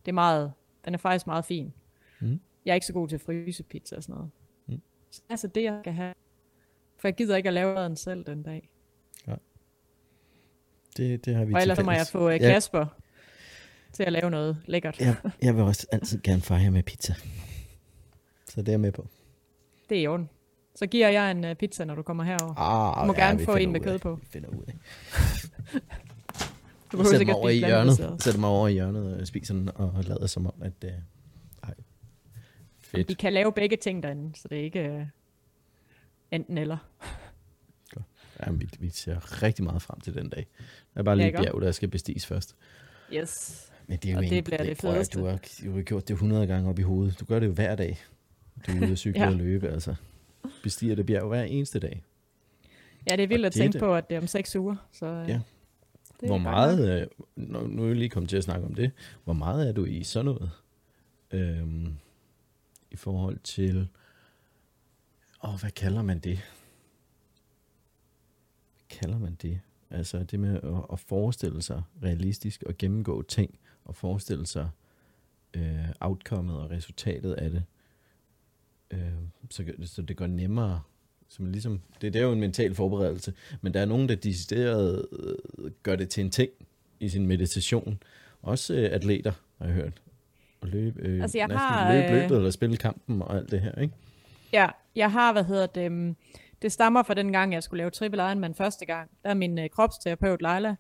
det 0.07 0.09
er 0.09 0.13
meget, 0.13 0.53
den 0.85 0.95
er 0.95 0.99
faktisk 0.99 1.27
meget 1.27 1.45
fin. 1.45 1.73
Mm. 2.21 2.41
Jeg 2.65 2.71
er 2.71 2.75
ikke 2.75 2.87
så 2.87 2.93
god 2.93 3.09
til 3.09 3.15
at 3.17 3.21
fryse 3.21 3.63
pizza 3.63 3.97
og 3.97 4.03
sådan 4.03 4.15
noget. 4.15 4.31
Mm. 4.67 4.81
Så 5.11 5.21
det 5.23 5.29
er 5.29 5.33
altså 5.33 5.47
det, 5.47 5.63
jeg 5.63 5.79
skal 5.83 5.93
have. 5.93 6.15
For 6.99 7.09
jeg 7.09 7.15
gider 7.15 7.37
ikke 7.37 7.49
at 7.49 7.53
lave 7.53 7.85
den 7.85 7.97
selv 7.97 8.25
den 8.25 8.43
dag. 8.43 8.71
Det, 10.97 11.25
det 11.25 11.35
har 11.35 11.45
vi 11.45 11.55
Og 11.55 11.61
ellers 11.61 11.85
må 11.85 11.91
jeg 11.91 12.07
få 12.07 12.29
Ja. 12.29 12.39
Kasper 12.39 12.87
til 13.93 14.03
at 14.03 14.13
lave 14.13 14.31
noget 14.31 14.63
lækkert. 14.67 15.01
Jeg, 15.01 15.17
jeg 15.43 15.57
vil 15.57 15.63
også 15.63 15.87
altid 15.93 16.21
gerne 16.23 16.43
fejre 16.43 16.71
med 16.71 16.83
pizza. 16.83 17.15
Så 18.47 18.61
det 18.61 18.69
er 18.69 18.73
jeg 18.73 18.81
med 18.81 18.93
på. 18.93 19.07
Det 19.89 19.99
er 19.99 20.03
i 20.03 20.07
orden. 20.07 20.31
Så 20.75 20.87
giver 20.87 21.09
jeg 21.09 21.31
en 21.31 21.45
uh, 21.45 21.55
pizza, 21.55 21.85
når 21.85 21.95
du 21.95 22.03
kommer 22.03 22.25
herover. 22.25 22.55
Ah, 22.59 23.03
Du 23.03 23.07
må 23.07 23.13
gerne 23.13 23.39
vi 23.39 23.45
få 23.45 23.57
en 23.57 23.73
med 23.73 23.81
kød 23.81 23.99
på. 23.99 24.15
Vi 24.15 24.27
finder 24.27 24.49
ud 24.49 24.65
af. 24.69 24.75
Du 26.93 26.97
behøver 26.97 27.11
sætter 27.11 27.27
mig 27.27 27.35
over 27.35 27.49
i 27.49 27.59
hjørnet, 27.59 28.23
sætter 28.23 28.41
mig 28.41 28.49
over 28.51 28.69
i 28.69 28.73
hjørnet 28.73 29.21
og 29.21 29.27
spiser 29.27 29.55
den, 29.55 29.71
og 29.75 30.05
lader 30.05 30.27
som 30.27 30.47
om, 30.47 30.55
at... 30.63 30.73
Øh, 30.85 30.91
ej, 31.65 31.75
fedt. 32.79 33.09
Vi 33.09 33.15
kan 33.15 33.33
lave 33.33 33.53
begge 33.53 33.77
ting 33.77 34.03
derinde, 34.03 34.37
så 34.39 34.49
det 34.49 34.59
er 34.61 34.63
ikke 34.65 34.97
uh, 34.97 35.03
enten 36.31 36.59
eller. 36.59 36.77
Ja, 38.47 38.51
vi, 38.53 38.69
vi 38.79 38.89
ser 38.91 39.43
rigtig 39.43 39.65
meget 39.65 39.83
frem 39.83 40.01
til 40.01 40.15
den 40.15 40.29
dag. 40.29 40.47
Der 40.95 41.01
er 41.01 41.05
bare 41.05 41.17
lige 41.17 41.29
et 41.29 41.35
bjerg, 41.35 41.61
der 41.63 41.73
skal 41.73 41.89
bestiges 41.89 42.27
først. 42.27 42.57
Yes. 43.13 43.67
Men 43.87 43.99
det 43.99 44.09
er 44.09 44.13
jo 44.13 44.19
Og 44.19 44.25
en- 44.25 44.31
det 44.31 44.45
bliver 44.45 44.63
det 44.63 44.71
at- 44.71 44.77
fedeste. 44.81 45.19
Du 45.21 45.25
har, 45.25 45.39
du 45.65 45.75
har 45.75 45.83
gjort 45.83 46.09
det 46.09 46.15
100 46.15 46.47
gange 46.47 46.69
op 46.71 46.79
i 46.79 46.83
hovedet. 46.83 47.21
Du 47.21 47.25
gør 47.25 47.39
det 47.39 47.47
jo 47.47 47.53
hver 47.53 47.75
dag. 47.77 47.99
Du 48.67 48.73
er 48.73 48.77
ude 48.83 48.93
at 48.93 48.99
cykle 48.99 49.21
Ja. 49.25 49.27
og 49.27 49.33
løbe, 49.35 49.69
altså. 49.69 49.95
Bestiger 50.63 50.95
det 50.95 51.07
bjerg 51.07 51.29
hver 51.29 51.43
eneste 51.43 51.79
dag. 51.79 52.03
Ja, 53.11 53.17
det 53.17 53.23
er 53.23 53.27
vildt 53.29 53.45
Og 53.45 53.47
at 53.47 53.53
det 53.55 53.61
tænke 53.61 53.73
det. 53.73 53.81
på, 53.81 53.95
at 53.95 54.09
det 54.11 54.17
er 54.17 54.21
om 54.21 54.27
seks 54.27 54.57
uger. 54.57 54.77
Så, 54.93 55.23
uh, 55.23 55.29
Ja. 55.29 55.41
Det 56.21 56.29
Hvor 56.29 56.39
meget, 56.39 57.01
øh, 57.01 57.07
nu, 57.37 57.67
nu 57.67 57.83
er 57.83 57.87
jeg 57.87 57.97
lige 57.97 58.09
kommet 58.09 58.31
til 58.31 58.37
at 58.37 58.45
snakke 58.45 58.67
om 58.67 58.75
det, 58.75 58.91
hvor 59.25 59.33
meget 59.33 59.69
er 59.69 59.73
du 59.73 59.85
i 59.85 60.03
sådan 60.03 60.25
noget? 60.25 60.51
Øhm, 61.31 61.97
I 62.91 62.97
forhold 62.97 63.39
til, 63.39 63.89
åh, 65.45 65.61
hvad 65.61 65.71
kalder 65.71 66.03
man 66.03 66.19
det? 66.19 66.37
Hvad 68.75 68.85
kalder 68.89 69.19
man 69.19 69.35
det? 69.35 69.61
Altså 69.91 70.25
det 70.25 70.41
med 70.41 70.61
at, 70.63 70.85
at 70.93 71.01
forestille 71.01 71.63
sig 71.63 71.83
realistisk 72.03 72.63
og 72.63 72.75
gennemgå 72.79 73.23
ting, 73.23 73.59
og 73.85 73.97
forestille 73.97 74.47
sig 74.47 74.71
øh, 75.55 75.89
outcomet 76.01 76.57
og 76.57 76.71
resultatet 76.71 77.33
af 77.33 77.51
det. 77.51 77.65
Øh, 78.91 79.13
så, 79.51 79.73
så 79.85 80.03
det 80.03 80.17
går 80.17 80.27
nemmere. 80.27 80.81
Som 81.31 81.47
ligesom, 81.47 81.81
det, 82.01 82.13
det 82.13 82.21
er 82.21 82.27
jo 82.27 82.33
en 82.33 82.41
mental 82.41 82.75
forberedelse, 82.75 83.33
men 83.61 83.75
der 83.75 83.81
er 83.81 83.85
nogen, 83.85 84.09
der 84.09 84.15
decideret 84.15 85.07
øh, 85.13 85.71
gør 85.83 85.97
det 85.97 86.09
til 86.09 86.25
en 86.25 86.31
ting 86.31 86.51
i 87.01 87.09
sin 87.09 87.27
meditation. 87.27 88.03
Også 88.43 88.75
øh, 88.75 88.89
atleter, 88.93 89.33
har 89.59 89.67
jeg 89.67 89.75
hørt. 89.75 90.03
Og 90.61 90.69
løbe, 90.69 91.01
øh, 91.03 91.23
Altså, 91.23 91.39
jeg 91.39 91.49
næsten 91.49 91.59
har, 91.59 91.95
løbe 91.95 92.07
øh, 92.07 92.21
løbet 92.23 92.37
eller 92.37 92.51
spille 92.51 92.77
kampen 92.77 93.23
og 93.23 93.37
alt 93.37 93.51
det 93.51 93.61
her, 93.61 93.81
ikke? 93.81 93.95
Ja, 94.53 94.69
jeg 94.97 95.13
har, 95.13 95.33
hvad 95.33 95.45
hedder 95.45 95.67
det, 95.67 95.87
um, 95.87 96.17
det 96.63 96.73
stammer 96.73 97.03
fra 97.03 97.15
den 97.15 97.33
gang, 97.33 97.53
jeg 97.53 97.63
skulle 97.63 97.79
lave 97.79 97.91
triple 97.91 98.23
Ironman 98.23 98.55
første 98.55 98.87
gang. 98.87 99.11
Der 99.23 99.31
er 99.31 99.35
min 99.35 99.59
uh, 99.59 99.65
kropsterapeut, 99.73 100.43
Leila, 100.43 100.75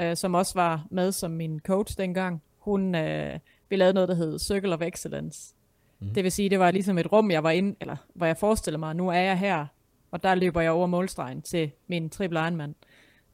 uh, 0.00 0.14
som 0.14 0.34
også 0.34 0.54
var 0.54 0.86
med 0.90 1.12
som 1.12 1.30
min 1.30 1.60
coach 1.60 1.98
dengang. 1.98 2.42
Hun, 2.58 2.94
uh, 2.94 3.30
vi 3.68 3.76
lavede 3.76 3.94
noget, 3.94 4.08
der 4.08 4.14
hed 4.14 4.38
Circle 4.38 4.74
of 4.74 4.80
Excellence. 4.80 5.54
Mm. 6.00 6.08
Det 6.14 6.24
vil 6.24 6.32
sige, 6.32 6.50
det 6.50 6.58
var 6.58 6.70
ligesom 6.70 6.98
et 6.98 7.12
rum, 7.12 7.30
jeg 7.30 7.42
var 7.42 7.50
inde, 7.50 7.76
eller 7.80 7.96
hvor 8.14 8.26
jeg 8.26 8.36
forestiller 8.36 8.78
mig, 8.78 8.96
nu 8.96 9.08
er 9.08 9.20
jeg 9.20 9.38
her, 9.38 9.66
og 10.14 10.22
der 10.22 10.34
løber 10.34 10.60
jeg 10.60 10.70
over 10.70 10.86
målstregen 10.86 11.42
til 11.42 11.70
min 11.86 12.10
triple 12.10 12.40
Ironman. 12.40 12.74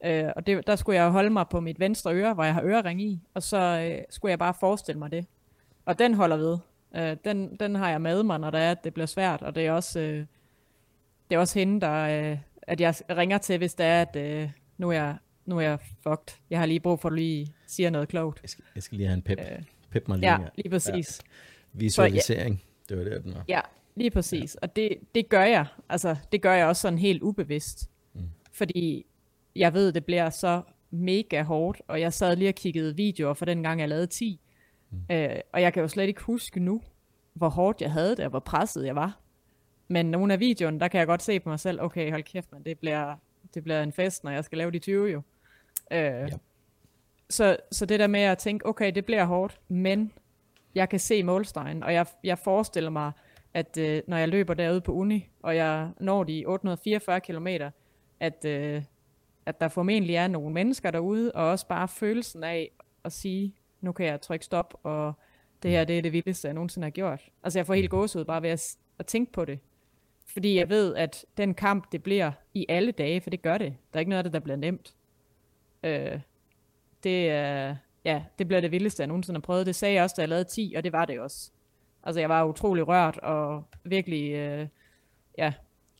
Uh, 0.06 0.30
og 0.36 0.46
det, 0.46 0.66
der 0.66 0.76
skulle 0.76 1.00
jeg 1.00 1.10
holde 1.10 1.30
mig 1.30 1.48
på 1.48 1.60
mit 1.60 1.80
venstre 1.80 2.14
øre, 2.14 2.34
hvor 2.34 2.44
jeg 2.44 2.54
har 2.54 2.62
ørering 2.64 3.02
i, 3.02 3.20
og 3.34 3.42
så 3.42 3.90
uh, 3.98 4.04
skulle 4.10 4.30
jeg 4.30 4.38
bare 4.38 4.54
forestille 4.54 4.98
mig 4.98 5.10
det. 5.10 5.26
Og 5.84 5.98
den 5.98 6.14
holder 6.14 6.36
ved. 6.36 6.58
Øh, 6.96 7.16
den, 7.24 7.56
den 7.56 7.74
har 7.74 7.90
jeg 7.90 8.00
med 8.00 8.22
mig, 8.22 8.38
når 8.40 8.50
det 8.50 8.60
er, 8.60 8.70
at 8.70 8.84
det 8.84 8.94
bliver 8.94 9.06
svært, 9.06 9.42
og 9.42 9.54
det 9.54 9.66
er 9.66 9.72
også, 9.72 10.00
øh, 10.00 10.26
det 11.30 11.36
er 11.36 11.38
også 11.38 11.58
hende, 11.58 11.80
der, 11.80 12.30
øh, 12.30 12.38
at 12.62 12.80
jeg 12.80 12.94
ringer 13.10 13.38
til, 13.38 13.58
hvis 13.58 13.74
det 13.74 13.86
er, 13.86 14.02
at 14.02 14.16
øh, 14.16 14.50
nu, 14.78 14.88
er 14.88 14.92
jeg, 14.92 15.16
nu 15.46 15.56
er 15.56 15.60
jeg 15.60 15.78
fucked. 16.02 16.36
Jeg 16.50 16.58
har 16.58 16.66
lige 16.66 16.80
brug 16.80 17.00
for, 17.00 17.08
at 17.08 17.10
du 17.10 17.14
lige 17.14 17.54
siger 17.66 17.90
noget 17.90 18.08
klogt. 18.08 18.42
Jeg 18.42 18.50
skal, 18.50 18.64
jeg 18.74 18.82
skal 18.82 18.96
lige 18.96 19.06
have 19.06 19.16
en 19.16 19.22
pep. 19.22 19.38
Øh, 19.38 19.62
Pep 19.90 20.08
mig 20.08 20.18
lige 20.18 20.30
ja, 20.30 20.38
her. 20.38 20.48
lige 20.54 20.70
præcis. 20.70 21.20
Visualisering. 21.72 22.62
Det 22.88 22.98
var 22.98 23.04
det, 23.04 23.24
den 23.24 23.34
var. 23.34 23.44
Ja, 23.48 23.60
lige 24.00 24.10
præcis. 24.10 24.54
Og 24.54 24.76
det, 24.76 24.98
det 25.14 25.28
gør 25.28 25.42
jeg. 25.42 25.66
Altså, 25.88 26.16
det 26.32 26.42
gør 26.42 26.52
jeg 26.52 26.66
også 26.66 26.82
sådan 26.82 26.98
helt 26.98 27.22
ubevidst. 27.22 27.90
Mm. 28.14 28.20
Fordi 28.52 29.06
jeg 29.56 29.74
ved, 29.74 29.92
det 29.92 30.04
bliver 30.04 30.30
så 30.30 30.62
mega 30.90 31.42
hårdt, 31.42 31.82
og 31.88 32.00
jeg 32.00 32.12
sad 32.12 32.36
lige 32.36 32.48
og 32.48 32.54
kiggede 32.54 32.96
videoer 32.96 33.34
fra 33.34 33.46
den 33.46 33.62
gang, 33.62 33.80
jeg 33.80 33.88
lavede 33.88 34.06
10. 34.06 34.40
Mm. 34.90 34.98
Øh, 35.10 35.36
og 35.52 35.62
jeg 35.62 35.72
kan 35.72 35.80
jo 35.80 35.88
slet 35.88 36.08
ikke 36.08 36.22
huske 36.22 36.60
nu, 36.60 36.82
hvor 37.32 37.48
hårdt 37.48 37.80
jeg 37.80 37.92
havde 37.92 38.16
det, 38.16 38.24
og 38.24 38.30
hvor 38.30 38.38
presset 38.38 38.86
jeg 38.86 38.96
var. 38.96 39.20
Men 39.88 40.06
nogle 40.06 40.32
af 40.32 40.40
videoerne, 40.40 40.80
der 40.80 40.88
kan 40.88 40.98
jeg 40.98 41.06
godt 41.06 41.22
se 41.22 41.40
på 41.40 41.48
mig 41.48 41.60
selv, 41.60 41.80
okay, 41.82 42.10
hold 42.10 42.22
kæft, 42.22 42.52
man, 42.52 42.62
det 42.62 42.78
bliver, 42.78 43.14
det 43.54 43.64
bliver 43.64 43.82
en 43.82 43.92
fest, 43.92 44.24
når 44.24 44.30
jeg 44.30 44.44
skal 44.44 44.58
lave 44.58 44.70
de 44.70 44.78
20 44.78 45.08
jo. 45.08 45.22
Øh, 45.90 45.98
ja. 45.98 46.28
så, 47.30 47.56
så 47.72 47.86
det 47.86 48.00
der 48.00 48.06
med 48.06 48.20
at 48.20 48.38
tænke, 48.38 48.66
okay, 48.66 48.92
det 48.94 49.04
bliver 49.04 49.24
hårdt, 49.24 49.60
men 49.68 50.12
jeg 50.74 50.88
kan 50.88 51.00
se 51.00 51.22
målstregen, 51.22 51.82
og 51.82 51.94
jeg, 51.94 52.06
jeg 52.24 52.38
forestiller 52.38 52.90
mig, 52.90 53.12
at 53.54 53.76
øh, 53.78 54.02
når 54.06 54.16
jeg 54.16 54.28
løber 54.28 54.54
derude 54.54 54.80
på 54.80 54.92
uni, 54.92 55.28
og 55.42 55.56
jeg 55.56 55.90
når 56.00 56.24
de 56.24 56.44
844 56.46 57.20
km, 57.20 57.46
at, 58.20 58.44
øh, 58.44 58.82
at 59.46 59.60
der 59.60 59.68
formentlig 59.68 60.16
er 60.16 60.28
nogle 60.28 60.54
mennesker 60.54 60.90
derude, 60.90 61.32
og 61.32 61.48
også 61.48 61.66
bare 61.66 61.88
følelsen 61.88 62.44
af 62.44 62.70
at 63.04 63.12
sige, 63.12 63.54
nu 63.80 63.92
kan 63.92 64.06
jeg 64.06 64.20
trykke 64.20 64.44
stop, 64.44 64.74
og 64.82 65.12
det 65.62 65.70
her 65.70 65.84
det 65.84 65.98
er 65.98 66.02
det 66.02 66.12
vildeste, 66.12 66.48
jeg 66.48 66.54
nogensinde 66.54 66.84
har 66.84 66.90
gjort. 66.90 67.28
Altså 67.42 67.58
jeg 67.58 67.66
får 67.66 67.74
helt 67.74 67.90
gåsehud 67.90 68.24
bare 68.24 68.42
ved 68.42 68.50
at, 68.50 68.76
at 68.98 69.06
tænke 69.06 69.32
på 69.32 69.44
det. 69.44 69.58
Fordi 70.26 70.58
jeg 70.58 70.68
ved, 70.68 70.94
at 70.94 71.26
den 71.36 71.54
kamp, 71.54 71.92
det 71.92 72.02
bliver 72.02 72.32
i 72.54 72.66
alle 72.68 72.92
dage, 72.92 73.20
for 73.20 73.30
det 73.30 73.42
gør 73.42 73.58
det. 73.58 73.76
Der 73.92 73.98
er 73.98 74.00
ikke 74.00 74.10
noget 74.10 74.18
af 74.18 74.24
det, 74.24 74.32
der 74.32 74.40
bliver 74.40 74.56
nemt. 74.56 74.94
Øh, 75.84 76.20
det, 77.02 77.30
er, 77.30 77.76
ja, 78.04 78.22
det 78.38 78.48
bliver 78.48 78.60
det 78.60 78.70
vildeste, 78.70 79.00
jeg 79.00 79.06
nogensinde 79.06 79.38
har 79.38 79.42
prøvet. 79.42 79.66
Det 79.66 79.74
sagde 79.74 79.94
jeg 79.94 80.02
også, 80.04 80.14
da 80.16 80.22
jeg 80.22 80.28
lavede 80.28 80.44
10, 80.44 80.74
og 80.76 80.84
det 80.84 80.92
var 80.92 81.04
det 81.04 81.20
også. 81.20 81.50
Altså, 82.02 82.20
jeg 82.20 82.28
var 82.28 82.44
utrolig 82.44 82.88
rørt, 82.88 83.18
og 83.18 83.64
virkelig, 83.84 84.32
øh, 84.32 84.68
ja, 85.38 85.52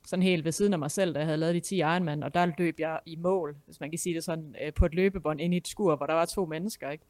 sådan 0.05 0.23
helt 0.23 0.45
ved 0.45 0.51
siden 0.51 0.73
af 0.73 0.79
mig 0.79 0.91
selv, 0.91 1.13
da 1.13 1.19
jeg 1.19 1.27
havde 1.27 1.37
lavet 1.37 1.55
de 1.55 1.59
10 1.59 1.77
Ironman, 1.77 2.23
og 2.23 2.33
der 2.33 2.51
løb 2.57 2.79
jeg 2.79 2.99
i 3.05 3.15
mål, 3.15 3.57
hvis 3.65 3.79
man 3.79 3.89
kan 3.89 3.99
sige 3.99 4.15
det 4.15 4.23
sådan, 4.23 4.55
øh, 4.65 4.73
på 4.73 4.85
et 4.85 4.95
løbebånd 4.95 5.41
ind 5.41 5.53
i 5.53 5.57
et 5.57 5.67
skur, 5.67 5.95
hvor 5.95 6.05
der 6.05 6.13
var 6.13 6.25
to 6.25 6.45
mennesker, 6.45 6.89
ikke? 6.89 7.03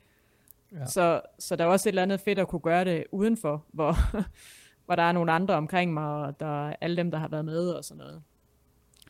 Ja. 0.72 0.86
Så, 0.86 1.22
så 1.40 1.56
der 1.56 1.66
var 1.66 1.72
også 1.72 1.90
et 1.90 1.92
eller 1.92 2.02
andet 2.02 2.20
fedt 2.20 2.40
at 2.40 2.48
kunne 2.48 2.60
gøre 2.60 2.86
det 2.86 3.04
udenfor, 3.12 3.66
hvor, 3.74 3.96
hvor 4.86 4.96
der 4.96 5.04
er 5.04 5.12
nogle 5.12 5.32
andre 5.32 5.54
omkring 5.54 5.94
mig, 5.94 6.26
og 6.26 6.40
der 6.40 6.68
er 6.70 6.76
alle 6.82 6.98
dem, 6.98 7.12
der 7.12 7.18
har 7.18 7.28
været 7.28 7.46
med 7.46 7.70
og 7.70 7.86
sådan 7.86 7.98
noget. 7.98 8.24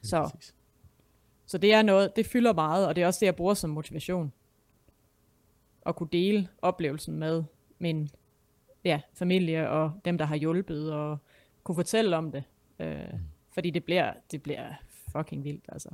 Så, 0.03 0.23
Præcis. 0.23 0.55
så 1.45 1.57
det 1.57 1.73
er 1.73 1.81
noget, 1.81 2.15
det 2.15 2.25
fylder 2.25 2.53
meget, 2.53 2.87
og 2.87 2.95
det 2.95 3.01
er 3.01 3.07
også 3.07 3.19
det, 3.19 3.25
jeg 3.25 3.35
bruger 3.35 3.53
som 3.53 3.69
motivation. 3.69 4.33
At 5.85 5.95
kunne 5.95 6.09
dele 6.11 6.47
oplevelsen 6.61 7.15
med 7.15 7.43
min 7.79 8.09
ja, 8.83 9.01
familie 9.13 9.69
og 9.69 9.91
dem, 10.05 10.17
der 10.17 10.25
har 10.25 10.35
hjulpet, 10.35 10.93
og 10.93 11.17
kunne 11.63 11.75
fortælle 11.75 12.17
om 12.17 12.31
det. 12.31 12.43
Øh, 12.79 13.13
fordi 13.53 13.69
det 13.69 13.83
bliver, 13.83 14.13
det 14.31 14.43
bliver 14.43 14.73
fucking 15.11 15.43
vildt, 15.43 15.65
altså. 15.67 15.89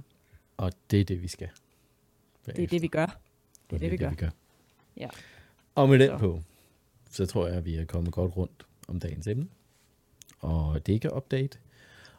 Og 0.57 0.71
det 0.91 0.99
er 0.99 1.03
det, 1.03 1.21
vi 1.21 1.27
skal. 1.27 1.49
Det 2.45 2.63
er 2.63 2.67
det, 2.67 2.81
vi 2.81 2.87
gør. 2.87 3.19
Det 3.69 3.75
er 3.75 3.79
det, 3.79 3.91
vi 3.91 3.97
gør. 3.97 4.09
vi 4.09 4.15
gør. 4.15 4.29
Ja. 4.97 5.09
Og 5.75 5.89
med 5.89 5.99
den 5.99 6.19
på, 6.19 6.41
så 7.09 7.25
tror 7.25 7.47
jeg, 7.47 7.57
at 7.57 7.65
vi 7.65 7.75
er 7.75 7.85
kommet 7.85 8.13
godt 8.13 8.37
rundt 8.37 8.65
om 8.87 8.99
dagens 8.99 9.27
emne. 9.27 9.47
Og 10.39 10.85
det 10.85 10.93
ikke 10.93 11.15
update. 11.15 11.59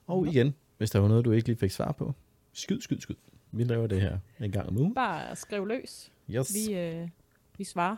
Og 0.07 0.27
igen, 0.27 0.55
hvis 0.79 0.91
der 0.91 0.99
var 0.99 1.09
noget, 1.09 1.25
du 1.25 1.33
ikke 1.33 1.49
lige 1.49 1.59
fik 1.59 1.71
svar 1.71 1.93
på, 1.93 2.15
skyd, 2.53 2.81
skyd, 2.81 3.01
skyd. 3.01 3.15
Vi 3.53 3.65
laver 3.65 3.87
det 3.87 4.01
her 4.01 4.19
en 4.41 4.53
gang 4.53 4.69
om 4.69 4.79
ugen. 4.79 4.95
Bare 4.95 5.37
skriv 5.37 5.67
løs. 5.67 6.13
Yes. 6.31 6.55
Vi, 6.55 6.75
øh, 6.75 7.09
vi 7.59 7.65
svarer. 7.65 7.97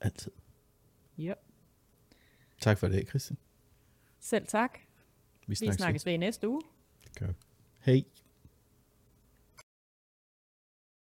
Altid. 0.00 0.32
Ja. 1.18 1.34
Tak 2.60 2.78
for 2.78 2.88
det, 2.88 3.08
Christian. 3.08 3.38
Selv 4.20 4.46
tak. 4.46 4.78
Vi 4.78 5.44
Vi 5.46 5.54
snakkes. 5.54 5.76
snakkes 5.76 6.06
ved 6.06 6.18
næste 6.18 6.48
uge. 6.48 6.62
ved. 7.20 7.34
Hej. 7.80 8.04